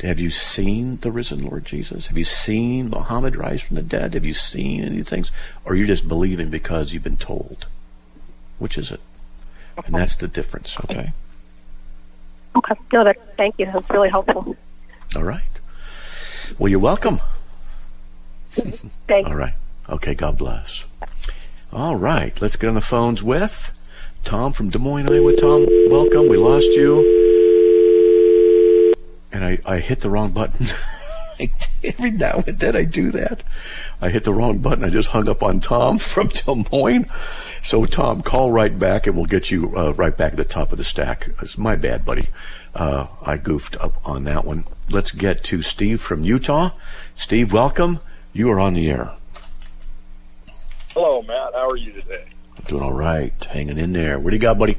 have 0.03 0.19
you 0.19 0.31
seen 0.31 0.97
the 1.03 1.13
risen 1.13 1.45
Lord 1.45 1.67
Jesus? 1.67 2.07
Have 2.07 2.17
you 2.17 2.25
seen 2.25 2.89
Muhammad 2.89 3.37
rise 3.37 3.61
from 3.61 3.77
the 3.77 3.83
dead? 3.83 4.15
Have 4.15 4.25
you 4.25 4.33
seen 4.33 4.83
any 4.83 5.03
things? 5.03 5.31
Or 5.65 5.73
are 5.73 5.77
you 5.77 5.87
just 5.87 6.09
believing 6.09 6.49
because 6.49 6.93
you've 6.93 7.05
been 7.05 7.19
told? 7.19 7.67
Which 8.59 8.79
is 8.79 8.91
it? 8.91 9.01
And 9.87 9.95
that's 9.95 10.17
the 10.17 10.29
difference, 10.29 10.79
okay? 10.81 11.13
Okay. 12.57 12.75
No, 12.93 13.05
that. 13.05 13.37
Thank 13.37 13.59
you. 13.59 13.67
That's 13.67 13.89
really 13.91 14.11
helpful. 14.11 14.57
All 15.17 15.23
right. 15.25 15.43
Well, 16.59 16.69
you're 16.69 16.81
welcome. 16.81 17.21
Thank 19.07 19.27
All 19.27 19.35
right. 19.35 19.55
Okay, 19.89 20.15
God 20.15 20.37
bless. 20.37 20.85
All 21.73 21.95
right, 21.95 22.41
let's 22.43 22.57
get 22.57 22.69
on 22.69 22.75
the 22.75 22.81
phones 22.81 23.23
with 23.23 23.71
Tom 24.25 24.53
from 24.53 24.71
Des 24.71 24.79
Moines, 24.79 25.09
Iowa. 25.09 25.37
Tom, 25.37 25.67
welcome. 25.89 26.29
We 26.29 26.37
lost 26.37 26.67
you. 26.73 27.07
And 29.33 29.45
I, 29.45 29.59
I 29.65 29.79
hit 29.79 30.01
the 30.01 30.11
wrong 30.11 30.31
button. 30.33 30.67
Every 31.85 32.11
now 32.11 32.43
and 32.47 32.59
then 32.59 32.77
I 32.77 32.85
do 32.85 33.11
that. 33.13 33.43
I 34.01 34.09
hit 34.09 34.25
the 34.25 34.33
wrong 34.33 34.59
button. 34.59 34.85
I 34.85 34.91
just 34.91 35.11
hung 35.11 35.29
up 35.29 35.43
on 35.43 35.61
Tom 35.61 35.99
from 36.01 36.29
Des 36.29 36.65
Moines. 36.71 37.07
So, 37.63 37.85
Tom, 37.85 38.23
call 38.23 38.51
right 38.51 38.77
back 38.79 39.07
and 39.07 39.17
we'll 39.17 39.27
get 39.27 39.51
you 39.51 39.77
uh, 39.77 39.93
right 39.93 40.17
back 40.17 40.33
at 40.33 40.39
the 40.39 40.45
top 40.45 40.73
of 40.73 40.79
the 40.79 40.85
stack. 40.85 41.29
It's 41.43 41.59
my 41.59 41.77
bad, 41.77 42.05
buddy. 42.05 42.29
Uh, 42.75 43.07
I 43.23 43.37
goofed 43.37 43.77
up 43.77 43.95
on 44.07 44.25
that 44.25 44.45
one. 44.45 44.65
Let's 44.89 45.11
get 45.11 45.45
to 45.45 45.63
Steve 45.63 46.01
from 46.01 46.25
Utah. 46.25 46.71
Steve, 47.17 47.53
welcome. 47.53 48.01
You 48.33 48.51
are 48.51 48.61
on 48.61 48.75
the 48.75 48.89
air. 48.91 49.13
Hello, 50.91 51.23
Matt. 51.23 51.53
How 51.55 51.69
are 51.69 51.77
you 51.77 51.93
today? 51.93 52.25
Doing 52.67 52.83
all 52.83 52.93
right. 52.93 53.33
Hanging 53.45 53.79
in 53.79 53.93
there. 53.93 54.19
What 54.19 54.31
do 54.31 54.37
you 54.37 54.41
got, 54.41 54.59
buddy? 54.59 54.79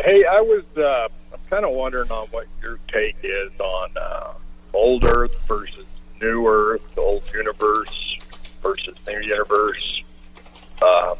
Hey, 0.00 0.24
I 0.24 0.40
was 0.40 0.64
uh, 0.76 1.08
I'm 1.32 1.40
kind 1.50 1.64
of 1.64 1.72
wondering 1.72 2.10
on 2.10 2.28
what 2.28 2.46
your 2.62 2.78
take 2.88 3.16
is 3.22 3.50
on 3.58 3.90
uh, 3.96 4.32
old 4.72 5.04
Earth 5.04 5.34
versus 5.46 5.86
new 6.20 6.46
Earth, 6.46 6.84
old 6.98 7.22
universe 7.32 8.18
versus 8.62 8.96
new 9.06 9.20
universe. 9.20 10.02
Um, 10.82 11.16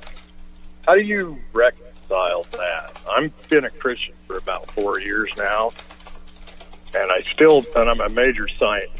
how 0.86 0.92
do 0.94 1.00
you 1.00 1.38
reconcile 1.52 2.44
that? 2.52 3.00
I've 3.10 3.48
been 3.48 3.64
a 3.64 3.70
Christian 3.70 4.14
for 4.26 4.36
about 4.38 4.70
four 4.70 5.00
years 5.00 5.30
now, 5.36 5.72
and 6.94 7.10
I 7.10 7.22
still, 7.32 7.64
and 7.76 7.90
I'm 7.90 8.00
a 8.00 8.08
major 8.08 8.48
science 8.48 8.90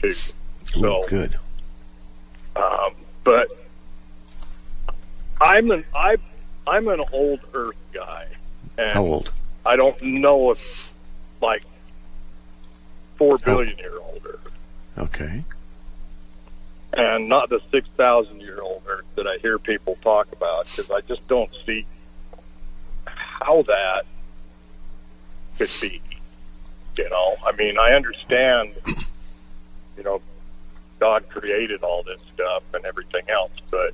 too. 0.00 0.08
Ooh, 0.08 0.14
So, 0.82 1.02
good. 1.08 1.36
Um, 2.56 2.92
but 3.24 3.48
I'm 5.40 5.70
an 5.70 5.84
I 5.94 6.16
I'm 6.66 6.88
an 6.88 7.02
old 7.12 7.40
Earth 7.54 7.76
guy, 7.92 8.26
and 8.78 8.92
How 8.92 9.02
old? 9.02 9.32
I 9.64 9.76
don't 9.76 10.00
know 10.02 10.50
if 10.52 10.90
like 11.40 11.62
four 13.20 13.36
billion 13.36 13.76
year 13.76 13.98
old 13.98 14.22
Earth, 14.24 14.50
Okay. 14.96 15.44
and 16.94 17.28
not 17.28 17.50
the 17.50 17.60
six 17.70 17.86
thousand 17.98 18.40
year 18.40 18.62
old 18.62 18.82
Earth 18.88 19.04
that 19.14 19.26
I 19.26 19.36
hear 19.42 19.58
people 19.58 19.98
talk 20.02 20.32
about 20.32 20.66
because 20.74 20.90
I 20.90 21.02
just 21.02 21.28
don't 21.28 21.50
see 21.66 21.84
how 23.04 23.60
that 23.62 24.04
could 25.58 25.70
be. 25.82 26.00
You 26.96 27.10
know, 27.10 27.36
I 27.46 27.52
mean, 27.52 27.78
I 27.78 27.92
understand. 27.92 28.72
You 29.98 30.02
know, 30.04 30.22
God 30.98 31.28
created 31.28 31.82
all 31.82 32.02
this 32.02 32.22
stuff 32.32 32.62
and 32.72 32.86
everything 32.86 33.28
else, 33.28 33.52
but 33.70 33.92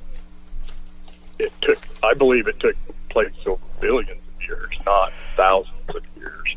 it 1.40 1.52
took, 1.62 1.78
I 2.04 2.14
believe 2.14 2.46
it 2.46 2.60
took 2.60 2.76
place 3.08 3.32
over 3.44 3.60
billions 3.80 4.22
of 4.36 4.42
years, 4.48 4.70
not 4.86 5.12
thousands 5.36 5.74
of 5.88 6.02
years. 6.16 6.56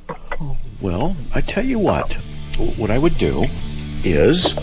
Well, 0.82 1.16
I 1.34 1.42
tell 1.42 1.66
you 1.66 1.80
what. 1.80 2.16
What 2.78 2.92
I 2.92 2.98
would 2.98 3.18
do 3.18 3.46
is 4.04 4.54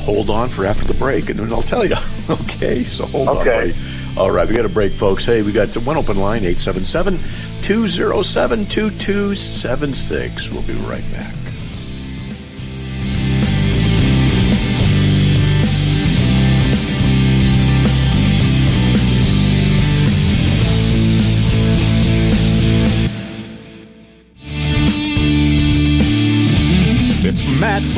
hold 0.00 0.30
on 0.30 0.48
for 0.48 0.64
after 0.64 0.84
the 0.86 0.94
break, 0.94 1.28
and 1.30 1.38
then 1.38 1.52
I'll 1.52 1.62
tell 1.62 1.84
you. 1.84 1.96
Okay, 2.30 2.84
so 2.84 3.06
hold 3.06 3.26
on, 3.28 3.38
Okay. 3.38 3.72
buddy. 3.72 4.18
All 4.18 4.30
right, 4.30 4.46
we 4.46 4.54
got 4.54 4.66
a 4.66 4.68
break, 4.68 4.92
folks. 4.92 5.24
Hey, 5.24 5.40
we 5.40 5.50
got 5.50 5.74
one 5.78 5.96
open 5.96 6.18
line, 6.18 6.44
877 6.44 7.18
207 7.62 8.66
2276. 8.66 10.50
We'll 10.50 10.60
be 10.62 10.74
right 10.86 11.02
back. 11.12 11.34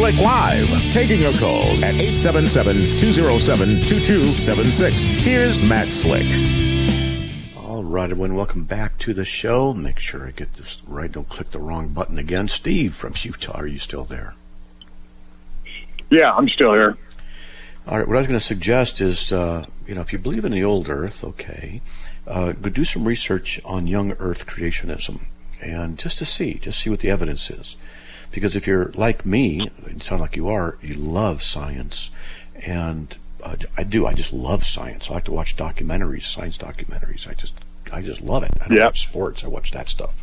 Slick 0.00 0.20
Live, 0.22 0.66
taking 0.94 1.20
your 1.20 1.34
calls 1.34 1.82
at 1.82 1.94
877-207-2276. 1.94 4.92
Here's 5.20 5.60
Matt 5.60 5.88
Slick. 5.88 6.24
All 7.54 7.84
right, 7.84 8.10
everyone, 8.10 8.34
welcome 8.34 8.64
back 8.64 8.96
to 9.00 9.12
the 9.12 9.26
show. 9.26 9.74
Make 9.74 9.98
sure 9.98 10.26
I 10.26 10.30
get 10.30 10.54
this 10.54 10.80
right. 10.86 11.12
Don't 11.12 11.28
click 11.28 11.50
the 11.50 11.58
wrong 11.58 11.88
button 11.88 12.16
again. 12.16 12.48
Steve 12.48 12.94
from 12.94 13.12
Utah, 13.14 13.52
are 13.52 13.66
you 13.66 13.78
still 13.78 14.04
there? 14.04 14.32
Yeah, 16.08 16.32
I'm 16.32 16.48
still 16.48 16.72
here. 16.72 16.96
All 17.86 17.98
right, 17.98 18.08
what 18.08 18.16
I 18.16 18.20
was 18.20 18.26
going 18.26 18.40
to 18.40 18.44
suggest 18.44 19.02
is, 19.02 19.30
uh, 19.32 19.66
you 19.86 19.94
know, 19.94 20.00
if 20.00 20.14
you 20.14 20.18
believe 20.18 20.46
in 20.46 20.52
the 20.52 20.64
old 20.64 20.88
Earth, 20.88 21.22
okay, 21.22 21.82
uh, 22.26 22.52
go 22.52 22.70
do 22.70 22.84
some 22.84 23.06
research 23.06 23.60
on 23.66 23.86
young 23.86 24.12
Earth 24.12 24.46
creationism, 24.46 25.20
and 25.60 25.98
just 25.98 26.16
to 26.16 26.24
see, 26.24 26.54
just 26.54 26.80
see 26.80 26.88
what 26.88 27.00
the 27.00 27.10
evidence 27.10 27.50
is. 27.50 27.76
Because 28.32 28.54
if 28.54 28.66
you're 28.66 28.92
like 28.94 29.26
me, 29.26 29.70
you 29.92 29.98
sound 30.00 30.20
like 30.20 30.36
you 30.36 30.48
are, 30.48 30.76
you 30.82 30.94
love 30.94 31.42
science, 31.42 32.10
and 32.62 33.16
uh, 33.42 33.56
I 33.76 33.82
do. 33.82 34.06
I 34.06 34.14
just 34.14 34.32
love 34.32 34.64
science. 34.64 35.10
I 35.10 35.14
like 35.14 35.24
to 35.24 35.32
watch 35.32 35.56
documentaries, 35.56 36.22
science 36.24 36.56
documentaries. 36.56 37.26
I 37.28 37.34
just, 37.34 37.54
I 37.92 38.02
just 38.02 38.20
love 38.20 38.42
it. 38.44 38.52
I 38.60 38.68
don't 38.68 38.76
Yeah. 38.78 38.84
watch 38.84 39.02
sports. 39.02 39.42
I 39.42 39.48
watch 39.48 39.72
that 39.72 39.88
stuff. 39.88 40.22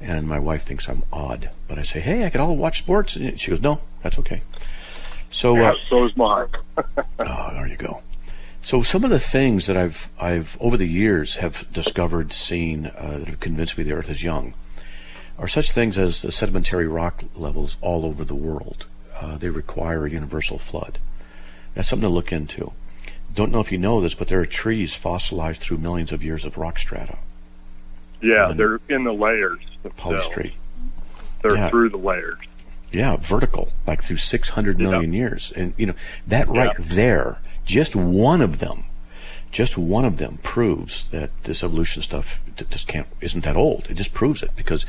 And 0.00 0.28
my 0.28 0.38
wife 0.38 0.64
thinks 0.64 0.88
I'm 0.88 1.04
odd, 1.12 1.50
but 1.68 1.78
I 1.78 1.82
say, 1.84 2.00
"Hey, 2.00 2.26
I 2.26 2.30
can 2.30 2.40
all 2.40 2.56
watch 2.56 2.78
sports," 2.78 3.16
and 3.16 3.40
she 3.40 3.50
goes, 3.50 3.62
"No, 3.62 3.80
that's 4.02 4.18
okay." 4.18 4.42
So, 5.30 5.56
uh, 5.62 5.72
so 5.88 6.04
is 6.06 6.16
mine. 6.16 6.48
Oh, 7.18 7.50
there 7.52 7.66
you 7.68 7.76
go. 7.76 8.02
So 8.60 8.82
some 8.82 9.04
of 9.04 9.10
the 9.10 9.18
things 9.20 9.66
that 9.66 9.76
I've 9.76 10.08
I've 10.20 10.56
over 10.60 10.76
the 10.76 10.86
years 10.88 11.36
have 11.36 11.66
discovered, 11.72 12.32
seen 12.32 12.86
uh, 12.86 13.18
that 13.20 13.28
have 13.28 13.40
convinced 13.40 13.78
me 13.78 13.84
the 13.84 13.92
Earth 13.92 14.10
is 14.10 14.22
young, 14.22 14.54
are 15.38 15.48
such 15.48 15.72
things 15.72 15.98
as 15.98 16.22
the 16.22 16.32
sedimentary 16.32 16.86
rock 16.86 17.24
levels 17.34 17.76
all 17.80 18.04
over 18.04 18.24
the 18.24 18.34
world. 18.34 18.86
Uh, 19.20 19.36
they 19.38 19.48
require 19.48 20.06
a 20.06 20.10
universal 20.10 20.58
flood. 20.58 20.98
That's 21.74 21.88
something 21.88 22.08
to 22.08 22.12
look 22.14 22.32
into. 22.32 22.72
Don't 23.34 23.50
know 23.50 23.60
if 23.60 23.72
you 23.72 23.78
know 23.78 24.00
this, 24.00 24.14
but 24.14 24.28
there 24.28 24.40
are 24.40 24.46
trees 24.46 24.94
fossilized 24.94 25.60
through 25.60 25.78
millions 25.78 26.12
of 26.12 26.22
years 26.22 26.44
of 26.44 26.58
rock 26.58 26.78
strata. 26.78 27.16
Yeah, 28.20 28.52
they're 28.54 28.78
in 28.88 29.04
the 29.04 29.12
layers. 29.12 29.58
themselves. 29.82 30.28
Polystrate. 30.28 30.52
They're 31.42 31.56
Yeah. 31.56 31.70
through 31.70 31.88
the 31.88 31.96
layers. 31.96 32.38
Yeah, 32.92 33.16
vertical, 33.16 33.72
like 33.86 34.02
through 34.02 34.18
600 34.18 34.78
million 34.78 35.12
years. 35.12 35.52
And, 35.56 35.72
you 35.78 35.86
know, 35.86 35.94
that 36.26 36.46
right 36.46 36.76
there, 36.78 37.38
just 37.64 37.96
one 37.96 38.40
of 38.42 38.58
them, 38.58 38.84
just 39.52 39.78
one 39.78 40.04
of 40.04 40.16
them 40.16 40.38
proves 40.42 41.08
that 41.10 41.30
this 41.44 41.62
evolution 41.62 42.02
stuff 42.02 42.40
just 42.70 42.88
can't, 42.88 43.06
isn't 43.20 43.44
that 43.44 43.56
old. 43.56 43.86
It 43.88 43.94
just 43.94 44.14
proves 44.14 44.42
it 44.42 44.50
because, 44.56 44.84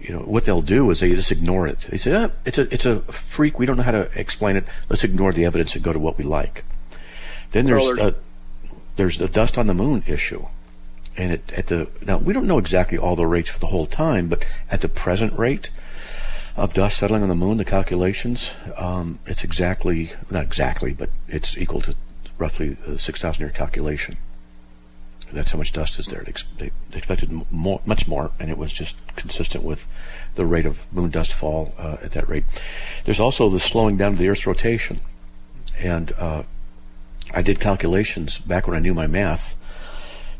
you 0.00 0.14
know, 0.14 0.20
what 0.20 0.44
they'll 0.44 0.62
do 0.62 0.90
is 0.90 1.00
they 1.00 1.14
just 1.14 1.30
ignore 1.30 1.68
it. 1.68 1.86
They 1.90 1.98
say, 1.98 2.14
ah, 2.14 2.30
it's 2.44 2.58
a, 2.58 2.72
it's 2.74 2.86
a 2.86 3.00
freak. 3.12 3.58
We 3.58 3.66
don't 3.66 3.76
know 3.76 3.82
how 3.82 3.92
to 3.92 4.10
explain 4.18 4.56
it. 4.56 4.64
Let's 4.88 5.04
ignore 5.04 5.32
the 5.32 5.44
evidence 5.44 5.74
and 5.74 5.84
go 5.84 5.92
to 5.92 5.98
what 5.98 6.18
we 6.18 6.24
like. 6.24 6.64
Then 7.50 7.66
there's, 7.66 7.98
uh, 7.98 8.12
there's 8.96 9.18
the 9.18 9.28
dust 9.28 9.58
on 9.58 9.66
the 9.66 9.74
moon 9.74 10.02
issue. 10.06 10.46
and 11.18 11.32
it, 11.32 11.52
at 11.54 11.66
the 11.66 11.88
now 12.06 12.16
we 12.16 12.32
don't 12.32 12.46
know 12.46 12.58
exactly 12.58 12.96
all 12.96 13.16
the 13.16 13.26
rates 13.26 13.50
for 13.50 13.58
the 13.58 13.66
whole 13.66 13.86
time, 13.86 14.28
but 14.28 14.44
at 14.70 14.80
the 14.80 14.88
present 14.88 15.36
rate 15.38 15.68
of 16.56 16.72
dust 16.72 16.98
settling 16.98 17.22
on 17.22 17.28
the 17.28 17.34
moon, 17.34 17.58
the 17.58 17.64
calculations, 17.64 18.52
um, 18.76 19.18
it's 19.26 19.44
exactly 19.44 20.12
not 20.30 20.44
exactly, 20.44 20.92
but 20.92 21.10
it's 21.28 21.56
equal 21.58 21.80
to 21.82 21.94
roughly 22.38 22.76
a 22.86 22.98
six 22.98 23.20
thousand 23.20 23.40
year 23.40 23.50
calculation. 23.50 24.16
That's 25.32 25.50
how 25.50 25.58
much 25.58 25.72
dust 25.72 25.98
is 25.98 26.06
there. 26.06 26.24
They 26.58 26.70
expected 26.94 27.30
more, 27.50 27.80
much 27.84 28.08
more, 28.08 28.30
and 28.40 28.50
it 28.50 28.56
was 28.56 28.72
just 28.72 28.96
consistent 29.16 29.62
with 29.62 29.86
the 30.36 30.46
rate 30.46 30.64
of 30.64 30.90
moon 30.92 31.10
dust 31.10 31.34
fall 31.34 31.74
uh, 31.78 31.98
at 32.02 32.12
that 32.12 32.28
rate. 32.28 32.44
There's 33.04 33.20
also 33.20 33.50
the 33.50 33.60
slowing 33.60 33.96
down 33.96 34.12
of 34.12 34.18
the 34.18 34.28
Earth's 34.28 34.46
rotation, 34.46 35.00
and 35.78 36.12
uh, 36.12 36.44
I 37.34 37.42
did 37.42 37.60
calculations 37.60 38.38
back 38.38 38.66
when 38.66 38.76
I 38.76 38.80
knew 38.80 38.94
my 38.94 39.06
math. 39.06 39.54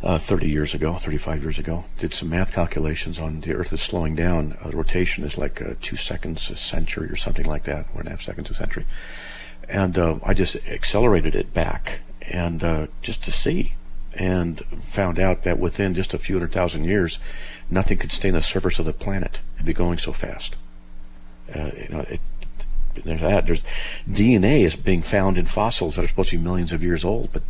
Uh, 0.00 0.16
30 0.16 0.48
years 0.48 0.74
ago, 0.74 0.94
35 0.94 1.42
years 1.42 1.58
ago, 1.58 1.84
did 1.98 2.14
some 2.14 2.30
math 2.30 2.52
calculations 2.52 3.18
on 3.18 3.40
the 3.40 3.52
Earth 3.52 3.72
is 3.72 3.82
slowing 3.82 4.14
down. 4.14 4.56
Uh, 4.64 4.70
rotation 4.70 5.24
is 5.24 5.36
like 5.36 5.60
uh, 5.60 5.74
two 5.82 5.96
seconds 5.96 6.48
a 6.50 6.56
century 6.56 7.08
or 7.08 7.16
something 7.16 7.44
like 7.44 7.64
that, 7.64 7.84
one 7.88 8.02
and 8.02 8.06
a 8.06 8.10
half 8.10 8.22
seconds 8.22 8.48
a 8.48 8.54
century. 8.54 8.86
And 9.68 9.98
uh, 9.98 10.16
I 10.24 10.34
just 10.34 10.56
accelerated 10.66 11.34
it 11.34 11.52
back 11.52 12.00
and 12.22 12.62
uh, 12.64 12.86
just 13.02 13.22
to 13.24 13.32
see, 13.32 13.74
and 14.14 14.60
found 14.78 15.18
out 15.18 15.42
that 15.42 15.58
within 15.58 15.94
just 15.94 16.14
a 16.14 16.18
few 16.18 16.36
hundred 16.36 16.52
thousand 16.52 16.84
years, 16.84 17.18
nothing 17.70 17.98
could 17.98 18.12
stay 18.12 18.28
on 18.28 18.34
the 18.34 18.42
surface 18.42 18.78
of 18.78 18.84
the 18.86 18.92
planet. 18.92 19.40
It'd 19.56 19.66
be 19.66 19.72
going 19.74 19.98
so 19.98 20.12
fast. 20.12 20.56
Uh, 21.54 21.70
you 21.76 21.88
know, 21.90 22.00
it, 22.08 22.20
there's 23.04 23.20
that. 23.20 23.46
There's 23.46 23.62
DNA 24.08 24.60
is 24.64 24.74
being 24.76 25.02
found 25.02 25.38
in 25.38 25.44
fossils 25.46 25.96
that 25.96 26.04
are 26.04 26.08
supposed 26.08 26.30
to 26.30 26.38
be 26.38 26.42
millions 26.44 26.72
of 26.72 26.82
years 26.82 27.04
old, 27.04 27.32
but 27.32 27.42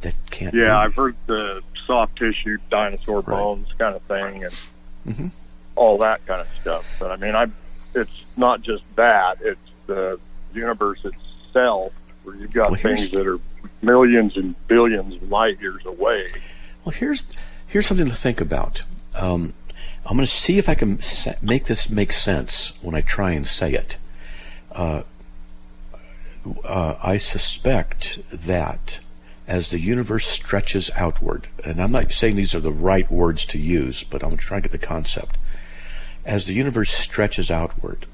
that 0.00 0.14
can't. 0.30 0.54
Yeah, 0.54 0.64
be. 0.64 0.70
I've 0.70 0.94
heard 0.94 1.16
the 1.26 1.62
soft 1.84 2.16
tissue 2.16 2.58
dinosaur 2.70 3.16
Right. 3.20 3.26
bones 3.26 3.68
kind 3.78 3.94
of 3.94 4.02
thing, 4.02 4.44
and 4.44 4.54
Mhm. 5.06 5.30
all 5.76 5.98
that 5.98 6.24
kind 6.26 6.40
of 6.40 6.46
stuff. 6.60 6.84
But 6.98 7.10
I 7.10 7.16
mean, 7.16 7.34
I 7.34 7.46
it's 7.94 8.24
not 8.36 8.62
just 8.62 8.82
that; 8.96 9.38
it's 9.42 9.60
the 9.86 10.18
universe 10.54 10.98
itself, 11.04 11.22
where 11.54 12.36
you've 12.36 12.52
got 12.52 12.70
Well, 12.70 12.80
things 12.80 13.10
that 13.12 13.26
are 13.26 13.38
millions 13.82 14.36
and 14.36 14.54
billions 14.66 15.14
of 15.14 15.30
light 15.30 15.60
years 15.60 15.84
away. 15.86 16.28
Well, 16.84 16.92
here's 16.92 17.24
here's 17.66 17.86
something 17.86 18.08
to 18.08 18.14
think 18.14 18.40
about. 18.40 18.82
Um, 19.14 19.54
I'm 20.06 20.16
going 20.16 20.26
to 20.26 20.32
see 20.32 20.58
if 20.58 20.68
I 20.68 20.74
can 20.74 20.98
make 21.40 21.66
this 21.66 21.88
make 21.88 22.12
sense 22.12 22.72
when 22.82 22.94
I 22.94 23.00
try 23.00 23.32
and 23.32 23.46
say 23.46 23.72
it. 23.72 23.96
Uh, 24.72 25.02
uh, 26.64 26.96
I 27.02 27.16
suspect 27.16 28.18
that 28.30 29.00
as 29.46 29.70
the 29.70 29.78
universe 29.78 30.26
stretches 30.26 30.90
outward, 30.94 31.48
and 31.64 31.80
I'm 31.80 31.92
not 31.92 32.12
saying 32.12 32.36
these 32.36 32.54
are 32.54 32.60
the 32.60 32.72
right 32.72 33.10
words 33.10 33.46
to 33.46 33.58
use, 33.58 34.04
but 34.04 34.22
I'm 34.22 34.30
going 34.30 34.38
to 34.38 34.44
try 34.44 34.56
and 34.58 34.64
get 34.64 34.72
the 34.72 34.78
concept. 34.78 35.36
As 36.24 36.46
the 36.46 36.54
universe 36.54 36.92
stretches 36.92 37.50
outward, 37.50 38.06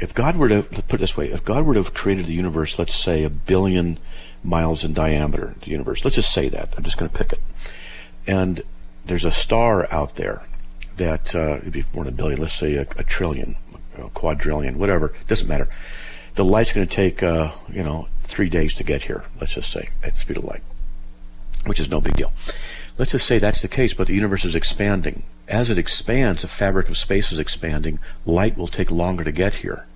if 0.00 0.14
God 0.14 0.36
were 0.36 0.48
to 0.48 0.62
put 0.62 0.94
it 0.94 0.98
this 0.98 1.16
way, 1.16 1.30
if 1.30 1.44
God 1.44 1.64
were 1.64 1.74
to 1.74 1.82
have 1.82 1.94
created 1.94 2.26
the 2.26 2.32
universe, 2.32 2.78
let's 2.78 2.94
say 2.94 3.22
a 3.22 3.30
billion 3.30 3.98
miles 4.42 4.82
in 4.82 4.94
diameter, 4.94 5.54
the 5.62 5.70
universe, 5.70 6.04
let's 6.04 6.16
just 6.16 6.32
say 6.32 6.48
that. 6.48 6.72
I'm 6.76 6.84
just 6.84 6.96
going 6.96 7.10
to 7.10 7.16
pick 7.16 7.32
it. 7.32 7.40
And 8.26 8.62
there's 9.04 9.24
a 9.24 9.30
star 9.30 9.86
out 9.92 10.14
there 10.14 10.42
that 10.96 11.34
uh, 11.34 11.56
it'd 11.56 11.72
be 11.72 11.84
more 11.94 12.04
than 12.04 12.14
a 12.14 12.16
billion, 12.16 12.40
let's 12.40 12.54
say 12.54 12.74
a, 12.74 12.86
a 12.96 13.04
trillion, 13.04 13.56
a 13.98 14.08
quadrillion, 14.10 14.78
whatever, 14.78 15.12
doesn't 15.28 15.48
matter. 15.48 15.68
The 16.34 16.44
light's 16.44 16.72
going 16.72 16.86
to 16.86 16.94
take, 16.94 17.22
uh, 17.22 17.52
you 17.68 17.82
know, 17.82 18.08
three 18.22 18.48
days 18.48 18.74
to 18.76 18.84
get 18.84 19.02
here, 19.02 19.24
let's 19.40 19.54
just 19.54 19.70
say, 19.70 19.90
at 20.02 20.14
the 20.14 20.20
speed 20.20 20.38
of 20.38 20.44
light, 20.44 20.62
which 21.66 21.80
is 21.80 21.90
no 21.90 22.00
big 22.00 22.14
deal. 22.14 22.32
Let's 22.96 23.12
just 23.12 23.26
say 23.26 23.38
that's 23.38 23.62
the 23.62 23.68
case, 23.68 23.94
but 23.94 24.06
the 24.06 24.14
universe 24.14 24.44
is 24.44 24.54
expanding. 24.54 25.22
As 25.48 25.68
it 25.68 25.78
expands, 25.78 26.42
the 26.42 26.48
fabric 26.48 26.88
of 26.88 26.96
space 26.96 27.32
is 27.32 27.38
expanding. 27.38 27.98
Light 28.24 28.56
will 28.56 28.68
take 28.68 28.90
longer 28.90 29.24
to 29.24 29.32
get 29.32 29.56
here. 29.56 29.86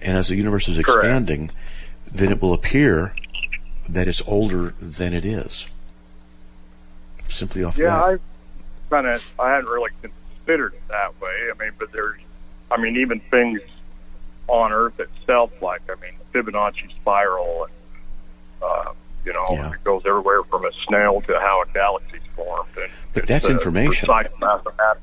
And 0.00 0.16
as 0.16 0.28
the 0.28 0.36
universe 0.36 0.68
is 0.68 0.76
Correct. 0.78 0.98
expanding, 1.04 1.50
then 2.10 2.30
it 2.32 2.40
will 2.40 2.52
appear 2.52 3.12
that 3.88 4.08
it's 4.08 4.22
older 4.26 4.74
than 4.80 5.12
it 5.12 5.24
is. 5.24 5.66
Simply 7.28 7.62
off 7.62 7.76
Yeah, 7.78 7.86
that. 7.96 8.04
I 8.04 8.18
kind 8.90 9.06
of 9.06 9.24
I 9.38 9.50
hadn't 9.50 9.68
really 9.70 9.90
considered 10.02 10.74
it 10.74 10.88
that 10.88 11.20
way. 11.20 11.48
I 11.54 11.62
mean, 11.62 11.72
but 11.78 11.92
there's, 11.92 12.18
I 12.70 12.80
mean, 12.80 12.96
even 12.96 13.20
things 13.20 13.60
on 14.48 14.72
Earth 14.72 14.98
itself, 14.98 15.52
like 15.62 15.82
I 15.88 15.94
mean, 16.00 16.12
the 16.32 16.38
Fibonacci 16.42 16.90
spiral, 16.96 17.64
and 17.64 17.72
uh, 18.62 18.92
you 19.24 19.32
know, 19.32 19.46
Yeah. 19.50 19.72
it 19.72 19.84
goes 19.84 20.02
everywhere 20.06 20.42
from 20.44 20.64
a 20.64 20.70
snail 20.86 21.20
to 21.22 21.38
how 21.38 21.62
a 21.62 21.72
galaxy's 21.72 22.20
formed. 22.34 22.68
And 22.76 22.90
But 23.14 23.26
that's 23.26 23.48
information. 23.48 24.08
Precise, 24.08 24.32
mathemat- 24.40 24.98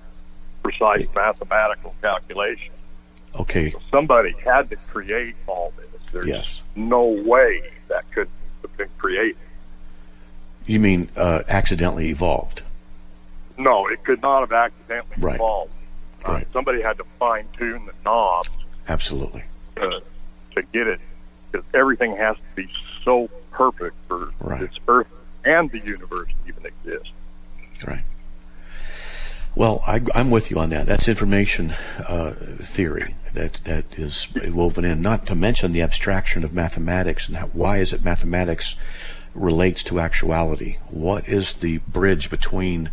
precise 0.64 1.08
mathematical 1.16 1.96
calculation. 2.02 2.74
Okay. 3.40 3.74
Somebody 3.92 4.34
had 4.44 4.70
to 4.72 4.76
create 4.76 5.36
all 5.48 5.74
this. 5.78 5.86
There's 6.12 6.28
Yes. 6.28 6.62
no 6.76 7.06
way 7.06 7.62
that 7.90 8.10
could 8.12 8.28
have 8.62 8.78
been 8.78 8.90
created. 8.98 9.38
You 10.66 10.80
mean 10.80 11.10
uh, 11.16 11.44
accidentally 11.48 12.10
evolved? 12.10 12.64
No, 13.58 13.88
it 13.88 14.04
could 14.04 14.22
not 14.22 14.42
have 14.42 14.52
accidentally 14.52 15.16
Right. 15.20 15.36
evolved. 15.36 15.72
Uh, 16.28 16.32
Right. 16.34 16.48
Somebody 16.52 16.82
had 16.82 16.98
to 16.98 17.04
fine 17.20 17.46
tune 17.58 17.86
the 17.86 17.94
knobs 18.04 18.50
Absolutely. 18.88 19.44
to, 19.78 20.02
to 20.56 20.62
get 20.74 20.88
it 20.88 21.00
because 21.52 21.66
everything 21.74 22.16
has 22.18 22.36
to 22.36 22.42
be 22.56 22.70
so 23.04 23.30
perfect 23.52 23.96
for 24.08 24.30
Right. 24.40 24.60
this 24.62 24.72
Earth 24.88 25.08
and 25.46 25.70
the 25.72 25.80
universe 25.80 26.28
to 26.30 26.50
even 26.50 26.66
exist. 26.66 27.12
Right. 27.88 28.02
Well, 29.58 29.84
I, 29.88 30.02
I'm 30.14 30.30
with 30.30 30.52
you 30.52 30.60
on 30.60 30.70
that. 30.70 30.86
That's 30.86 31.08
information 31.08 31.72
uh, 32.08 32.34
theory 32.60 33.16
that 33.34 33.54
that 33.64 33.86
is 33.98 34.28
woven 34.36 34.86
in. 34.86 35.02
Not 35.02 35.26
to 35.26 35.36
mention 35.36 35.72
the 35.72 35.82
abstraction 35.82 36.44
of 36.44 36.54
mathematics 36.54 37.28
and 37.28 37.38
how, 37.38 37.48
why 37.48 37.80
is 37.80 37.92
it 37.92 38.06
mathematics 38.06 38.76
relates 39.34 39.84
to 39.86 40.00
actuality? 40.00 40.78
What 40.92 41.28
is 41.28 41.60
the 41.60 41.80
bridge 41.80 42.30
between 42.30 42.92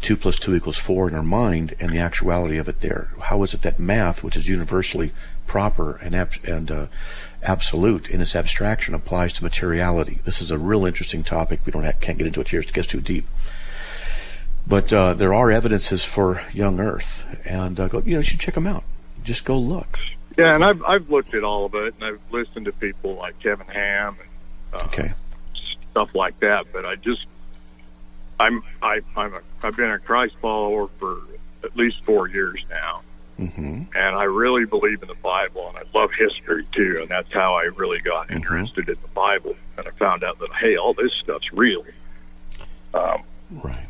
two 0.00 0.16
plus 0.16 0.38
two 0.38 0.54
equals 0.54 0.78
four 0.78 1.08
in 1.08 1.14
our 1.16 1.24
mind 1.24 1.74
and 1.80 1.90
the 1.90 1.98
actuality 1.98 2.56
of 2.56 2.68
it 2.68 2.82
there? 2.82 3.08
How 3.22 3.42
is 3.42 3.52
it 3.52 3.62
that 3.62 3.80
math, 3.80 4.22
which 4.22 4.36
is 4.36 4.46
universally 4.46 5.10
proper 5.48 5.96
and 5.96 6.14
ab- 6.14 6.44
and 6.44 6.70
uh, 6.70 6.86
absolute 7.42 8.08
in 8.08 8.20
its 8.20 8.36
abstraction, 8.36 8.94
applies 8.94 9.32
to 9.32 9.42
materiality? 9.42 10.20
This 10.24 10.40
is 10.40 10.52
a 10.52 10.58
real 10.58 10.86
interesting 10.86 11.24
topic. 11.24 11.66
We 11.66 11.72
don't 11.72 11.82
have, 11.82 11.98
can't 11.98 12.16
get 12.16 12.28
into 12.28 12.42
it 12.42 12.50
here; 12.50 12.60
it 12.60 12.72
gets 12.72 12.86
too 12.86 13.00
deep. 13.00 13.26
But 14.66 14.92
uh, 14.92 15.14
there 15.14 15.32
are 15.32 15.50
evidences 15.50 16.04
for 16.04 16.42
young 16.52 16.80
Earth, 16.80 17.22
and 17.44 17.78
uh, 17.78 17.86
go, 17.88 18.02
you 18.04 18.12
know, 18.14 18.18
you 18.18 18.24
should 18.24 18.40
check 18.40 18.54
them 18.54 18.66
out. 18.66 18.82
Just 19.22 19.44
go 19.44 19.56
look. 19.58 19.98
Yeah, 20.36 20.54
and 20.54 20.64
I've 20.64 20.82
I've 20.84 21.08
looked 21.08 21.34
at 21.34 21.44
all 21.44 21.66
of 21.66 21.74
it, 21.74 21.94
and 21.94 22.04
I've 22.04 22.20
listened 22.30 22.66
to 22.66 22.72
people 22.72 23.14
like 23.14 23.38
Kevin 23.40 23.66
Ham 23.68 24.16
and 24.20 24.80
uh, 24.80 24.84
Okay. 24.86 25.12
stuff 25.90 26.14
like 26.14 26.38
that. 26.40 26.66
But 26.72 26.84
I 26.84 26.96
just 26.96 27.24
I'm 28.40 28.62
I, 28.82 29.00
I'm 29.16 29.34
a 29.34 29.40
I've 29.62 29.76
been 29.76 29.90
a 29.90 29.98
Christ 29.98 30.34
follower 30.42 30.88
for 30.98 31.18
at 31.64 31.76
least 31.76 32.04
four 32.04 32.28
years 32.28 32.62
now, 32.68 33.02
hmm 33.38 33.82
and 33.94 34.14
I 34.16 34.24
really 34.24 34.66
believe 34.66 35.00
in 35.00 35.08
the 35.08 35.14
Bible, 35.22 35.68
and 35.68 35.78
I 35.78 35.82
love 35.98 36.10
history 36.12 36.66
too, 36.72 36.98
and 37.00 37.08
that's 37.08 37.32
how 37.32 37.54
I 37.54 37.70
really 37.76 38.00
got 38.00 38.28
Mhm. 38.28 38.36
interested 38.36 38.88
in 38.88 38.96
the 39.00 39.08
Bible, 39.14 39.56
and 39.78 39.86
I 39.86 39.90
found 39.92 40.22
out 40.24 40.38
that 40.40 40.52
hey, 40.60 40.76
all 40.76 40.92
this 40.92 41.12
stuff's 41.22 41.50
real. 41.52 41.84
Um, 42.94 43.22
Right. 43.50 43.86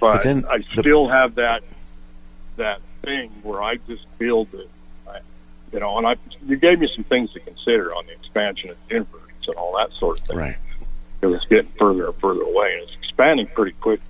But, 0.00 0.12
But 0.14 0.22
then 0.24 0.44
I 0.50 0.58
the- 0.58 0.80
still 0.82 1.08
have 1.08 1.36
that 1.36 1.62
that 2.56 2.80
thing 3.02 3.30
where 3.42 3.62
I 3.62 3.76
just 3.88 4.04
feel 4.18 4.44
that, 4.46 4.68
I, 5.08 5.18
you 5.72 5.80
know, 5.80 5.96
and 5.98 6.06
I 6.06 6.16
you 6.46 6.56
gave 6.56 6.80
me 6.80 6.90
some 6.94 7.04
things 7.04 7.32
to 7.32 7.40
consider 7.40 7.94
on 7.94 8.06
the 8.06 8.12
expansion 8.12 8.70
of 8.70 8.76
the 8.88 8.94
universe 8.94 9.20
and 9.46 9.56
all 9.56 9.76
that 9.78 9.92
sort 9.92 10.20
of 10.20 10.26
thing. 10.26 10.36
Right. 10.36 10.56
Because 11.20 11.36
it's 11.36 11.46
getting 11.46 11.70
further 11.78 12.06
and 12.06 12.14
further 12.16 12.42
away, 12.42 12.74
and 12.74 12.82
it's 12.82 12.94
expanding 13.02 13.46
pretty 13.46 13.72
quickly. 13.72 14.04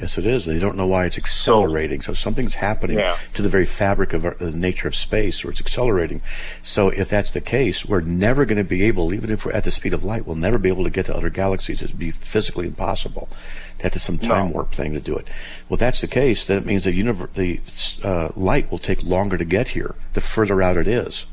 Yes, 0.00 0.18
it 0.18 0.26
is. 0.26 0.46
They 0.46 0.58
don't 0.58 0.76
know 0.76 0.86
why 0.88 1.04
it's 1.06 1.16
accelerating. 1.16 2.02
So 2.02 2.12
something's 2.12 2.54
happening 2.54 2.98
Yeah. 2.98 3.16
to 3.34 3.42
the 3.42 3.48
very 3.48 3.66
fabric 3.66 4.12
of 4.12 4.24
our, 4.24 4.34
the 4.34 4.50
nature 4.50 4.88
of 4.88 4.96
space, 4.96 5.44
where 5.44 5.52
it's 5.52 5.60
accelerating. 5.60 6.20
So 6.60 6.88
if 6.88 7.08
that's 7.08 7.30
the 7.30 7.40
case, 7.40 7.84
we're 7.84 8.00
never 8.00 8.44
going 8.44 8.58
to 8.58 8.64
be 8.64 8.82
able, 8.82 9.14
even 9.14 9.30
if 9.30 9.44
we're 9.44 9.52
at 9.52 9.62
the 9.62 9.70
speed 9.70 9.94
of 9.94 10.02
light, 10.02 10.26
we'll 10.26 10.34
never 10.34 10.58
be 10.58 10.68
able 10.68 10.82
to 10.82 10.90
get 10.90 11.06
to 11.06 11.16
other 11.16 11.30
galaxies. 11.30 11.82
It'd 11.84 11.98
be 12.00 12.10
physically 12.10 12.66
impossible. 12.66 13.28
That 13.82 13.96
is 13.96 14.02
some 14.02 14.18
time 14.18 14.46
No. 14.46 14.52
warp 14.52 14.72
thing 14.72 14.92
to 14.94 15.00
do 15.00 15.16
it. 15.16 15.26
Well, 15.68 15.76
that's 15.76 16.00
the 16.00 16.06
case, 16.06 16.46
then 16.46 16.58
it 16.58 16.66
means 16.66 16.84
the 16.84 16.92
universe, 16.92 17.30
the 17.34 17.60
uh, 18.02 18.28
light 18.36 18.70
will 18.70 18.78
take 18.78 19.02
longer 19.02 19.36
to 19.36 19.44
get 19.44 19.68
here 19.68 19.94
the 20.14 20.20
further 20.20 20.62
out 20.62 20.76
it 20.76 20.86
is. 20.86 21.26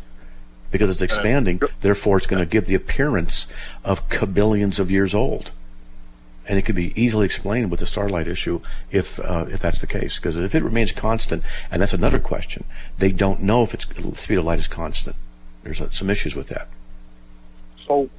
Because 0.71 0.89
it's 0.89 1.01
expanding, 1.01 1.61
therefore 1.81 2.17
it's 2.17 2.27
going 2.27 2.43
to 2.43 2.49
give 2.49 2.67
the 2.67 2.75
appearance 2.75 3.47
of 3.83 4.07
kabillions 4.09 4.77
of 4.77 4.91
years 4.91 5.15
old 5.15 5.51
and 6.49 6.57
it 6.57 6.63
could 6.63 6.75
be 6.75 6.99
easily 6.99 7.25
explained 7.25 7.69
with 7.69 7.79
the 7.79 7.85
starlight 7.85 8.27
issue 8.27 8.59
if 8.89 9.19
uh, 9.19 9.45
if 9.49 9.59
that's 9.59 9.79
the 9.79 9.87
case. 9.87 10.17
Because 10.17 10.35
if 10.35 10.55
it 10.55 10.63
remains 10.63 10.91
constant, 10.91 11.43
and 11.69 11.79
that's 11.79 11.93
another 11.93 12.17
question, 12.17 12.63
they 12.97 13.11
don't 13.11 13.43
know 13.43 13.61
if 13.61 13.75
its 13.75 13.85
the 13.85 14.15
speed 14.17 14.39
of 14.39 14.45
light 14.45 14.57
is 14.57 14.67
constant. 14.67 15.15
There's 15.63 15.79
uh, 15.79 15.91
some 15.91 16.09
issues 16.09 16.35
with 16.35 16.47
that. 16.47 16.67
So 17.85 18.09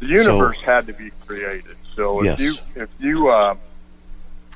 the 0.00 0.06
universe 0.06 0.58
had 0.64 0.86
to 0.86 0.94
be 0.94 1.10
created 1.26 1.76
So 1.96 2.20
if 2.20 2.26
Yes. 2.26 2.40
you 2.40 2.82
if 2.82 2.90
you, 2.98 3.28
uh, 3.28 3.54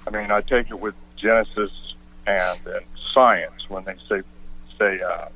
I 0.06 0.10
mean, 0.10 0.30
I 0.30 0.40
take 0.40 0.70
it 0.70 0.80
with 0.80 0.94
Genesis 1.16 1.94
and, 2.26 2.58
and 2.66 2.84
science 3.12 3.68
when 3.68 3.84
they 3.84 3.94
say 4.08 4.22
say 4.78 5.00
uh, 5.00 5.26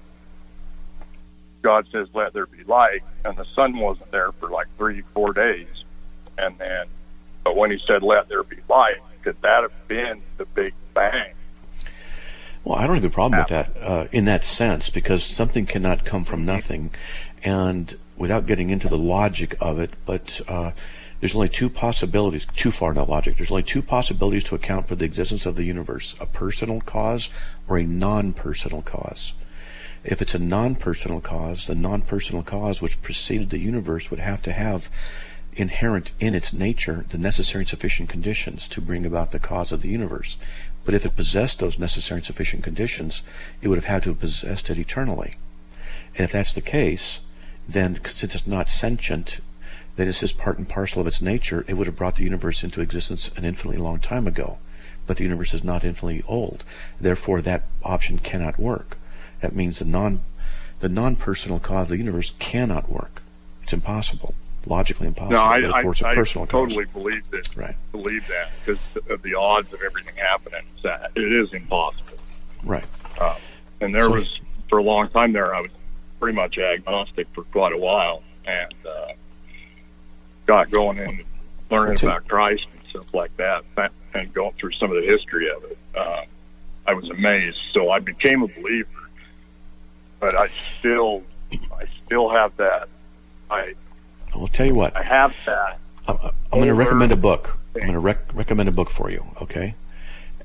God 1.63 1.87
says, 1.93 2.09
"Let 2.15 2.33
there 2.33 2.47
be 2.47 2.65
light," 2.65 3.03
and 3.25 3.37
the 3.37 3.47
sun 3.55 3.79
wasn't 3.79 4.11
there 4.11 4.33
for 4.33 4.49
like 4.49 4.67
three 4.77 5.03
four 5.15 5.33
days, 5.33 5.85
and 6.39 6.57
then 6.59 6.87
but 7.45 7.57
when 7.57 7.71
He 7.71 7.79
said, 7.87 8.03
"Let 8.03 8.29
there 8.29 8.43
be 8.43 8.59
light," 8.69 9.01
could 9.23 9.41
that 9.43 9.63
have 9.63 9.89
been 9.89 10.23
the 10.39 10.47
Big 10.47 10.75
Bang? 10.95 11.33
Well, 12.65 12.79
I 12.79 12.87
don't 12.87 12.95
have 12.97 13.05
a 13.05 13.11
problem 13.11 13.41
with 13.41 13.49
that 13.49 13.77
uh, 13.81 14.07
in 14.13 14.25
that 14.27 14.45
sense 14.45 14.89
because 14.91 15.25
something 15.25 15.67
cannot 15.67 16.05
come 16.05 16.25
from 16.25 16.45
nothing, 16.45 16.91
and 17.43 17.97
without 18.17 18.47
getting 18.47 18.71
into 18.71 18.89
the 18.89 18.99
logic 18.99 19.57
of 19.61 19.81
it, 19.81 19.91
but 20.07 20.41
uh, 20.47 20.71
there's 21.23 21.37
only 21.37 21.49
two 21.49 21.71
possibilities. 21.71 22.49
Too 22.57 22.73
far 22.73 22.91
in 22.91 22.97
the 22.97 23.05
logic. 23.05 23.37
There's 23.37 23.53
only 23.53 23.63
two 23.63 23.81
possibilities 23.81 24.43
to 24.43 24.57
account 24.57 24.89
for 24.89 24.97
the 24.97 25.05
existence 25.05 25.47
of 25.47 25.55
the 25.55 25.63
universe: 25.63 26.17
a 26.19 26.27
personal 26.27 26.81
cause 26.81 27.31
or 27.69 27.79
a 27.79 27.85
non-personal 27.85 28.83
cause. 28.83 29.33
If 30.03 30.21
it's 30.21 30.35
a 30.35 30.41
non-personal 30.41 31.21
cause, 31.21 31.69
the 31.69 31.77
non-personal 31.77 32.43
cause 32.43 32.83
which 32.83 33.01
preceded 33.03 33.51
the 33.51 33.61
universe 33.61 34.11
would 34.11 34.19
have 34.19 34.43
to 34.43 34.53
have 34.53 34.91
inherent 35.55 36.11
in 36.19 36.35
its 36.35 36.53
nature 36.53 37.05
the 37.11 37.19
necessary 37.19 37.63
and 37.63 37.69
sufficient 37.69 38.09
conditions 38.09 38.67
to 38.67 38.81
bring 38.81 39.07
about 39.07 39.31
the 39.31 39.39
cause 39.39 39.71
of 39.71 39.83
the 39.83 39.91
universe. 39.91 40.37
But 40.85 40.95
if 40.95 41.07
it 41.07 41.15
possessed 41.15 41.61
those 41.61 41.79
necessary 41.79 42.19
and 42.19 42.27
sufficient 42.27 42.65
conditions, 42.65 43.23
it 43.61 43.69
would 43.69 43.79
have 43.79 43.85
had 43.85 44.03
to 44.03 44.09
have 44.09 44.19
possessed 44.19 44.71
it 44.71 44.79
eternally. 44.79 45.35
And 46.17 46.25
if 46.25 46.33
that's 46.33 46.53
the 46.53 46.61
case, 46.61 47.21
then 47.69 48.01
since 48.07 48.35
it's 48.35 48.45
not 48.45 48.69
sentient, 48.69 49.39
that 49.97 50.09
it's 50.09 50.21
just 50.21 50.39
part 50.39 50.59
and 50.59 50.69
parcel 50.69 51.01
of 51.01 51.07
its 51.07 51.21
nature, 51.21 51.65
it 51.69 51.75
would 51.75 51.87
have 51.87 51.97
brought 51.97 52.17
the 52.17 52.25
universe 52.25 52.63
into 52.65 52.81
existence 52.81 53.31
an 53.37 53.45
infinitely 53.45 53.79
long 53.79 53.99
time 53.99 54.27
ago. 54.27 54.59
But 55.07 55.17
the 55.17 55.25
universe 55.25 55.53
is 55.53 55.65
not 55.65 55.85
infinitely 55.85 56.23
old. 56.29 56.65
Therefore, 57.01 57.43
that 57.43 57.65
option 57.83 58.19
cannot 58.19 58.59
work. 58.59 58.97
That 59.41 59.55
means 59.55 59.79
the 59.81 59.85
non 59.85 60.21
the 60.81 60.89
non-personal 60.89 61.61
cause 61.61 61.87
of 61.87 61.91
the 61.91 61.97
universe 61.99 62.33
cannot 62.41 62.89
work. 62.89 63.23
It's 63.63 63.73
impossible, 63.73 64.35
logically 64.67 65.07
impossible. 65.07 65.37
No, 65.37 65.43
I, 65.43 65.59
I, 65.61 65.79
I 65.79 66.15
personal 66.15 66.47
cause. 66.47 66.69
totally 66.71 66.87
believe 66.87 67.29
that. 67.31 67.49
Right. 67.57 67.77
Believe 67.93 68.27
that 68.29 68.51
because 68.65 68.81
of 69.09 69.23
the 69.23 69.35
odds 69.35 69.73
of 69.73 69.81
everything 69.83 70.17
happening. 70.17 70.63
It 71.15 71.33
is 71.33 71.53
impossible. 71.53 72.19
Right. 72.65 72.87
Uh, 73.21 73.37
and 73.81 73.95
there 73.95 74.05
So- 74.05 74.11
was 74.13 74.41
for 74.69 74.79
a 74.79 74.83
long 74.83 75.09
time 75.09 75.33
there, 75.33 75.55
I 75.55 75.61
was 75.61 75.71
pretty 76.19 76.35
much 76.37 76.59
agnostic 76.59 77.29
for 77.35 77.43
quite 77.45 77.73
a 77.73 77.79
while, 77.79 78.23
and 78.47 78.75
uh, 78.87 79.13
got 80.53 80.71
going 80.71 80.99
into 80.99 81.25
learning 81.71 81.97
about 82.03 82.29
Christ 82.29 82.67
and 82.75 82.89
stuff 82.91 83.15
like 83.15 83.35
that, 83.39 83.65
and 84.15 84.33
going 84.35 84.53
through 84.53 84.73
some 84.73 84.91
of 84.95 85.03
the 85.03 85.09
history 85.09 85.51
of 85.51 85.65
it. 85.65 85.79
Uh, 85.97 86.23
I 86.87 86.93
was 86.93 87.09
amazed. 87.09 87.57
So 87.73 87.91
I 87.91 88.01
became 88.01 88.43
a 88.43 88.49
believer, 88.49 89.09
but 90.21 90.37
I 90.37 90.51
still, 90.79 91.23
I 91.53 91.87
still 92.05 92.29
have 92.29 92.55
that. 92.59 92.89
I 93.51 93.75
I'll 94.35 94.49
tell 94.49 94.67
you 94.67 94.75
what. 94.75 94.95
I 94.95 95.03
have 95.03 95.35
that. 95.47 95.79
I'm, 96.07 96.19
I'm 96.23 96.31
going 96.59 96.67
to 96.67 96.75
recommend 96.75 97.13
a 97.13 97.17
book. 97.17 97.57
I'm 97.75 97.81
going 97.83 97.93
to 97.95 97.99
rec- 97.99 98.35
recommend 98.35 98.69
a 98.69 98.73
book 98.73 98.91
for 98.91 99.11
you, 99.11 99.25
okay? 99.41 99.75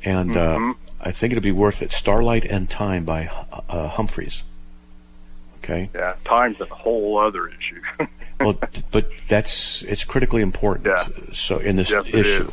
And 0.03 0.31
Mhm. 0.31 0.71
uh, 0.71 0.73
I 1.01 1.11
think 1.11 1.33
it'll 1.33 1.43
be 1.43 1.51
worth 1.51 1.81
it. 1.81 1.91
Starlight 1.91 2.45
and 2.45 2.69
Time 2.69 3.03
by 3.03 3.27
uh, 3.69 3.89
Humphreys. 3.89 4.43
Okay. 5.57 5.89
Yeah, 5.93 6.15
time's 6.23 6.61
a 6.61 6.65
whole 6.65 7.17
other 7.17 7.47
issue. 7.49 7.81
Well, 8.39 8.57
but 8.91 9.09
that's 9.27 9.81
it's 9.83 10.03
critically 10.03 10.41
important. 10.41 10.85
Yeah. 10.87 11.07
So 11.33 11.57
in 11.57 11.75
this 11.75 11.91
Yes, 11.91 12.05
issue, 12.07 12.51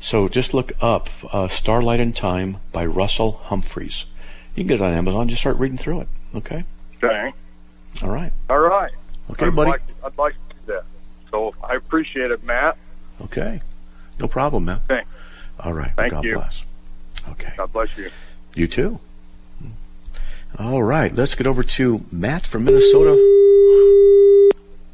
so 0.00 0.28
just 0.28 0.54
look 0.54 0.72
up 0.80 1.08
uh, 1.32 1.46
Starlight 1.48 2.00
and 2.00 2.14
Time 2.16 2.56
by 2.72 2.86
Russell 2.86 3.32
Humphreys. 3.44 4.06
You 4.54 4.62
can 4.64 4.68
get 4.68 4.74
it 4.80 4.82
on 4.82 4.92
Amazon. 4.92 5.28
Just 5.28 5.40
start 5.42 5.56
reading 5.58 5.78
through 5.78 6.02
it. 6.02 6.08
Okay. 6.34 6.64
okay. 7.02 7.32
All 8.02 8.08
right. 8.10 8.32
All 8.48 8.58
right. 8.58 8.92
Okay, 9.30 9.46
I'd 9.46 9.54
buddy. 9.56 9.70
Like, 9.70 9.82
I'd 10.04 10.18
like 10.18 10.34
to 10.34 10.54
do 10.54 10.72
that. 10.72 10.84
So 11.30 11.54
I 11.62 11.74
appreciate 11.74 12.30
it, 12.30 12.42
Matt. 12.44 12.76
Okay. 13.22 13.60
No 14.18 14.26
problem, 14.26 14.64
man. 14.64 14.80
Thanks. 14.88 15.08
All 15.60 15.72
right. 15.72 15.92
Thank 15.96 16.12
God 16.12 16.24
you. 16.24 16.34
bless. 16.34 16.64
Okay. 17.30 17.52
God 17.56 17.72
bless 17.72 17.96
you. 17.96 18.10
You 18.54 18.66
too. 18.66 19.00
All 20.58 20.82
right, 20.82 21.14
let's 21.14 21.36
get 21.36 21.46
over 21.46 21.62
to 21.62 22.04
Matt 22.10 22.44
from 22.44 22.64
Minnesota. 22.64 23.12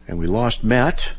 And 0.09 0.19
we 0.19 0.27
lost 0.27 0.63
Matt. 0.63 1.13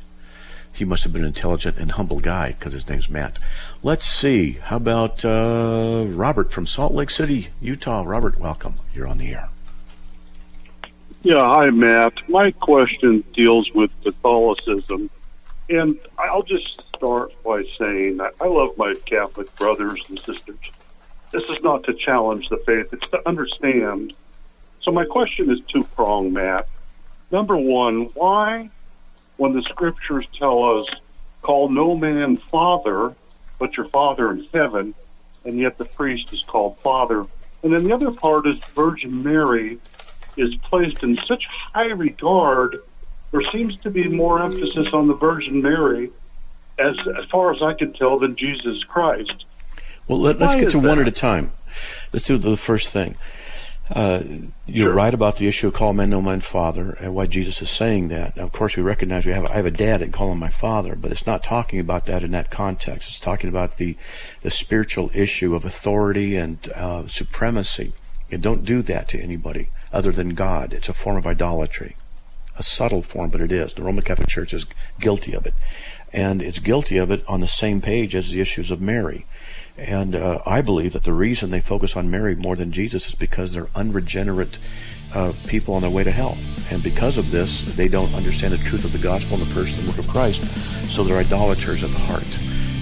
He 0.72 0.86
must 0.86 1.04
have 1.04 1.12
been 1.12 1.24
an 1.24 1.30
intelligent 1.30 1.78
and 1.78 1.92
humble 1.92 2.20
guy 2.20 2.56
because 2.58 2.74
his 2.74 2.88
name's 2.88 3.10
Matt. 3.10 3.40
Let's 3.82 4.06
see. 4.06 4.54
How 4.54 4.78
about 4.78 5.26
uh, 5.26 6.06
Robert 6.08 6.52
from 6.52 6.68
Salt 6.68 6.94
Lake 6.94 7.10
City, 7.10 7.50
Utah? 7.60 8.04
Robert, 8.06 8.40
welcome. 8.40 8.76
You're 8.94 9.08
on 9.08 9.18
the 9.18 9.34
air. 9.34 9.50
Yeah, 11.24 11.42
hi, 11.42 11.72
Matt. 11.72 12.30
My 12.30 12.52
question 12.52 13.24
deals 13.34 13.72
with 13.74 13.92
Catholicism. 14.04 15.10
And 15.70 16.00
I'll 16.18 16.44
just 16.44 16.82
start 16.96 17.32
by 17.44 17.64
saying 17.78 18.18
that 18.18 18.34
I 18.40 18.48
love 18.48 18.78
my 18.78 18.94
Catholic 19.06 19.54
brothers 19.56 20.04
and 20.08 20.20
sisters. 20.20 20.56
This 21.32 21.44
is 21.44 21.62
not 21.62 21.84
to 21.86 21.94
challenge 21.94 22.50
the 22.50 22.58
faith, 22.58 22.94
it's 22.94 23.10
to 23.12 23.28
understand. 23.28 24.14
So, 24.82 24.92
my 24.92 25.04
question 25.04 25.52
is 25.52 25.60
two 25.68 25.84
pronged, 25.96 26.34
Matt. 26.34 26.68
Number 27.32 27.58
one, 27.58 28.06
why, 28.14 28.70
when 29.38 29.54
the 29.54 29.62
scriptures 29.64 30.26
tell 30.38 30.80
us, 30.80 30.88
call 31.42 31.70
no 31.70 31.96
man 31.96 32.38
father, 32.38 33.16
but 33.60 33.78
your 33.78 33.88
father 33.88 34.32
in 34.32 34.48
heaven, 34.54 34.94
and 35.46 35.58
yet 35.58 35.78
the 35.78 35.86
priest 35.86 36.34
is 36.34 36.44
called 36.48 36.78
father? 36.80 37.26
And 37.64 37.74
then 37.74 37.84
the 37.84 37.94
other 37.94 38.12
part 38.12 38.46
is 38.48 38.58
Virgin 38.76 39.24
Mary 39.24 39.80
is 40.36 40.56
placed 40.56 41.04
in 41.04 41.18
such 41.28 41.46
high 41.74 41.88
regard, 41.88 42.78
there 43.32 43.42
seems 43.52 43.78
to 43.82 43.90
be 43.90 44.08
more 44.08 44.42
emphasis 44.42 44.88
on 44.94 45.08
the 45.08 45.14
Virgin 45.14 45.62
Mary, 45.62 46.10
as 46.80 46.96
as 47.18 47.26
far 47.26 47.54
as 47.54 47.62
I 47.62 47.74
can 47.74 47.92
tell, 47.94 48.20
than 48.20 48.36
Jesus 48.36 48.84
Christ. 48.84 49.46
Well, 50.08 50.20
let, 50.20 50.40
let's 50.40 50.56
get 50.56 50.70
to 50.72 50.80
one 50.80 51.00
at 51.00 51.08
a 51.08 51.12
time. 51.12 51.52
Let's 52.14 52.26
do 52.26 52.38
the 52.38 52.56
first 52.56 52.90
thing. 52.90 53.16
Uh, 53.90 54.22
you're 54.66 54.90
Sure. 54.90 54.94
right 54.96 55.14
about 55.14 55.38
the 55.38 55.48
issue 55.48 55.68
of 55.68 55.74
call 55.74 55.94
man 55.94 56.10
no 56.10 56.22
man 56.22 56.42
father 56.42 56.98
and 57.00 57.16
why 57.16 57.26
Jesus 57.26 57.62
is 57.62 57.70
saying 57.70 58.10
that. 58.10 58.38
Of 58.38 58.52
course, 58.52 58.76
we 58.76 58.84
recognize 58.84 59.26
we 59.26 59.32
have 59.32 59.46
I 59.46 59.54
have 59.56 59.66
a 59.66 59.72
dad 59.72 60.02
and 60.02 60.12
call 60.12 60.32
him 60.32 60.40
my 60.40 60.50
father, 60.50 60.96
but 60.96 61.12
it's 61.12 61.26
not 61.26 61.44
talking 61.44 61.80
about 61.80 62.06
that 62.06 62.24
in 62.24 62.32
that 62.32 62.52
context. 62.52 63.10
It's 63.10 63.20
talking 63.20 63.50
about 63.50 63.78
the 63.78 63.96
the 64.42 64.50
spiritual 64.50 65.10
issue 65.14 65.56
of 65.56 65.64
authority 65.64 66.36
and 66.36 66.58
uh, 66.76 67.08
supremacy. 67.08 67.94
And 68.30 68.42
don't 68.44 68.66
do 68.66 68.82
that 68.82 69.08
to 69.10 69.22
anybody 69.22 69.70
other 69.94 70.12
than 70.12 70.36
God. 70.36 70.74
It's 70.74 70.90
a 70.90 70.94
form 70.94 71.16
of 71.16 71.26
idolatry, 71.26 71.96
a 72.60 72.64
subtle 72.64 73.02
form, 73.02 73.30
but 73.30 73.40
it 73.40 73.54
is. 73.54 73.74
The 73.74 73.84
Roman 73.84 74.04
Catholic 74.04 74.28
Church 74.28 74.54
is 74.54 74.66
guilty 75.00 75.34
of 75.34 75.46
it, 75.46 75.54
and 76.12 76.42
it's 76.42 76.60
guilty 76.60 76.98
of 76.98 77.10
it 77.10 77.24
on 77.26 77.40
the 77.40 77.48
same 77.48 77.80
page 77.80 78.14
as 78.16 78.32
the 78.32 78.42
issues 78.42 78.70
of 78.70 78.82
Mary. 78.82 79.26
And 79.78 80.16
uh, 80.16 80.42
I 80.46 80.62
believe 80.62 80.94
that 80.94 81.04
the 81.04 81.14
reason 81.14 81.52
they 81.52 81.62
focus 81.62 81.96
on 81.96 82.10
Mary 82.10 82.36
more 82.36 82.56
than 82.56 82.72
Jesus 82.72 83.10
is 83.10 83.16
because 83.16 83.54
they're 83.54 83.70
unregenerate 83.76 84.58
uh, 85.14 85.34
people 85.48 85.76
on 85.76 85.82
their 85.82 85.92
way 85.92 86.04
to 86.04 86.12
hell. 86.12 86.38
And 86.72 86.84
because 86.84 87.18
of 87.18 87.32
this, 87.32 87.62
they 87.76 87.88
don't 87.88 88.14
understand 88.14 88.54
the 88.54 88.58
truth 88.58 88.86
of 88.86 88.92
the 88.92 89.00
gospel 89.00 89.38
and 89.38 89.46
the 89.46 89.54
person 89.54 89.80
and 89.80 89.88
work 89.88 90.00
of 90.00 90.08
Christ, 90.08 90.44
so 90.90 91.04
they're 91.04 91.20
idolaters 91.20 91.84
at 91.84 91.92
the 91.92 92.00
heart. 92.00 92.28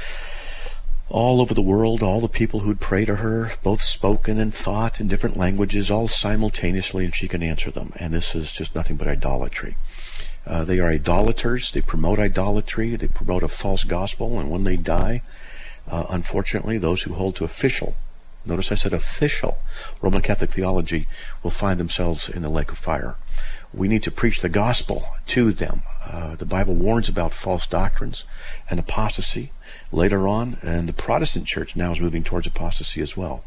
all 1.09 1.41
over 1.41 1.53
the 1.53 1.61
world, 1.61 2.01
all 2.01 2.21
the 2.21 2.29
people 2.29 2.61
who'd 2.61 2.79
pray 2.79 3.03
to 3.03 3.17
her, 3.17 3.51
both 3.63 3.81
spoken 3.81 4.39
and 4.39 4.53
thought 4.53 4.99
in 4.99 5.09
different 5.09 5.35
languages, 5.35 5.91
all 5.91 6.07
simultaneously, 6.07 7.03
and 7.03 7.13
she 7.13 7.27
can 7.27 7.43
answer 7.43 7.69
them. 7.69 7.91
And 7.97 8.13
this 8.13 8.33
is 8.33 8.53
just 8.53 8.73
nothing 8.75 8.95
but 8.95 9.09
idolatry. 9.09 9.75
Uh, 10.47 10.63
they 10.63 10.79
are 10.79 10.89
idolaters. 10.89 11.71
They 11.71 11.81
promote 11.81 12.17
idolatry. 12.17 12.95
They 12.95 13.07
promote 13.07 13.43
a 13.43 13.49
false 13.49 13.83
gospel. 13.83 14.39
And 14.39 14.49
when 14.49 14.63
they 14.63 14.77
die, 14.77 15.21
uh, 15.87 16.05
unfortunately, 16.09 16.77
those 16.77 17.03
who 17.03 17.13
hold 17.13 17.35
to 17.35 17.43
official 17.43 17.95
Notice 18.45 18.71
I 18.71 18.75
said 18.75 18.93
official 18.93 19.57
Roman 20.01 20.21
Catholic 20.21 20.49
theology 20.49 21.07
will 21.43 21.51
find 21.51 21.79
themselves 21.79 22.27
in 22.27 22.41
the 22.41 22.49
lake 22.49 22.71
of 22.71 22.77
fire. 22.77 23.15
We 23.73 23.87
need 23.87 24.03
to 24.03 24.11
preach 24.11 24.41
the 24.41 24.49
gospel 24.49 25.05
to 25.27 25.51
them. 25.51 25.83
Uh, 26.05 26.35
the 26.35 26.45
Bible 26.45 26.73
warns 26.73 27.07
about 27.07 27.33
false 27.33 27.67
doctrines 27.67 28.25
and 28.69 28.79
apostasy 28.79 29.51
later 29.91 30.27
on, 30.27 30.57
and 30.61 30.89
the 30.89 30.93
Protestant 30.93 31.45
church 31.45 31.75
now 31.75 31.91
is 31.91 32.01
moving 32.01 32.23
towards 32.23 32.47
apostasy 32.47 33.01
as 33.01 33.15
well. 33.15 33.43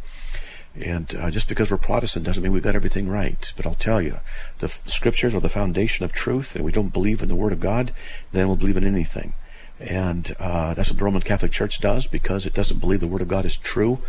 And 0.81 1.15
uh, 1.17 1.31
just 1.31 1.49
because 1.49 1.71
we're 1.71 1.79
Protestant 1.79 2.25
doesn't 2.25 2.43
mean 2.43 2.53
we've 2.53 2.63
got 2.63 2.75
everything 2.75 3.09
right. 3.09 3.53
But 3.57 3.67
I'll 3.67 3.75
tell 3.75 4.01
you, 4.01 4.19
the 4.59 4.67
f- 4.67 4.89
scriptures 4.89 5.35
are 5.35 5.41
the 5.41 5.49
foundation 5.49 6.05
of 6.05 6.13
truth, 6.13 6.57
and 6.57 6.65
we 6.65 6.73
don't 6.73 6.93
believe 6.93 7.23
in 7.23 7.29
the 7.29 7.37
Word 7.37 7.53
of 7.53 7.61
God, 7.61 7.93
then 8.33 8.49
we'll 8.49 8.57
believe 8.57 8.77
in 8.77 8.85
anything. 8.85 9.35
And 9.79 10.35
uh, 10.41 10.75
that's 10.75 10.91
what 10.91 10.99
the 10.99 11.05
Roman 11.05 11.23
Catholic 11.23 11.53
Church 11.53 11.81
does 11.81 12.07
because 12.07 12.47
it 12.47 12.55
doesn't 12.55 12.79
believe 12.79 13.01
the 13.01 13.07
Word 13.07 13.23
of 13.23 13.29
God 13.29 13.45
is 13.45 13.57
true 13.57 14.01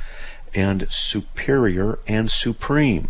and 0.55 0.87
superior 0.89 1.99
and 2.07 2.31
supreme 2.31 3.09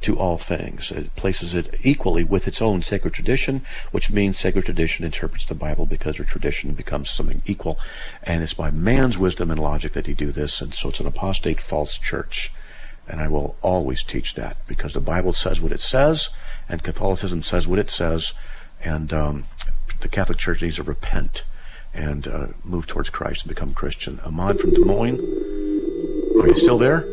to 0.00 0.18
all 0.18 0.38
things. 0.38 0.90
It 0.90 1.14
places 1.14 1.54
it 1.54 1.74
equally 1.82 2.24
with 2.24 2.48
its 2.48 2.62
own 2.62 2.82
sacred 2.82 3.12
tradition, 3.12 3.62
which 3.92 4.10
means 4.10 4.38
sacred 4.38 4.64
tradition 4.64 5.04
interprets 5.04 5.44
the 5.44 5.54
Bible 5.54 5.86
because 5.86 6.16
their 6.16 6.26
tradition 6.26 6.72
becomes 6.72 7.10
something 7.10 7.42
equal. 7.46 7.78
And 8.22 8.42
it's 8.42 8.54
by 8.54 8.70
man's 8.70 9.18
wisdom 9.18 9.50
and 9.50 9.60
logic 9.60 9.92
that 9.92 10.06
he 10.06 10.14
do 10.14 10.32
this, 10.32 10.60
and 10.60 10.74
so 10.74 10.88
it's 10.88 11.00
an 11.00 11.06
apostate 11.06 11.60
false 11.60 11.98
church. 11.98 12.50
And 13.06 13.20
I 13.20 13.28
will 13.28 13.56
always 13.62 14.02
teach 14.02 14.34
that 14.34 14.56
because 14.66 14.94
the 14.94 15.00
Bible 15.00 15.32
says 15.32 15.60
what 15.60 15.72
it 15.72 15.80
says, 15.80 16.30
and 16.68 16.82
Catholicism 16.82 17.42
says 17.42 17.66
what 17.66 17.78
it 17.78 17.90
says, 17.90 18.32
and 18.82 19.12
um, 19.12 19.44
the 20.00 20.08
Catholic 20.08 20.38
Church 20.38 20.62
needs 20.62 20.76
to 20.76 20.82
repent 20.82 21.44
and 21.92 22.26
uh, 22.26 22.46
move 22.64 22.86
towards 22.86 23.10
Christ 23.10 23.42
and 23.44 23.54
become 23.54 23.74
Christian. 23.74 24.20
Ahmad 24.24 24.60
from 24.60 24.72
Des 24.72 24.80
Moines. 24.80 25.49
Are 26.40 26.48
you 26.48 26.56
still 26.56 26.78
there? 26.78 27.04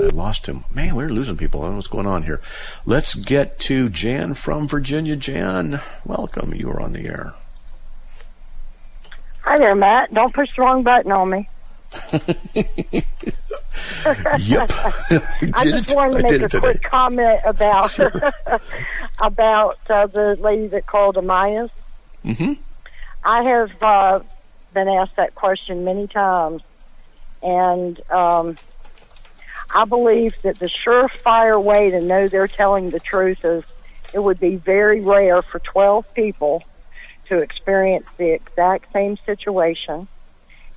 I 0.00 0.10
lost 0.12 0.46
him. 0.46 0.62
Man, 0.72 0.94
we're 0.94 1.08
losing 1.08 1.36
people. 1.36 1.62
I 1.62 1.64
don't 1.64 1.72
know 1.72 1.76
what's 1.78 1.88
going 1.88 2.06
on 2.06 2.22
here. 2.22 2.40
Let's 2.86 3.16
get 3.16 3.58
to 3.60 3.88
Jan 3.88 4.34
from 4.34 4.68
Virginia. 4.68 5.16
Jan, 5.16 5.80
welcome. 6.04 6.54
You 6.54 6.70
are 6.70 6.80
on 6.80 6.92
the 6.92 7.06
air. 7.06 7.34
Hi 9.40 9.58
there, 9.58 9.74
Matt. 9.74 10.14
Don't 10.14 10.32
push 10.32 10.54
the 10.54 10.62
wrong 10.62 10.84
button 10.84 11.10
on 11.10 11.30
me. 11.30 11.48
yep. 12.54 13.04
I, 14.04 15.22
I 15.54 15.64
just 15.64 15.96
wanted 15.96 16.22
to 16.22 16.38
make 16.38 16.54
a 16.54 16.60
quick 16.60 16.82
comment 16.84 17.40
about 17.44 17.90
sure. 17.90 18.12
about 19.18 19.78
uh, 19.90 20.06
the 20.06 20.36
lady 20.40 20.68
that 20.68 20.86
called 20.86 21.16
Amias. 21.16 21.70
Mm-hmm. 22.24 22.52
I 23.24 23.42
have 23.42 23.82
uh, 23.82 24.20
been 24.72 24.88
asked 24.88 25.16
that 25.16 25.34
question 25.34 25.84
many 25.84 26.06
times, 26.06 26.62
and 27.42 28.00
um, 28.10 28.56
I 29.74 29.84
believe 29.84 30.40
that 30.42 30.58
the 30.58 30.66
surefire 30.66 31.62
way 31.62 31.90
to 31.90 32.00
know 32.00 32.28
they're 32.28 32.48
telling 32.48 32.90
the 32.90 33.00
truth 33.00 33.44
is 33.44 33.64
it 34.12 34.22
would 34.22 34.40
be 34.40 34.56
very 34.56 35.00
rare 35.00 35.42
for 35.42 35.58
12 35.58 36.14
people 36.14 36.64
to 37.26 37.38
experience 37.38 38.08
the 38.16 38.32
exact 38.32 38.92
same 38.92 39.18
situation 39.26 40.08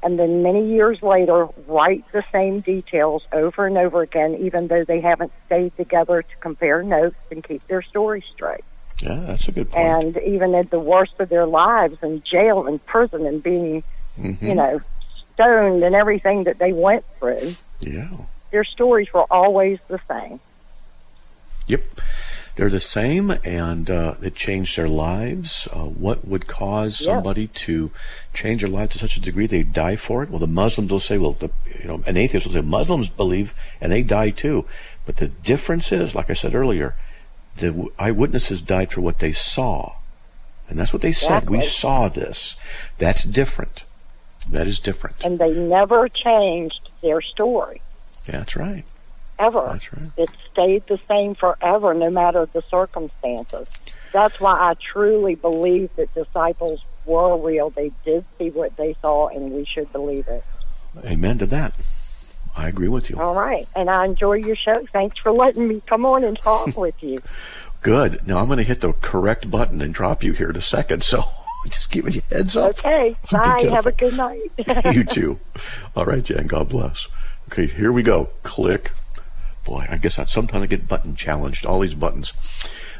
and 0.03 0.17
then 0.17 0.41
many 0.41 0.73
years 0.73 1.01
later 1.03 1.47
write 1.67 2.03
the 2.11 2.23
same 2.31 2.61
details 2.61 3.23
over 3.31 3.67
and 3.67 3.77
over 3.77 4.01
again, 4.01 4.35
even 4.35 4.67
though 4.67 4.83
they 4.83 5.01
haven't 5.01 5.31
stayed 5.45 5.75
together 5.77 6.23
to 6.23 6.35
compare 6.39 6.81
notes 6.81 7.17
and 7.29 7.43
keep 7.43 7.65
their 7.67 7.81
story 7.83 8.23
straight. 8.33 8.63
Yeah, 9.01 9.19
that's 9.27 9.47
a 9.47 9.51
good 9.51 9.69
point. 9.69 10.17
And 10.17 10.17
even 10.23 10.55
at 10.55 10.69
the 10.69 10.79
worst 10.79 11.19
of 11.19 11.29
their 11.29 11.45
lives 11.45 12.01
in 12.01 12.23
jail 12.23 12.67
and 12.67 12.83
prison 12.83 13.25
and 13.25 13.43
being, 13.43 13.83
mm-hmm. 14.17 14.45
you 14.45 14.55
know, 14.55 14.81
stoned 15.41 15.83
and 15.83 15.95
everything 15.95 16.43
that 16.45 16.57
they 16.59 16.73
went 16.73 17.05
through. 17.19 17.55
Yeah. 17.79 18.11
Their 18.51 18.63
stories 18.63 19.11
were 19.13 19.25
always 19.31 19.79
the 19.87 19.99
same. 20.07 20.39
Yep. 21.67 21.83
They're 22.55 22.69
the 22.69 22.81
same, 22.81 23.31
and 23.45 23.89
uh, 23.89 24.15
it 24.21 24.35
changed 24.35 24.77
their 24.77 24.89
lives. 24.89 25.69
Uh, 25.71 25.85
what 25.85 26.27
would 26.27 26.47
cause 26.47 27.03
somebody 27.03 27.47
to 27.47 27.91
change 28.33 28.61
their 28.61 28.69
life 28.69 28.91
to 28.91 28.99
such 28.99 29.15
a 29.15 29.21
degree 29.21 29.47
they 29.47 29.63
die 29.63 29.95
for 29.95 30.21
it? 30.21 30.29
Well, 30.29 30.39
the 30.39 30.47
Muslims 30.47 30.91
will 30.91 30.99
say, 30.99 31.17
well, 31.17 31.31
the, 31.31 31.49
you 31.79 31.87
know, 31.87 32.03
an 32.05 32.17
atheist 32.17 32.45
will 32.45 32.53
say, 32.53 32.61
Muslims 32.61 33.09
believe, 33.09 33.53
and 33.79 33.91
they 33.91 34.03
die 34.03 34.31
too. 34.31 34.65
But 35.05 35.17
the 35.17 35.29
difference 35.29 35.93
is, 35.93 36.13
like 36.13 36.29
I 36.29 36.33
said 36.33 36.53
earlier, 36.53 36.95
the 37.55 37.87
eyewitnesses 37.97 38.61
died 38.61 38.91
for 38.91 38.99
what 38.99 39.19
they 39.19 39.31
saw. 39.31 39.93
And 40.67 40.77
that's 40.77 40.93
what 40.93 41.01
they 41.01 41.13
said. 41.13 41.49
We 41.49 41.61
saw 41.61 42.09
this. 42.09 42.55
That's 42.97 43.23
different. 43.23 43.85
That 44.49 44.67
is 44.67 44.79
different. 44.79 45.23
And 45.23 45.39
they 45.39 45.51
never 45.51 46.09
changed 46.09 46.89
their 47.01 47.21
story. 47.21 47.81
That's 48.25 48.55
right. 48.55 48.83
Ever. 49.39 49.69
That's 49.71 49.93
right. 49.93 50.11
It 50.17 50.29
stayed 50.51 50.87
the 50.87 50.99
same 51.07 51.35
forever, 51.35 51.93
no 51.93 52.09
matter 52.09 52.45
the 52.45 52.61
circumstances. 52.63 53.67
That's 54.11 54.39
why 54.39 54.53
I 54.53 54.73
truly 54.75 55.35
believe 55.35 55.95
that 55.95 56.13
disciples 56.13 56.83
were 57.05 57.37
real. 57.37 57.69
They 57.69 57.91
did 58.05 58.25
see 58.37 58.49
what 58.49 58.75
they 58.77 58.95
saw, 59.01 59.29
and 59.29 59.51
we 59.51 59.65
should 59.65 59.91
believe 59.91 60.27
it. 60.27 60.43
Amen 61.05 61.37
to 61.39 61.45
that. 61.47 61.73
I 62.55 62.67
agree 62.67 62.89
with 62.89 63.09
you. 63.09 63.19
All 63.19 63.33
right. 63.33 63.67
And 63.75 63.89
I 63.89 64.05
enjoy 64.05 64.33
your 64.33 64.57
show. 64.57 64.85
Thanks 64.91 65.17
for 65.17 65.31
letting 65.31 65.67
me 65.67 65.81
come 65.87 66.05
on 66.05 66.23
and 66.23 66.37
talk 66.37 66.67
with 66.77 67.01
you. 67.01 67.21
Good. 67.81 68.27
Now 68.27 68.39
I'm 68.39 68.47
going 68.47 68.57
to 68.57 68.63
hit 68.63 68.81
the 68.81 68.93
correct 68.93 69.49
button 69.49 69.81
and 69.81 69.93
drop 69.93 70.23
you 70.23 70.33
here 70.33 70.49
in 70.49 70.55
a 70.55 70.61
second. 70.61 71.03
So 71.03 71.23
Just 71.65 71.91
giving 71.91 72.13
you 72.13 72.21
heads 72.31 72.57
up. 72.57 72.79
Okay. 72.79 73.15
Bye. 73.31 73.69
Have 73.71 73.85
a 73.85 73.91
good 73.91 74.17
night. 74.17 74.51
you 74.93 75.03
too. 75.03 75.39
All 75.95 76.05
right, 76.05 76.23
Jan. 76.23 76.47
God 76.47 76.69
bless. 76.69 77.07
Okay, 77.51 77.67
here 77.67 77.91
we 77.91 78.03
go. 78.03 78.29
Click. 78.43 78.91
Boy, 79.65 79.85
I 79.89 79.97
guess 79.97 80.17
I, 80.17 80.25
sometimes 80.25 80.63
I 80.63 80.67
get 80.67 80.87
button 80.87 81.15
challenged. 81.15 81.65
All 81.65 81.79
these 81.79 81.93
buttons. 81.93 82.33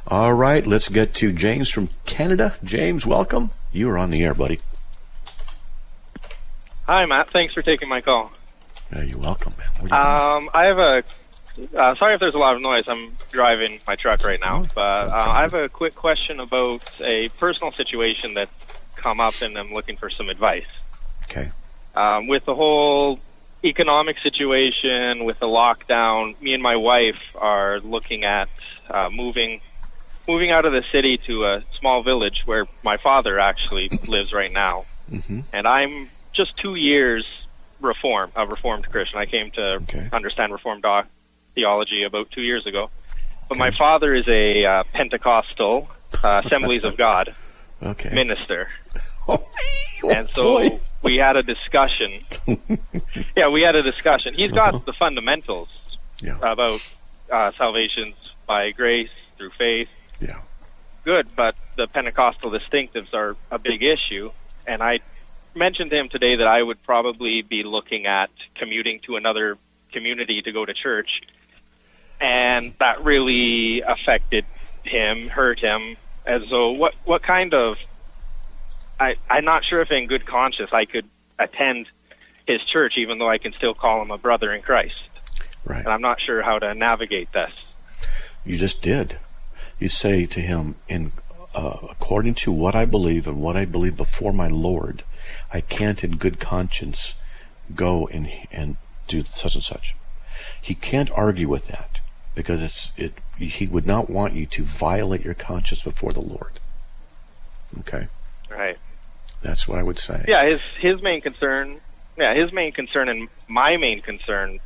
All 0.07 0.33
right, 0.33 0.65
let's 0.65 0.89
get 0.89 1.13
to 1.15 1.31
James 1.31 1.69
from 1.69 1.89
Canada. 2.05 2.55
James, 2.63 3.05
welcome. 3.05 3.51
You 3.71 3.89
are 3.89 3.97
on 3.97 4.09
the 4.09 4.23
air, 4.23 4.33
buddy. 4.33 4.59
Hi, 6.87 7.05
Matt. 7.05 7.29
Thanks 7.31 7.53
for 7.53 7.61
taking 7.61 7.87
my 7.87 8.01
call. 8.01 8.31
Yeah, 8.91 9.03
you're 9.03 9.19
welcome, 9.19 9.53
man. 9.57 9.93
Um, 9.93 10.49
I 10.53 10.65
have 10.65 10.77
a 10.77 11.03
uh, 11.75 11.95
sorry 11.95 12.15
if 12.15 12.19
there's 12.19 12.35
a 12.35 12.39
lot 12.39 12.55
of 12.55 12.61
noise. 12.61 12.83
I'm 12.87 13.17
driving 13.31 13.79
my 13.87 13.95
truck 13.95 14.23
right 14.23 14.39
now, 14.39 14.65
but 14.73 15.09
uh, 15.09 15.25
I 15.27 15.41
have 15.41 15.53
a 15.53 15.69
quick 15.69 15.95
question 15.95 16.39
about 16.39 16.83
a 17.01 17.29
personal 17.29 17.71
situation 17.71 18.33
that's 18.33 18.51
come 18.95 19.19
up, 19.19 19.41
and 19.41 19.57
I'm 19.57 19.73
looking 19.73 19.97
for 19.97 20.09
some 20.09 20.29
advice. 20.29 20.67
Okay. 21.23 21.51
Um, 21.95 22.27
with 22.27 22.45
the 22.45 22.55
whole 22.55 23.19
economic 23.63 24.17
situation, 24.19 25.25
with 25.25 25.39
the 25.39 25.47
lockdown, 25.47 26.39
me 26.41 26.53
and 26.53 26.63
my 26.63 26.75
wife 26.75 27.21
are 27.35 27.79
looking 27.79 28.23
at 28.23 28.49
uh, 28.89 29.09
moving 29.11 29.61
moving 30.27 30.51
out 30.51 30.65
of 30.65 30.71
the 30.71 30.83
city 30.91 31.17
to 31.25 31.45
a 31.45 31.63
small 31.79 32.03
village 32.03 32.43
where 32.45 32.65
my 32.83 32.95
father 32.97 33.39
actually 33.39 33.89
lives 34.07 34.31
right 34.33 34.51
now, 34.51 34.85
mm-hmm. 35.11 35.41
and 35.51 35.67
I'm 35.67 36.09
just 36.33 36.57
two 36.57 36.75
years 36.75 37.25
reform 37.81 38.29
a 38.35 38.45
reformed 38.45 38.89
Christian. 38.89 39.17
I 39.19 39.25
came 39.25 39.51
to 39.51 39.61
okay. 39.81 40.07
understand 40.13 40.53
Reformed 40.53 40.83
doc 40.83 41.07
theology 41.55 42.03
about 42.03 42.31
two 42.31 42.41
years 42.41 42.65
ago. 42.65 42.89
But 43.49 43.57
my 43.57 43.71
father 43.71 44.13
is 44.15 44.27
a 44.27 44.65
uh, 44.65 44.83
Pentecostal 44.93 45.89
uh, 46.23 46.41
Assemblies 46.45 46.83
of 46.83 46.97
God 46.97 47.35
okay. 47.83 48.13
minister. 48.13 48.69
Oh, 49.27 50.09
and 50.09 50.27
so 50.33 50.57
boy. 50.57 50.79
we 51.03 51.17
had 51.17 51.37
a 51.37 51.43
discussion. 51.43 52.23
yeah, 53.37 53.49
we 53.49 53.61
had 53.61 53.75
a 53.75 53.83
discussion. 53.83 54.33
He's 54.33 54.49
got 54.51 54.73
Uh-huh. 54.73 54.83
the 54.83 54.93
fundamentals 54.93 55.69
Yeah. 56.19 56.37
about 56.41 56.81
uh, 57.31 57.51
salvations 57.55 58.15
by 58.47 58.71
grace 58.71 59.11
through 59.37 59.51
faith, 59.51 59.89
Yeah. 60.19 60.39
good, 61.05 61.27
but 61.35 61.53
the 61.75 61.85
Pentecostal 61.87 62.49
distinctives 62.49 63.13
are 63.13 63.35
a 63.51 63.59
big 63.59 63.83
issue. 63.83 64.31
And 64.65 64.81
I 64.81 64.99
mentioned 65.53 65.91
to 65.91 65.97
him 65.99 66.09
today 66.09 66.35
that 66.37 66.47
I 66.47 66.63
would 66.63 66.81
probably 66.81 67.43
be 67.43 67.61
looking 67.61 68.07
at 68.07 68.31
commuting 68.55 69.01
to 69.01 69.17
another 69.17 69.57
community 69.91 70.41
to 70.41 70.51
go 70.51 70.65
to 70.65 70.73
church. 70.73 71.21
And 72.21 72.73
that 72.79 73.03
really 73.03 73.81
affected 73.81 74.45
him, 74.83 75.27
hurt 75.27 75.59
him. 75.59 75.97
As 76.25 76.47
though, 76.49 76.71
what, 76.71 76.93
what 77.03 77.23
kind 77.23 77.53
of, 77.53 77.77
I, 78.99 79.15
I'm 79.29 79.43
not 79.43 79.65
sure 79.65 79.81
if 79.81 79.91
in 79.91 80.05
good 80.05 80.25
conscience 80.25 80.71
I 80.71 80.85
could 80.85 81.05
attend 81.39 81.87
his 82.45 82.61
church, 82.63 82.93
even 82.97 83.17
though 83.17 83.29
I 83.29 83.39
can 83.39 83.53
still 83.53 83.73
call 83.73 84.01
him 84.01 84.11
a 84.11 84.19
brother 84.19 84.53
in 84.53 84.61
Christ. 84.61 85.01
Right. 85.65 85.79
And 85.79 85.87
I'm 85.87 86.01
not 86.01 86.21
sure 86.21 86.43
how 86.43 86.59
to 86.59 86.75
navigate 86.75 87.31
this. 87.33 87.51
You 88.45 88.57
just 88.57 88.81
did. 88.81 89.17
You 89.79 89.89
say 89.89 90.25
to 90.27 90.39
him, 90.39 90.75
in 90.87 91.11
uh, 91.55 91.77
according 91.89 92.35
to 92.35 92.51
what 92.51 92.75
I 92.75 92.85
believe 92.85 93.27
and 93.27 93.41
what 93.41 93.57
I 93.57 93.65
believe 93.65 93.97
before 93.97 94.31
my 94.31 94.47
Lord, 94.47 95.03
I 95.51 95.61
can't 95.61 96.03
in 96.03 96.17
good 96.17 96.39
conscience 96.39 97.15
go 97.75 98.07
and 98.07 98.29
and 98.51 98.77
do 99.07 99.23
such 99.23 99.55
and 99.55 99.63
such. 99.63 99.95
He 100.61 100.75
can't 100.75 101.11
argue 101.11 101.49
with 101.49 101.67
that 101.67 102.00
because 102.35 102.61
it's 102.61 102.91
it. 102.97 103.13
He 103.37 103.67
would 103.67 103.85
not 103.87 104.09
want 104.09 104.33
you 104.33 104.45
to 104.47 104.63
violate 104.63 105.23
your 105.25 105.33
conscience 105.33 105.83
before 105.83 106.13
the 106.13 106.21
Lord. 106.21 106.59
Okay, 107.79 108.07
Right. 108.49 108.77
that's 109.41 109.67
what 109.67 109.79
I 109.79 109.83
would 109.83 109.97
say. 109.99 110.25
Yeah, 110.27 110.45
his 110.45 110.61
his 110.79 111.01
main 111.01 111.21
concern, 111.21 111.79
yeah, 112.17 112.33
his 112.33 112.51
main 112.51 112.71
concern 112.73 113.09
and 113.09 113.29
my 113.47 113.77
main 113.77 114.01
concern 114.01 114.59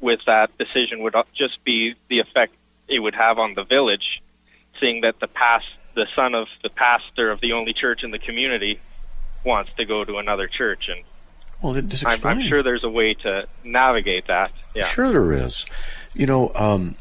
with 0.00 0.20
that 0.26 0.56
decision 0.58 1.00
would 1.02 1.14
just 1.34 1.62
be 1.64 1.94
the 2.08 2.18
effect 2.20 2.54
it 2.88 2.98
would 2.98 3.14
have 3.14 3.38
on 3.38 3.54
the 3.54 3.62
village, 3.64 4.20
seeing 4.80 5.02
that 5.02 5.20
the 5.20 5.28
past 5.28 5.66
the 5.94 6.06
son 6.14 6.34
of 6.34 6.48
the 6.62 6.70
pastor 6.70 7.30
of 7.30 7.40
the 7.40 7.52
only 7.52 7.72
church 7.72 8.02
in 8.04 8.10
the 8.10 8.18
community 8.18 8.80
wants 9.44 9.72
to 9.74 9.84
go 9.84 10.04
to 10.04 10.18
another 10.18 10.46
church, 10.46 10.88
and 10.88 11.02
Well, 11.62 11.76
I'm. 12.06 12.20
I'm 12.26 12.42
sure 12.48 12.62
there's 12.62 12.84
a 12.84 12.90
way 12.90 13.14
to 13.14 13.46
navigate 13.64 14.26
that. 14.26 14.50
Yeah. 14.74 14.84
Sure, 14.86 15.10
there 15.12 15.32
is. 15.32 15.66
You 16.14 16.26
know, 16.26 16.52
um, 16.54 16.96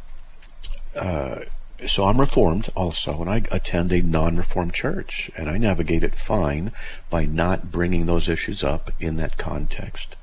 uh, 0.96 1.42
so 1.88 2.06
I'm 2.06 2.20
Reformed 2.20 2.70
also, 2.76 3.22
and 3.22 3.30
I 3.30 3.44
attend 3.52 3.92
a 3.92 4.02
non-Reformed 4.02 4.74
church, 4.74 5.32
and 5.36 5.50
I 5.50 5.58
navigate 5.58 6.04
it 6.04 6.16
fine 6.16 6.72
by 7.10 7.26
not 7.26 7.72
bringing 7.72 8.06
those 8.06 8.28
issues 8.28 8.64
up 8.64 8.92
in 9.00 9.16
that 9.18 9.38
context. 9.38 10.16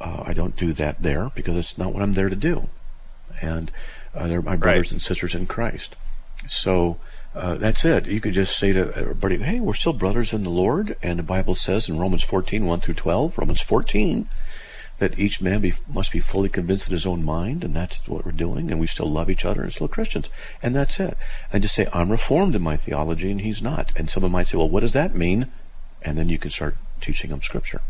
Uh, 0.00 0.22
I 0.24 0.32
don't 0.32 0.56
do 0.56 0.72
that 0.74 1.02
there 1.02 1.30
because 1.34 1.56
it's 1.56 1.78
not 1.78 1.92
what 1.92 2.02
I'm 2.02 2.14
there 2.14 2.28
to 2.28 2.36
do, 2.36 2.68
and 3.42 3.70
uh, 4.14 4.28
they're 4.28 4.42
my 4.42 4.56
brothers 4.56 4.92
and 4.92 5.02
sisters 5.02 5.34
in 5.34 5.46
Christ. 5.46 5.96
So. 6.48 6.98
Uh, 7.34 7.54
that's 7.56 7.84
it. 7.84 8.06
You 8.06 8.18
could 8.18 8.32
just 8.32 8.58
say 8.58 8.72
to 8.72 8.96
everybody, 8.96 9.36
hey, 9.36 9.60
we're 9.60 9.74
still 9.74 9.92
brothers 9.92 10.32
in 10.32 10.42
the 10.42 10.48
Lord. 10.48 10.96
And 11.02 11.18
the 11.18 11.22
Bible 11.22 11.54
says 11.54 11.86
in 11.86 11.98
Romans 11.98 12.22
14, 12.22 12.64
1 12.64 12.80
through 12.80 12.94
12, 12.94 13.36
Romans 13.36 13.60
14, 13.60 14.26
that 14.98 15.18
each 15.18 15.40
man 15.40 15.60
be, 15.60 15.74
must 15.92 16.12
be 16.12 16.20
fully 16.20 16.48
convinced 16.48 16.88
in 16.88 16.92
his 16.92 17.06
own 17.06 17.24
mind, 17.24 17.62
and 17.62 17.74
that's 17.74 18.06
what 18.08 18.24
we're 18.24 18.32
doing, 18.32 18.70
and 18.70 18.80
we 18.80 18.86
still 18.86 19.10
love 19.10 19.28
each 19.28 19.44
other 19.44 19.62
and 19.62 19.72
still 19.72 19.88
Christians. 19.88 20.28
And 20.62 20.74
that's 20.74 20.98
it. 20.98 21.18
And 21.52 21.62
just 21.62 21.74
say, 21.74 21.86
I'm 21.92 22.10
reformed 22.10 22.54
in 22.54 22.62
my 22.62 22.76
theology, 22.76 23.30
and 23.30 23.40
he's 23.42 23.60
not. 23.60 23.92
And 23.96 24.08
someone 24.08 24.32
might 24.32 24.48
say, 24.48 24.56
well, 24.56 24.68
what 24.68 24.80
does 24.80 24.92
that 24.92 25.14
mean? 25.14 25.48
And 26.02 26.16
then 26.16 26.28
you 26.28 26.38
can 26.38 26.50
start 26.50 26.76
teaching 27.00 27.30
them 27.30 27.42
Scripture. 27.42 27.82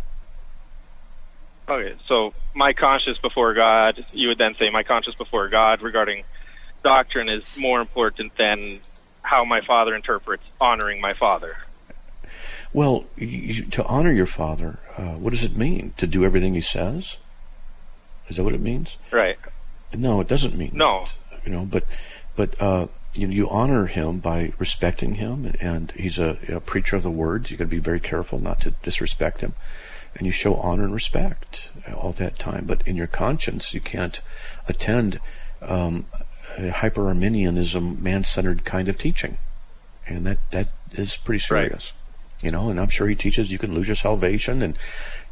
Okay, 1.68 1.94
so 2.06 2.32
my 2.54 2.72
conscience 2.72 3.18
before 3.18 3.54
God, 3.54 4.04
you 4.12 4.28
would 4.28 4.38
then 4.38 4.54
say 4.54 4.70
my 4.70 4.82
conscience 4.82 5.16
before 5.16 5.48
God 5.48 5.82
regarding 5.82 6.24
doctrine 6.82 7.28
is 7.28 7.42
more 7.56 7.80
important 7.80 8.36
than 8.36 8.80
how 9.22 9.44
my 9.44 9.60
father 9.60 9.94
interprets 9.94 10.44
honoring 10.60 11.00
my 11.00 11.14
father. 11.14 11.56
Well, 12.72 13.04
you, 13.16 13.64
to 13.66 13.84
honor 13.86 14.12
your 14.12 14.26
father, 14.26 14.80
uh, 14.96 15.14
what 15.14 15.30
does 15.30 15.44
it 15.44 15.56
mean? 15.56 15.94
To 15.98 16.06
do 16.06 16.24
everything 16.24 16.54
he 16.54 16.60
says? 16.60 17.16
Is 18.28 18.36
that 18.36 18.44
what 18.44 18.54
it 18.54 18.60
means? 18.60 18.96
Right. 19.10 19.38
No, 19.96 20.20
it 20.20 20.28
doesn't 20.28 20.56
mean 20.56 20.72
No. 20.74 21.06
that, 21.30 21.46
you 21.46 21.52
know, 21.52 21.64
but 21.64 21.84
but 22.34 22.60
uh, 22.60 22.88
you 23.14 23.28
you 23.28 23.48
honor 23.48 23.86
him 23.86 24.18
by 24.18 24.52
respecting 24.58 25.14
him, 25.14 25.54
and 25.60 25.92
he's 25.92 26.18
a, 26.18 26.36
a 26.48 26.60
preacher 26.60 26.96
of 26.96 27.02
the 27.02 27.10
word. 27.10 27.50
You 27.50 27.56
got 27.56 27.64
to 27.64 27.70
be 27.70 27.78
very 27.78 28.00
careful 28.00 28.38
not 28.38 28.60
to 28.62 28.72
disrespect 28.82 29.40
him, 29.40 29.54
and 30.16 30.26
you 30.26 30.32
show 30.32 30.56
honor 30.56 30.84
and 30.84 30.92
respect 30.92 31.70
all 31.94 32.12
that 32.12 32.38
time. 32.38 32.64
But 32.66 32.82
in 32.86 32.96
your 32.96 33.06
conscience, 33.06 33.72
you 33.72 33.80
can't 33.80 34.20
attend 34.68 35.20
um, 35.62 36.06
hyper 36.58 37.06
Arminianism, 37.06 38.02
man-centered 38.02 38.64
kind 38.64 38.88
of 38.88 38.98
teaching, 38.98 39.38
and 40.06 40.26
that 40.26 40.38
that 40.50 40.68
is 40.92 41.16
pretty 41.16 41.40
serious. 41.40 41.92
Right. 41.92 41.92
You 42.42 42.50
know, 42.50 42.68
and 42.68 42.78
I'm 42.78 42.88
sure 42.88 43.06
he 43.08 43.14
teaches 43.14 43.50
you 43.50 43.58
can 43.58 43.74
lose 43.74 43.88
your 43.88 43.96
salvation, 43.96 44.60
and 44.62 44.78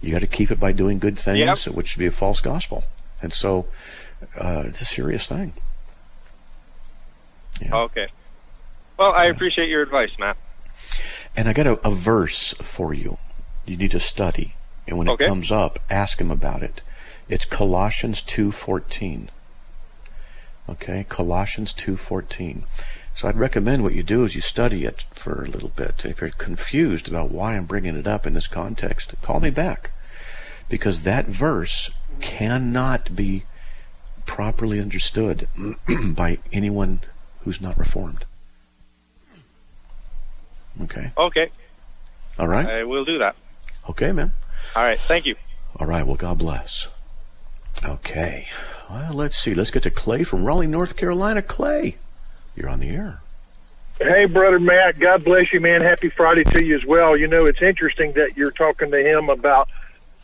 you 0.01 0.11
got 0.13 0.21
to 0.21 0.27
keep 0.27 0.51
it 0.51 0.59
by 0.59 0.73
doing 0.73 0.99
good 0.99 1.19
things, 1.19 1.67
Yep. 1.67 1.75
which 1.75 1.97
would 1.97 2.01
be 2.01 2.07
a 2.07 2.11
false 2.11 2.41
gospel. 2.41 2.85
And 3.21 3.33
so, 3.33 3.67
uh, 4.39 4.65
it's 4.67 4.81
a 4.81 4.85
serious 4.87 5.27
thing. 5.27 5.53
Yeah. 7.61 7.75
Okay. 7.77 8.07
Well, 8.99 9.13
I 9.13 9.27
appreciate 9.27 9.69
your 9.69 9.83
advice, 9.83 10.11
Matt. 10.19 10.37
And 11.37 11.49
I 11.49 11.53
got 11.53 11.67
a, 11.67 11.87
a 11.87 11.91
verse 11.91 12.55
for 12.63 12.95
you. 12.95 13.19
You 13.67 13.77
need 13.77 13.91
to 13.93 14.01
study, 14.01 14.55
and 14.87 14.99
when 14.99 15.09
Okay. 15.09 15.25
it 15.25 15.29
comes 15.29 15.51
up, 15.51 15.79
ask 15.91 16.21
him 16.21 16.31
about 16.31 16.63
it. 16.63 16.81
It's 17.29 17.45
Colossians 17.45 18.23
two 18.23 18.53
fourteen. 18.53 19.31
Okay, 20.69 21.05
Colossians 21.09 21.73
two 21.73 21.97
fourteen. 21.97 22.65
So 23.17 23.29
I'd 23.29 23.37
recommend 23.37 23.83
what 23.83 23.95
you 23.95 24.03
do 24.03 24.25
is 24.25 24.35
you 24.35 24.41
study 24.41 24.85
it 24.85 25.05
for 25.13 25.45
a 25.45 25.49
little 25.49 25.69
bit. 25.69 26.05
If 26.05 26.21
you're 26.21 26.31
confused 26.31 27.09
about 27.09 27.31
why 27.31 27.57
I'm 27.57 27.65
bringing 27.65 27.97
it 27.97 28.09
up 28.09 28.27
in 28.27 28.35
this 28.35 28.49
context, 28.49 29.15
call 29.23 29.41
me 29.41 29.51
back, 29.51 29.93
because 30.69 31.05
that 31.05 31.27
verse 31.27 31.91
cannot 32.21 33.15
be 33.15 33.45
properly 34.27 34.81
understood 34.81 35.47
by 36.05 36.39
anyone 36.53 37.01
who's 37.41 37.61
not 37.61 37.79
reformed. 37.79 38.25
Okay. 40.83 41.13
Okay, 41.17 41.51
All 42.39 42.49
right. 42.49 42.67
I 42.67 42.85
will 42.85 43.05
do 43.05 43.19
that. 43.19 43.37
Okay, 43.89 44.11
man. 44.11 44.33
All 44.75 44.83
right, 44.83 44.99
thank 44.99 45.25
you. 45.25 45.37
All 45.77 45.87
right. 45.87 46.05
Well, 46.05 46.17
God 46.17 46.39
bless. 46.39 46.89
Okay. 47.85 48.49
Well, 48.91 49.13
let's 49.13 49.39
see. 49.39 49.55
Let's 49.55 49.71
get 49.71 49.85
to 49.85 49.91
Clay 49.91 50.25
from 50.25 50.45
Raleigh, 50.45 50.67
North 50.67 50.97
Carolina. 50.97 51.43
Clay, 51.43 51.97
you're 52.57 52.69
on 52.69 52.81
the 52.81 52.91
air. 52.91 53.21
Hey, 53.99 54.25
brother 54.27 54.59
Matt. 54.59 54.99
God 54.99 55.25
bless 55.25 55.53
you, 55.53 55.61
man. 55.61 55.81
Happy 55.81 56.09
Friday 56.09 56.43
to 56.45 56.65
you 56.65 56.77
as 56.77 56.85
well. 56.85 57.17
You 57.17 57.29
know, 57.29 57.47
it's 57.47 57.63
interesting 57.63 58.13
that 58.13 58.37
you're 58.37 58.51
talking 58.51 58.91
to 58.91 58.99
him 58.99 59.29
about, 59.29 59.69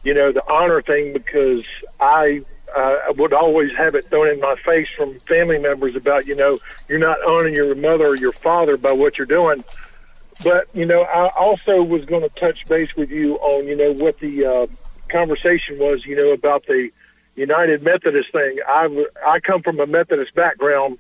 you 0.03 0.13
know, 0.13 0.33
the 0.33 0.43
honor 0.51 0.83
thing 0.83 1.13
because 1.13 1.65
I 2.01 2.43
uh, 2.77 3.13
would 3.17 3.33
always 3.33 3.73
have 3.77 3.95
it 3.95 4.07
thrown 4.07 4.29
in 4.29 4.41
my 4.41 4.57
face 4.57 4.89
from 4.97 5.19
family 5.21 5.59
members 5.59 5.95
about, 5.95 6.27
you 6.27 6.35
know, 6.35 6.59
you're 6.89 6.99
not 6.99 7.23
honoring 7.25 7.55
your 7.55 7.75
mother 7.77 8.09
or 8.09 8.17
your 8.17 8.33
father 8.33 8.77
by 8.77 8.93
what 8.93 9.19
you're 9.19 9.27
doing. 9.27 9.63
But 10.43 10.69
you 10.75 10.87
know, 10.87 11.03
I 11.03 11.29
also 11.29 11.83
was 11.83 12.05
going 12.07 12.23
to 12.23 12.29
touch 12.31 12.67
base 12.67 12.95
with 12.97 13.11
you 13.11 13.37
on, 13.37 13.67
you 13.67 13.77
know, 13.77 13.93
what 13.93 14.19
the 14.19 14.47
uh, 14.47 14.67
conversation 15.09 15.79
was, 15.79 16.05
you 16.05 16.17
know, 16.17 16.31
about 16.31 16.67
the 16.67 16.91
United 17.37 17.83
Methodist 17.83 18.33
thing. 18.33 18.59
I 18.67 19.07
I 19.25 19.41
come 19.41 19.63
from 19.63 19.79
a 19.81 19.87
Methodist 19.87 20.35
background 20.35 20.99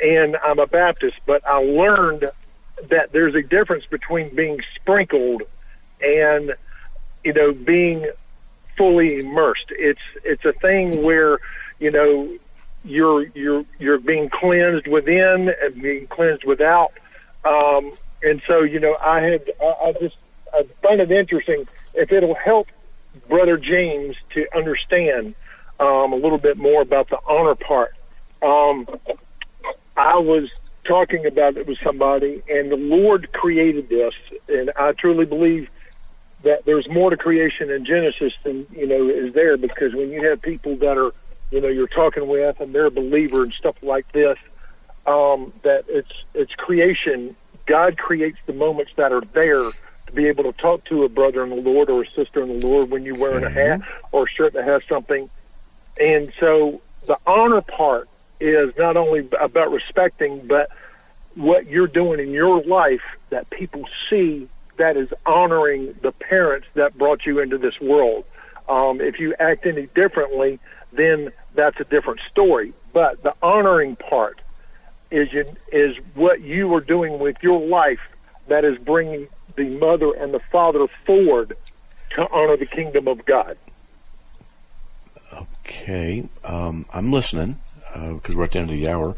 and 0.00 0.36
I'm 0.36 0.58
a 0.58 0.66
Baptist, 0.66 1.18
but 1.26 1.46
I 1.46 1.58
learned 1.58 2.30
that 2.88 3.12
there's 3.12 3.34
a 3.34 3.42
difference 3.42 3.86
between 3.86 4.34
being 4.34 4.60
sprinkled 4.74 5.42
and 6.02 6.54
you 7.22 7.32
know 7.32 7.52
being 7.52 8.08
fully 8.76 9.20
immersed. 9.20 9.66
It's 9.70 10.00
it's 10.24 10.44
a 10.44 10.52
thing 10.52 11.02
where 11.02 11.38
you 11.78 11.90
know 11.90 12.36
you're 12.84 13.26
you're 13.28 13.64
you're 13.78 13.98
being 13.98 14.28
cleansed 14.28 14.86
within 14.86 15.52
and 15.62 15.82
being 15.82 16.06
cleansed 16.06 16.44
without. 16.44 16.92
Um, 17.44 17.92
and 18.22 18.42
so 18.46 18.62
you 18.62 18.80
know 18.80 18.96
I 19.00 19.20
had 19.20 19.50
I, 19.60 19.66
I 19.66 19.92
just 20.00 20.16
I 20.52 20.62
find 20.82 21.00
it 21.00 21.10
interesting 21.10 21.66
if 21.94 22.12
it'll 22.12 22.34
help 22.34 22.68
Brother 23.28 23.56
James 23.56 24.16
to 24.30 24.46
understand 24.56 25.34
um, 25.80 26.12
a 26.12 26.16
little 26.16 26.38
bit 26.38 26.56
more 26.56 26.82
about 26.82 27.08
the 27.08 27.18
honor 27.26 27.54
part. 27.54 27.94
Um, 28.42 28.86
I 29.96 30.18
was 30.18 30.50
talking 30.84 31.26
about 31.26 31.56
it 31.56 31.66
with 31.66 31.78
somebody, 31.78 32.42
and 32.48 32.70
the 32.70 32.76
Lord 32.76 33.32
created 33.32 33.88
this, 33.88 34.14
and 34.48 34.70
I 34.76 34.92
truly 34.92 35.24
believe 35.24 35.70
that 36.42 36.64
there's 36.64 36.88
more 36.88 37.10
to 37.10 37.16
creation 37.16 37.70
in 37.70 37.84
Genesis 37.84 38.36
than 38.42 38.66
you 38.72 38.86
know 38.86 39.08
is 39.08 39.32
there 39.32 39.56
because 39.56 39.94
when 39.94 40.10
you 40.10 40.28
have 40.28 40.42
people 40.42 40.76
that 40.76 40.98
are 40.98 41.12
you 41.50 41.60
know 41.60 41.68
you're 41.68 41.88
talking 41.88 42.28
with 42.28 42.60
and 42.60 42.74
they're 42.74 42.86
a 42.86 42.90
believer 42.90 43.42
and 43.42 43.52
stuff 43.54 43.82
like 43.82 44.10
this, 44.12 44.38
um, 45.06 45.52
that 45.62 45.84
it's 45.88 46.12
it's 46.34 46.54
creation. 46.54 47.34
God 47.66 47.96
creates 47.96 48.38
the 48.46 48.52
moments 48.52 48.92
that 48.96 49.12
are 49.12 49.22
there 49.22 49.70
to 49.70 50.12
be 50.12 50.26
able 50.26 50.44
to 50.44 50.52
talk 50.52 50.84
to 50.84 51.04
a 51.04 51.08
brother 51.08 51.42
in 51.42 51.50
the 51.50 51.56
Lord 51.56 51.88
or 51.88 52.02
a 52.02 52.10
sister 52.10 52.42
in 52.42 52.60
the 52.60 52.66
Lord 52.66 52.90
when 52.90 53.04
you're 53.04 53.16
wearing 53.16 53.44
a 53.44 53.50
hat 53.50 53.80
or 54.12 54.24
a 54.24 54.28
shirt 54.28 54.52
that 54.52 54.64
has 54.64 54.82
something. 54.84 55.30
And 55.98 56.32
so 56.38 56.82
the 57.06 57.16
honor 57.26 57.62
part 57.62 58.08
is 58.40 58.76
not 58.76 58.96
only 58.96 59.28
about 59.40 59.70
respecting, 59.72 60.46
but 60.46 60.70
what 61.34 61.66
you're 61.66 61.86
doing 61.86 62.20
in 62.20 62.30
your 62.30 62.62
life 62.62 63.02
that 63.30 63.50
people 63.50 63.84
see 64.08 64.48
that 64.76 64.96
is 64.96 65.12
honoring 65.24 65.92
the 66.02 66.12
parents 66.12 66.66
that 66.74 66.96
brought 66.96 67.26
you 67.26 67.40
into 67.40 67.58
this 67.58 67.80
world. 67.80 68.24
Um, 68.68 69.00
if 69.00 69.18
you 69.20 69.34
act 69.38 69.66
any 69.66 69.86
differently, 69.86 70.58
then 70.92 71.30
that's 71.54 71.78
a 71.80 71.84
different 71.84 72.20
story. 72.30 72.72
But 72.92 73.22
the 73.22 73.34
honoring 73.42 73.96
part 73.96 74.40
is 75.10 75.28
is 75.72 75.96
what 76.14 76.40
you 76.40 76.74
are 76.74 76.80
doing 76.80 77.18
with 77.18 77.42
your 77.42 77.60
life 77.60 78.00
that 78.48 78.64
is 78.64 78.78
bringing 78.78 79.28
the 79.56 79.76
mother 79.78 80.12
and 80.12 80.32
the 80.34 80.40
father 80.40 80.86
forward 81.04 81.56
to 82.10 82.28
honor 82.32 82.56
the 82.56 82.66
kingdom 82.66 83.06
of 83.06 83.24
God. 83.24 83.56
Okay, 85.32 86.28
um, 86.44 86.86
I'm 86.92 87.12
listening 87.12 87.58
because 87.94 88.34
uh, 88.34 88.38
we're 88.38 88.44
at 88.44 88.52
the 88.52 88.58
end 88.58 88.70
of 88.70 88.76
the 88.76 88.88
hour. 88.88 89.14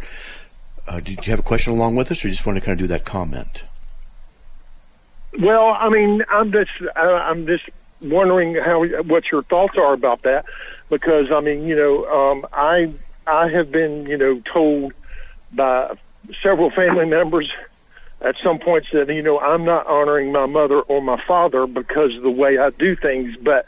Uh, 0.87 1.01
did 1.01 1.27
you 1.27 1.31
have 1.31 1.41
a 1.41 1.43
question 1.43 1.73
along 1.73 1.97
with 1.97 2.11
us, 2.11 2.25
or 2.25 2.29
you 2.29 2.35
just 2.35 2.47
want 2.47 2.57
to 2.59 2.65
kind 2.65 2.75
of 2.75 2.79
do 2.79 2.87
that 2.87 3.05
comment? 3.05 3.65
Well, 5.39 5.69
I 5.69 5.89
mean, 5.89 6.23
I'm 6.29 6.53
just 6.53 6.71
uh, 6.95 7.01
I'm 7.01 7.47
just 7.47 7.69
wondering 8.01 8.55
how 8.55 8.85
what 9.03 9.31
your 9.31 9.43
thoughts 9.43 9.77
are 9.77 9.93
about 9.93 10.23
that, 10.23 10.47
because 10.89 11.31
I 11.31 11.41
mean, 11.41 11.67
you 11.67 11.77
know, 11.77 12.07
um, 12.07 12.47
I 12.53 12.93
I 13.27 13.49
have 13.49 13.73
been 13.73 14.07
you 14.07 14.17
know 14.17 14.41
told 14.41 14.93
by 15.53 15.97
several 16.43 16.71
family 16.71 17.07
members 17.19 17.51
at 18.21 18.37
some 18.43 18.59
points 18.59 18.89
that 18.93 19.09
you 19.09 19.23
know 19.23 19.41
I'm 19.41 19.65
not 19.65 19.87
honoring 19.87 20.33
my 20.33 20.47
mother 20.47 20.81
or 20.81 21.03
my 21.03 21.21
father 21.27 21.67
because 21.67 22.15
of 22.15 22.23
the 22.23 22.31
way 22.31 22.59
I 22.59 22.71
do 22.71 22.95
things, 22.97 23.37
but 23.37 23.67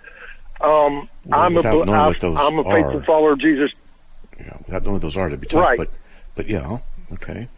um, 0.61 1.09
well, 1.25 1.41
I'm 1.41 1.57
a 1.57 1.61
I'm 1.61 2.59
a 2.59 2.65
faithful 2.65 3.01
follower 3.03 3.33
of 3.33 3.41
Jesus. 3.41 3.73
Yeah, 4.39 4.57
without 4.67 4.83
knowing 4.83 4.95
what 4.95 5.03
those 5.03 5.17
are 5.17 5.29
to 5.29 5.37
be 5.37 5.47
tough, 5.47 5.69
right. 5.69 5.79
but 5.79 5.91
but 6.35 6.49
yeah, 6.49 6.79
okay. 7.15 7.49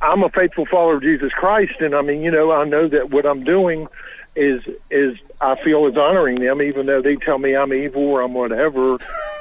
I'm 0.00 0.22
a 0.22 0.28
faithful 0.28 0.66
follower 0.66 0.96
of 0.96 1.02
Jesus 1.02 1.32
Christ, 1.32 1.80
and 1.80 1.94
I 1.94 2.02
mean, 2.02 2.22
you 2.22 2.30
know, 2.30 2.52
I 2.52 2.64
know 2.64 2.86
that 2.88 3.10
what 3.10 3.26
I'm 3.26 3.44
doing 3.44 3.88
is 4.36 4.62
is 4.90 5.18
I 5.40 5.56
feel 5.62 5.86
is 5.86 5.96
honoring 5.96 6.40
them, 6.40 6.62
even 6.62 6.86
though 6.86 7.02
they 7.02 7.16
tell 7.16 7.38
me 7.38 7.56
I'm 7.56 7.72
evil 7.72 8.10
or 8.10 8.22
I'm 8.22 8.34
whatever, 8.34 8.98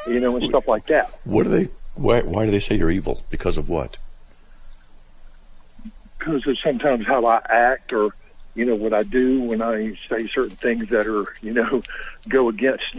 you 0.07 0.19
know, 0.19 0.35
and 0.35 0.47
stuff 0.49 0.67
like 0.67 0.87
that. 0.87 1.11
What 1.23 1.43
do 1.43 1.49
they? 1.49 1.69
Why? 1.95 2.21
Why 2.21 2.45
do 2.45 2.51
they 2.51 2.59
say 2.59 2.75
you're 2.75 2.91
evil? 2.91 3.23
Because 3.29 3.57
of 3.57 3.69
what? 3.69 3.97
Because 6.17 6.47
of 6.47 6.57
sometimes 6.59 7.05
how 7.05 7.25
I 7.25 7.41
act, 7.47 7.93
or 7.93 8.11
you 8.55 8.65
know, 8.65 8.75
what 8.75 8.93
I 8.93 9.03
do 9.03 9.41
when 9.41 9.61
I 9.61 9.95
say 10.09 10.27
certain 10.27 10.55
things 10.55 10.89
that 10.89 11.07
are, 11.07 11.25
you 11.41 11.53
know, 11.53 11.83
go 12.27 12.49
against 12.49 12.95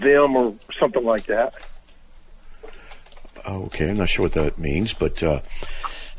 them 0.00 0.34
or 0.34 0.54
something 0.78 1.04
like 1.04 1.26
that. 1.26 1.54
Okay, 3.46 3.90
I'm 3.90 3.96
not 3.96 4.08
sure 4.08 4.24
what 4.24 4.32
that 4.32 4.58
means, 4.58 4.92
but 4.94 5.22
uh, 5.22 5.40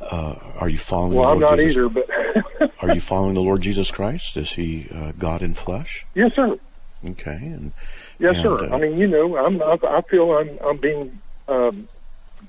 uh, 0.02 0.36
are 0.60 0.70
you 0.70 0.78
following? 0.78 1.14
Well, 1.14 1.36
the 1.36 1.42
Lord 1.42 1.44
I'm 1.44 1.58
not 1.58 1.64
Jesus? 1.64 1.78
either, 1.78 1.90
but 1.90 2.74
are 2.84 2.94
you 2.94 3.02
following 3.02 3.34
the 3.36 3.42
Lord 3.42 3.62
Jesus 3.62 3.92
Christ? 3.92 4.38
Is 4.38 4.54
He 4.54 4.88
uh, 4.94 5.12
God 5.18 5.42
in 5.42 5.54
flesh? 5.54 6.06
Yes, 6.16 6.34
sir. 6.34 6.58
Okay, 7.06 7.36
and 7.36 7.72
yes, 8.20 8.36
and, 8.36 8.44
sir. 8.44 8.72
uh, 8.72 8.76
I 8.76 8.80
mean, 8.80 8.98
you 8.98 9.08
know, 9.08 9.38
I'm 9.38 9.62
I, 9.62 9.78
I 9.84 10.02
feel 10.02 10.32
I'm 10.32 10.58
I'm 10.64 10.78
being 10.78 11.20
um, 11.48 11.88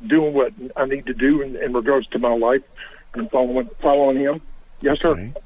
doing 0.06 0.34
what 0.34 0.52
I 0.76 0.86
need 0.86 1.06
to 1.06 1.14
do 1.14 1.40
in, 1.42 1.56
in 1.56 1.72
regards 1.72 2.06
to 2.08 2.18
my 2.18 2.34
life 2.34 2.62
and 3.14 3.30
following 3.30 3.68
following 3.80 4.18
Him. 4.18 4.40
Yes, 4.80 5.04
okay. 5.04 5.32
sir. 5.32 5.40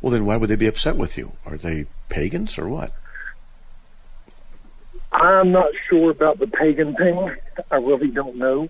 Well, 0.00 0.12
then 0.12 0.26
why 0.26 0.36
would 0.36 0.50
they 0.50 0.56
be 0.56 0.66
upset 0.66 0.96
with 0.96 1.16
you? 1.16 1.32
Are 1.46 1.56
they 1.56 1.86
pagans 2.08 2.58
or 2.58 2.68
what? 2.68 2.92
I'm 5.12 5.52
not 5.52 5.68
sure 5.88 6.10
about 6.10 6.38
the 6.38 6.46
pagan 6.46 6.94
thing. 6.96 7.34
I 7.70 7.76
really 7.76 8.08
don't 8.08 8.36
know, 8.36 8.68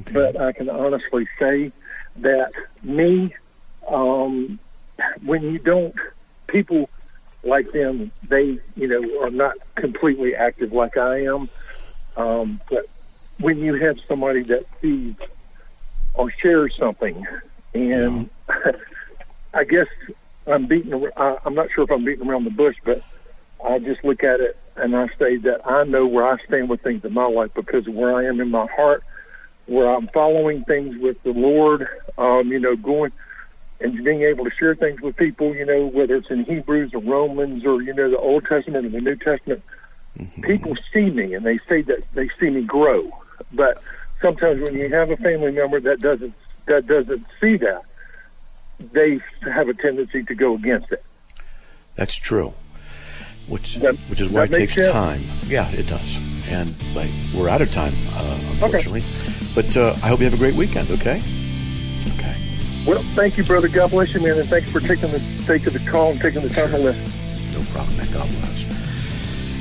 Okay. 0.00 0.12
but 0.12 0.40
I 0.40 0.52
can 0.52 0.68
honestly 0.68 1.26
say 1.38 1.72
that 2.16 2.52
me, 2.82 3.34
um, 3.88 4.58
when 5.24 5.42
you 5.42 5.58
don't, 5.58 5.94
people 6.48 6.88
like 7.44 7.70
them, 7.72 8.10
they, 8.28 8.58
you 8.74 8.88
know, 8.88 9.22
are 9.24 9.30
not 9.30 9.54
completely 9.76 10.34
active 10.34 10.72
like 10.72 10.96
I 10.96 11.22
am. 11.24 11.48
Um, 12.16 12.60
but 12.70 12.86
when 13.38 13.58
you 13.58 13.74
have 13.74 13.96
somebody 14.08 14.42
that 14.44 14.64
feeds 14.80 15.20
or 16.14 16.32
shares 16.42 16.74
something, 16.78 17.24
and 17.74 18.30
I 19.54 19.64
guess 19.64 19.86
I'm 20.46 20.66
beating, 20.66 21.08
I- 21.16 21.38
I'm 21.44 21.54
not 21.54 21.68
sure 21.74 21.84
if 21.84 21.90
I'm 21.92 22.04
beating 22.04 22.26
around 22.26 22.44
the 22.44 22.50
bush, 22.50 22.76
but 22.84 23.02
I 23.64 23.78
just 23.78 24.02
look 24.04 24.24
at 24.24 24.40
it 24.40 24.56
and 24.76 24.96
I 24.96 25.08
say 25.18 25.36
that 25.38 25.66
I 25.66 25.84
know 25.84 26.06
where 26.06 26.26
I 26.26 26.38
stand 26.44 26.68
with 26.68 26.82
things 26.82 27.04
in 27.04 27.12
my 27.12 27.26
life 27.26 27.52
because 27.54 27.86
of 27.86 27.94
where 27.94 28.14
I 28.14 28.24
am 28.24 28.40
in 28.40 28.50
my 28.50 28.66
heart, 28.66 29.02
where 29.66 29.94
I'm 29.94 30.08
following 30.08 30.64
things 30.64 30.96
with 31.00 31.22
the 31.22 31.32
Lord, 31.32 31.88
um, 32.18 32.48
you 32.48 32.58
know, 32.58 32.76
going 32.76 33.12
and 33.80 34.04
being 34.04 34.22
able 34.22 34.44
to 34.44 34.50
share 34.50 34.74
things 34.74 35.00
with 35.00 35.16
people, 35.16 35.54
you 35.54 35.66
know, 35.66 35.86
whether 35.86 36.16
it's 36.16 36.30
in 36.30 36.44
Hebrews 36.44 36.94
or 36.94 37.00
Romans 37.00 37.64
or, 37.64 37.82
you 37.82 37.92
know, 37.92 38.10
the 38.10 38.18
Old 38.18 38.46
Testament 38.46 38.86
or 38.86 38.88
the 38.88 39.00
New 39.00 39.16
Testament. 39.16 39.62
People 40.40 40.76
see 40.92 41.10
me 41.10 41.34
and 41.34 41.44
they 41.44 41.58
say 41.68 41.82
that 41.82 42.02
they 42.14 42.30
see 42.40 42.48
me 42.48 42.62
grow. 42.62 43.10
But 43.52 43.82
sometimes 44.22 44.62
when 44.62 44.74
you 44.74 44.88
have 44.88 45.10
a 45.10 45.16
family 45.16 45.52
member 45.52 45.80
that 45.80 46.00
doesn't 46.00 46.34
that 46.66 46.86
doesn't 46.86 47.26
see 47.40 47.58
that, 47.58 47.82
they 48.80 49.20
have 49.42 49.68
a 49.68 49.74
tendency 49.74 50.24
to 50.24 50.34
go 50.34 50.54
against 50.54 50.90
it. 50.90 51.04
That's 51.96 52.16
true. 52.16 52.54
Which 53.48 53.76
That- 53.76 53.94
which 54.08 54.20
is 54.20 54.28
why 54.30 54.44
it 54.44 54.50
takes 54.50 54.74
sense? 54.74 54.88
time. 54.88 55.22
Yeah, 55.46 55.70
it 55.70 55.86
does. 55.86 56.18
And 56.48 56.74
like, 56.94 57.10
we're 57.34 57.48
out 57.48 57.60
of 57.62 57.72
time, 57.72 57.94
uh, 58.14 58.38
unfortunately. 58.52 59.02
But 59.54 59.76
uh, 59.76 59.94
I 60.02 60.08
hope 60.08 60.18
you 60.20 60.24
have 60.26 60.34
a 60.34 60.38
great 60.38 60.54
weekend. 60.54 60.90
Okay. 60.90 61.22
Okay. 62.18 62.34
Well, 62.86 63.02
thank 63.14 63.36
you, 63.38 63.44
brother. 63.44 63.68
God 63.68 63.90
bless 63.90 64.14
you, 64.14 64.20
man, 64.20 64.38
and 64.38 64.48
thanks 64.48 64.68
for 64.70 64.80
taking 64.80 65.10
the 65.10 65.20
taking 65.46 65.72
the 65.72 65.90
call 65.90 66.10
and 66.12 66.20
taking 66.20 66.42
the 66.42 66.48
time 66.48 66.70
to 66.70 66.78
listen. 66.78 67.52
No 67.52 67.64
problem, 67.72 67.96
man. 67.96 68.06
God 68.12 68.28
bless. 68.28 68.62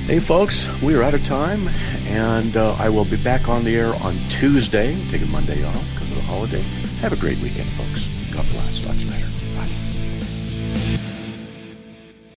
Hey, 0.07 0.19
folks, 0.19 0.67
we 0.83 0.93
are 0.95 1.01
out 1.01 1.13
of 1.15 1.23
time, 1.25 1.67
and 2.07 2.55
uh, 2.57 2.75
I 2.77 2.89
will 2.89 3.05
be 3.05 3.17
back 3.17 3.47
on 3.49 3.63
the 3.63 3.75
air 3.75 3.93
on 4.03 4.13
Tuesday, 4.29 4.95
taking 5.09 5.31
Monday 5.31 5.63
off 5.63 5.93
because 5.93 6.11
of 6.11 6.17
the 6.17 6.23
holiday. 6.23 6.61
Have 7.01 7.13
a 7.13 7.15
great 7.17 7.37
weekend, 7.39 7.69
folks. 7.69 8.05
God 8.31 8.47
bless. 8.49 8.75